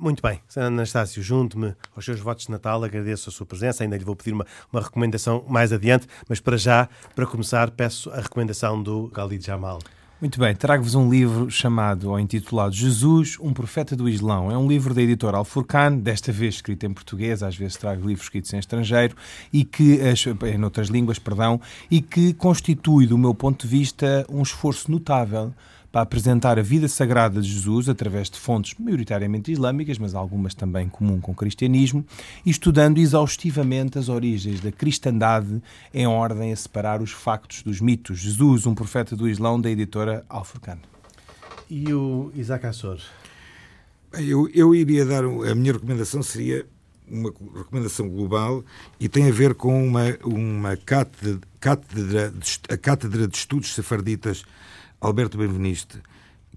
Muito 0.00 0.22
bem, 0.22 0.40
Sandra 0.48 0.68
Anastácio, 0.68 1.22
junto-me 1.22 1.74
aos 1.94 2.06
seus 2.06 2.18
votos 2.20 2.46
de 2.46 2.50
Natal, 2.50 2.82
agradeço 2.82 3.28
a 3.28 3.32
sua 3.32 3.44
presença, 3.44 3.84
ainda 3.84 3.98
lhe 3.98 4.04
vou 4.04 4.16
pedir 4.16 4.32
uma, 4.32 4.46
uma 4.72 4.80
recomendação 4.80 5.44
mais 5.46 5.74
adiante, 5.74 6.06
mas 6.26 6.40
para 6.40 6.56
já, 6.56 6.88
para 7.14 7.26
começar, 7.26 7.70
peço 7.70 8.08
a 8.08 8.18
recomendação 8.18 8.82
do 8.82 9.08
Khalid 9.08 9.44
Jamal. 9.44 9.78
Muito 10.18 10.40
bem, 10.40 10.56
trago-vos 10.56 10.94
um 10.94 11.10
livro 11.10 11.50
chamado 11.50 12.10
ou 12.10 12.18
intitulado 12.18 12.74
Jesus, 12.74 13.36
um 13.40 13.52
profeta 13.52 13.94
do 13.94 14.08
Islão. 14.08 14.50
É 14.50 14.56
um 14.56 14.66
livro 14.66 14.94
da 14.94 15.02
editora 15.02 15.36
Al-Furqan, 15.36 15.98
desta 15.98 16.32
vez 16.32 16.54
escrito 16.54 16.86
em 16.86 16.94
português, 16.94 17.42
às 17.42 17.54
vezes 17.54 17.76
trago 17.76 18.06
livros 18.08 18.24
escritos 18.24 18.54
em 18.54 18.58
estrangeiro, 18.58 19.14
e 19.52 19.64
que, 19.64 19.98
em 20.54 20.64
outras 20.64 20.88
línguas, 20.88 21.18
perdão, 21.18 21.60
e 21.90 22.00
que 22.00 22.32
constitui, 22.32 23.06
do 23.06 23.18
meu 23.18 23.34
ponto 23.34 23.66
de 23.66 23.68
vista, 23.68 24.24
um 24.30 24.40
esforço 24.40 24.90
notável 24.90 25.52
para 25.92 26.02
apresentar 26.02 26.58
a 26.58 26.62
vida 26.62 26.88
sagrada 26.88 27.40
de 27.40 27.48
Jesus 27.48 27.88
através 27.88 28.30
de 28.30 28.38
fontes 28.38 28.74
maioritariamente 28.78 29.50
islâmicas, 29.50 29.98
mas 29.98 30.14
algumas 30.14 30.54
também 30.54 30.88
comum 30.88 31.20
com 31.20 31.32
o 31.32 31.34
cristianismo, 31.34 32.04
e 32.44 32.50
estudando 32.50 32.98
exaustivamente 32.98 33.98
as 33.98 34.08
origens 34.08 34.60
da 34.60 34.70
cristandade 34.70 35.60
em 35.92 36.06
ordem 36.06 36.52
a 36.52 36.56
separar 36.56 37.02
os 37.02 37.10
factos 37.10 37.62
dos 37.62 37.80
mitos. 37.80 38.18
Jesus, 38.18 38.66
um 38.66 38.74
profeta 38.74 39.16
do 39.16 39.28
Islão, 39.28 39.60
da 39.60 39.70
editora 39.70 40.24
Al-Furqan. 40.28 40.78
E 41.68 41.92
o 41.92 42.30
Isaac 42.34 42.66
Assor? 42.66 43.00
Eu, 44.12 44.48
eu 44.52 44.74
iria 44.74 45.04
dar. 45.04 45.24
A 45.24 45.54
minha 45.54 45.72
recomendação 45.72 46.20
seria 46.20 46.66
uma 47.08 47.32
recomendação 47.56 48.08
global 48.08 48.64
e 48.98 49.08
tem 49.08 49.28
a 49.28 49.32
ver 49.32 49.54
com 49.54 49.86
uma, 49.86 50.02
uma 50.24 50.76
cátedra, 50.76 51.40
cátedra, 51.58 52.32
a 52.68 52.76
Cátedra 52.76 53.26
de 53.26 53.36
Estudos 53.36 53.74
Sefarditas 53.74 54.44
Alberto 55.00 55.38
Benveniste, 55.38 55.98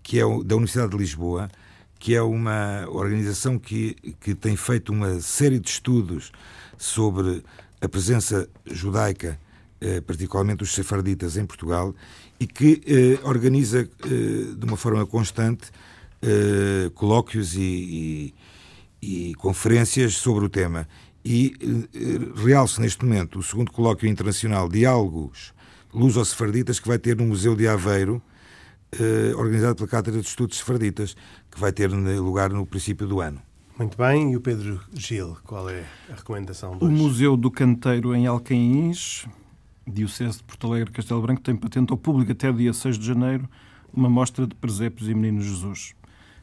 que 0.02 0.20
é 0.20 0.22
da 0.22 0.56
Universidade 0.56 0.92
de 0.92 0.98
Lisboa, 0.98 1.50
que 1.98 2.14
é 2.14 2.22
uma 2.22 2.86
organização 2.90 3.58
que, 3.58 3.96
que 4.20 4.36
tem 4.36 4.56
feito 4.58 4.92
uma 4.92 5.22
série 5.22 5.60
de 5.60 5.70
estudos 5.70 6.32
sobre 6.78 7.44
a 7.80 7.88
presença 7.88 8.50
judaica, 8.66 9.40
eh, 9.80 10.02
particularmente 10.02 10.64
os 10.64 10.74
sefarditas 10.74 11.38
em 11.38 11.46
Portugal, 11.46 11.96
e 12.40 12.46
que 12.46 12.82
eh, 12.86 13.20
organiza 13.26 13.90
eh, 14.06 14.56
de 14.58 14.66
uma 14.66 14.76
forma 14.76 15.06
constante 15.06 15.72
eh, 16.22 16.90
colóquios 16.96 17.56
e, 17.56 18.34
e, 19.02 19.30
e, 19.30 19.36
conferências 19.36 20.16
sobre 20.16 20.46
o 20.46 20.50
tema. 20.50 20.88
E 21.24 21.54
eh, 21.62 22.42
realça 22.42 22.82
neste 22.82 23.04
momento 23.04 23.40
o 23.40 23.44
segundo 23.44 23.72
colóquio 23.72 24.10
internacional 24.10 24.70
Diálogos 24.70 25.54
Luso-Sefarditas, 25.94 26.80
que 26.80 26.88
vai 26.88 26.98
ter 26.98 27.16
no 27.18 27.26
Museu 27.26 27.56
de 27.56 27.68
Aveiro, 27.68 28.22
eh, 29.00 29.34
organizado 29.36 29.76
pela 29.76 29.88
Cátedra 29.88 30.22
de 30.22 30.28
Estudos 30.28 30.58
Sefarditas, 30.58 31.16
que 31.52 31.60
vai 31.60 31.72
ter 31.72 31.88
lugar 31.92 32.50
no 32.52 32.66
princípio 32.66 33.08
do 33.08 33.20
ano. 33.20 33.42
Muito 33.78 33.98
bem, 33.98 34.32
e 34.32 34.38
o 34.38 34.42
Pedro 34.42 34.80
Gil, 34.94 35.36
qual 35.44 35.68
é 35.70 35.84
a 36.10 36.16
recomendação 36.16 36.78
O 36.80 36.92
Museu 36.92 37.36
do 37.36 37.50
Canteiro 37.50 38.16
em 38.16 38.28
Alcaíns, 38.28 39.26
Diocese 39.88 40.38
de 40.38 40.44
Porto 40.44 40.68
Alegre 40.68 40.92
Castelo 40.92 41.22
Branco, 41.22 41.42
tem 41.42 41.56
patente 41.56 41.92
ao 41.92 41.98
público 41.98 42.32
até 42.32 42.52
dia 42.52 42.72
6 42.72 43.00
de 43.00 43.06
janeiro 43.06 43.50
uma 43.92 44.10
mostra 44.10 44.46
de 44.48 44.56
presépios 44.56 45.08
e 45.10 45.14
Menino 45.14 45.42
Jesus. 45.42 45.94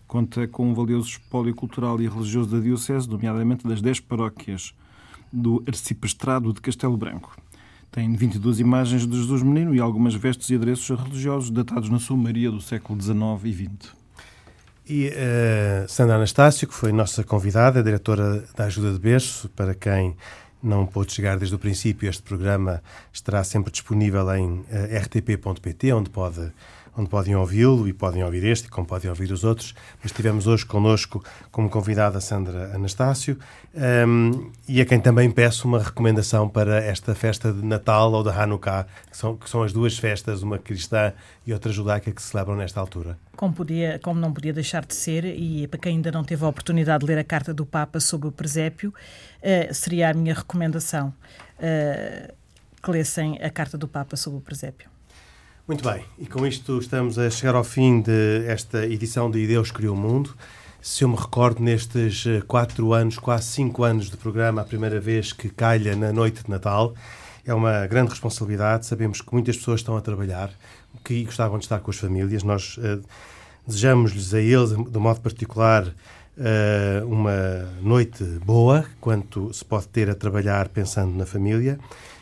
Conta 0.07 0.47
com 0.49 0.71
um 0.71 0.75
valioso 0.75 1.09
espólio 1.09 1.55
cultural 1.55 2.01
e 2.01 2.09
religioso 2.09 2.51
da 2.51 2.61
Diocese, 2.61 3.09
nomeadamente 3.09 3.67
das 3.67 3.81
10 3.81 4.01
paróquias 4.01 4.75
do 5.33 5.63
Arcipestrado 5.67 6.53
de 6.53 6.61
Castelo 6.61 6.97
Branco. 6.97 7.37
Tem 7.91 8.14
22 8.14 8.61
imagens 8.61 9.05
de 9.05 9.16
Jesus 9.16 9.43
Menino 9.43 9.74
e 9.74 9.80
algumas 9.80 10.14
vestes 10.14 10.49
e 10.51 10.55
adereços 10.55 10.97
religiosos 10.97 11.51
datados 11.51 11.91
na 11.91 11.99
sua 11.99 12.16
Maria 12.16 12.51
do 12.51 12.61
século 12.61 13.01
XIX 13.01 13.18
e 13.45 13.53
XX. 13.53 14.01
E 14.88 15.09
uh, 15.09 15.88
Sandra 15.88 16.16
Anastácio, 16.16 16.68
que 16.68 16.74
foi 16.74 16.93
nossa 16.93 17.24
convidada, 17.24 17.82
diretora 17.82 18.45
da 18.57 18.64
Ajuda 18.64 18.93
de 18.93 18.99
Berço, 18.99 19.49
para 19.51 19.74
quem 19.74 20.16
não 20.62 20.86
pôde 20.86 21.12
chegar 21.12 21.36
desde 21.36 21.55
o 21.55 21.59
princípio, 21.59 22.09
este 22.09 22.22
programa 22.22 22.82
estará 23.12 23.43
sempre 23.43 23.72
disponível 23.72 24.32
em 24.36 24.47
uh, 24.47 24.64
rtp.pt, 25.03 25.93
onde 25.93 26.11
pode 26.11 26.53
onde 26.97 27.09
podem 27.09 27.34
ouvi-lo 27.36 27.88
e 27.88 27.93
podem 27.93 28.22
ouvir 28.24 28.45
este, 28.45 28.68
como 28.68 28.86
podem 28.86 29.09
ouvir 29.09 29.30
os 29.32 29.45
outros. 29.45 29.74
Mas 30.03 30.12
tivemos 30.12 30.47
hoje 30.47 30.66
connosco 30.66 31.24
como 31.51 31.68
convidada 31.68 32.20
Sandra 32.20 32.74
Anastácio 32.74 33.38
um, 33.74 34.51
e 34.68 34.80
a 34.80 34.84
quem 34.84 35.01
também 35.01 35.30
peço 35.30 35.66
uma 35.66 35.82
recomendação 35.82 36.49
para 36.49 36.82
esta 36.82 37.14
festa 37.14 37.53
de 37.53 37.64
Natal 37.64 38.12
ou 38.12 38.22
de 38.22 38.30
Hanukkah, 38.30 38.86
que 39.11 39.16
são, 39.16 39.36
que 39.36 39.49
são 39.49 39.62
as 39.62 39.72
duas 39.72 39.99
festas, 39.99 40.43
uma 40.43 40.59
cristã 40.59 41.12
e 41.47 41.53
outra 41.53 41.72
judaica, 41.72 42.11
que 42.11 42.20
se 42.20 42.28
celebram 42.28 42.57
nesta 42.57 42.80
altura. 42.80 43.18
Como, 43.36 43.55
podia, 43.55 43.99
como 44.03 44.20
não 44.20 44.32
podia 44.32 44.53
deixar 44.53 44.84
de 44.84 44.95
ser, 44.95 45.24
e 45.24 45.66
para 45.68 45.80
quem 45.80 45.97
ainda 45.97 46.12
não 46.12 46.24
teve 46.24 46.45
a 46.45 46.49
oportunidade 46.49 47.05
de 47.05 47.07
ler 47.07 47.18
a 47.18 47.24
carta 47.24 47.55
do 47.55 47.64
Papa 47.64 48.01
sobre 48.01 48.28
o 48.28 48.32
presépio, 48.32 48.93
uh, 48.93 49.74
seria 49.74 50.11
a 50.11 50.14
minha 50.14 50.34
recomendação 50.34 51.14
uh, 51.59 52.34
que 52.82 52.91
lessem 52.91 53.38
a 53.43 53.51
carta 53.51 53.78
do 53.78 53.88
Papa 53.88 54.16
sobre 54.16 54.38
o 54.38 54.43
presépio. 54.43 54.91
Muito 55.71 55.89
bem, 55.89 56.03
e 56.18 56.27
com 56.27 56.45
isto 56.45 56.81
estamos 56.81 57.16
a 57.16 57.31
chegar 57.31 57.55
ao 57.55 57.62
fim 57.62 58.01
desta 58.01 58.85
edição 58.87 59.31
de 59.31 59.47
Deus 59.47 59.71
Criou 59.71 59.95
o 59.95 59.97
Mundo. 59.97 60.35
Se 60.83 61.05
eu 61.05 61.09
me 61.09 61.14
recordo, 61.14 61.62
nestes 61.62 62.27
eh, 62.27 62.43
quatro 62.45 62.93
anos, 62.93 63.21
quase 63.21 63.45
cinco 63.45 63.85
anos 63.85 64.11
de 64.11 64.16
programa, 64.16 64.62
a 64.62 64.64
primeira 64.64 64.99
vez 64.99 65.33
que 65.33 65.49
calha 65.49 65.95
na 65.95 66.12
noite 66.12 66.43
de 66.43 66.51
Natal, 66.51 66.93
é 67.47 67.55
uma 67.55 67.87
grande 67.87 68.11
responsabilidade. 68.11 68.85
Sabemos 68.85 69.21
que 69.21 69.33
muitas 69.33 69.59
pessoas 69.59 69.79
estão 69.79 69.97
a 69.97 70.01
trabalhar, 70.01 70.51
que 71.05 71.23
gostavam 71.23 71.57
de 71.57 71.66
estar 71.66 71.79
com 71.79 71.93
as 71.93 71.99
famílias. 71.99 72.43
Nós 72.43 72.77
uh, 72.79 73.01
desejamos-lhes 73.64 74.35
a 74.35 74.41
eles, 74.41 74.71
de 74.71 74.99
modo 74.99 75.21
particular, 75.21 75.87
uh, 75.87 77.07
uma 77.07 77.71
noite 77.81 78.25
boa, 78.45 78.85
quanto 79.01 79.55
se 79.55 79.64
pode 79.64 79.87
ter 79.87 80.11
a 80.11 80.16
trabalhar 80.16 80.68
pensando 80.68 81.14
na 81.14 81.25
família. 81.25 81.79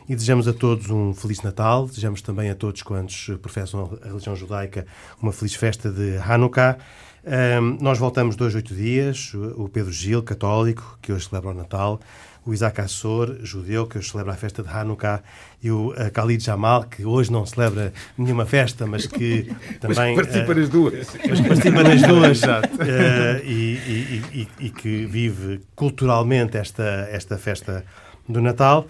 E 0.08 0.14
desejamos 0.14 0.48
a 0.48 0.54
todos 0.54 0.88
um 0.88 1.12
Feliz 1.12 1.42
Natal, 1.42 1.86
desejamos 1.86 2.22
também 2.22 2.48
a 2.48 2.54
todos 2.54 2.82
quantos 2.82 3.30
professam 3.42 3.98
a 4.02 4.06
religião 4.06 4.34
judaica 4.34 4.86
uma 5.20 5.32
feliz 5.32 5.54
festa 5.54 5.90
de 5.90 6.16
Hanukkah. 6.16 6.78
Um, 7.26 7.76
nós 7.78 7.98
voltamos 7.98 8.34
dois, 8.34 8.54
oito 8.54 8.74
dias. 8.74 9.34
O 9.34 9.68
Pedro 9.68 9.92
Gil, 9.92 10.22
católico, 10.22 10.98
que 11.02 11.12
hoje 11.12 11.28
celebra 11.28 11.50
o 11.50 11.54
Natal. 11.54 12.00
O 12.46 12.54
Isaac 12.54 12.80
Assor, 12.80 13.36
judeu, 13.42 13.86
que 13.86 13.98
hoje 13.98 14.10
celebra 14.10 14.32
a 14.32 14.36
festa 14.36 14.62
de 14.62 14.70
Hanukkah. 14.70 15.22
E 15.62 15.70
o 15.70 15.88
uh, 15.88 15.94
Khalid 16.10 16.42
Jamal, 16.42 16.84
que 16.84 17.04
hoje 17.04 17.30
não 17.30 17.44
celebra 17.44 17.92
nenhuma 18.16 18.46
festa, 18.46 18.86
mas 18.86 19.04
que 19.04 19.54
também. 19.78 20.16
Mas 20.16 20.26
participa 20.26 20.52
uh, 20.52 20.54
nas 20.54 20.68
duas. 20.70 21.06
Mas 21.28 21.40
participa 21.42 21.82
nas 21.82 22.00
duas. 22.08 22.42
uh, 22.42 23.44
e, 23.44 23.76
e, 23.76 24.22
e, 24.32 24.48
e, 24.66 24.70
que 24.70 25.04
vive 25.04 25.60
culturalmente 25.76 26.56
esta, 26.56 27.06
esta 27.12 27.36
festa 27.36 27.84
do 28.26 28.40
Natal. 28.40 28.86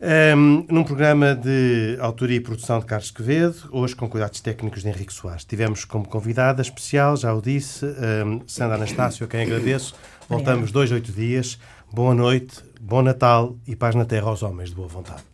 Um, 0.00 0.64
num 0.70 0.84
programa 0.84 1.34
de 1.34 1.98
autoria 2.00 2.36
e 2.36 2.40
produção 2.40 2.78
de 2.78 2.86
Carlos 2.86 3.10
Quevedo, 3.10 3.68
hoje 3.72 3.96
com 3.96 4.08
cuidados 4.08 4.40
técnicos 4.40 4.82
de 4.82 4.88
Henrique 4.88 5.12
Soares. 5.12 5.44
Tivemos 5.44 5.84
como 5.84 6.06
convidada 6.06 6.62
especial, 6.62 7.16
já 7.16 7.34
o 7.34 7.42
disse, 7.42 7.84
um, 7.84 8.40
Sandra 8.46 8.76
Anastácio, 8.76 9.26
a 9.26 9.28
quem 9.28 9.42
agradeço. 9.42 9.96
Voltamos 10.28 10.70
dois, 10.70 10.92
oito 10.92 11.10
dias. 11.10 11.58
Boa 11.92 12.14
noite, 12.14 12.62
bom 12.80 13.02
Natal 13.02 13.56
e 13.66 13.74
paz 13.74 13.96
na 13.96 14.04
terra 14.04 14.28
aos 14.28 14.44
homens 14.44 14.70
de 14.70 14.76
boa 14.76 14.86
vontade. 14.86 15.24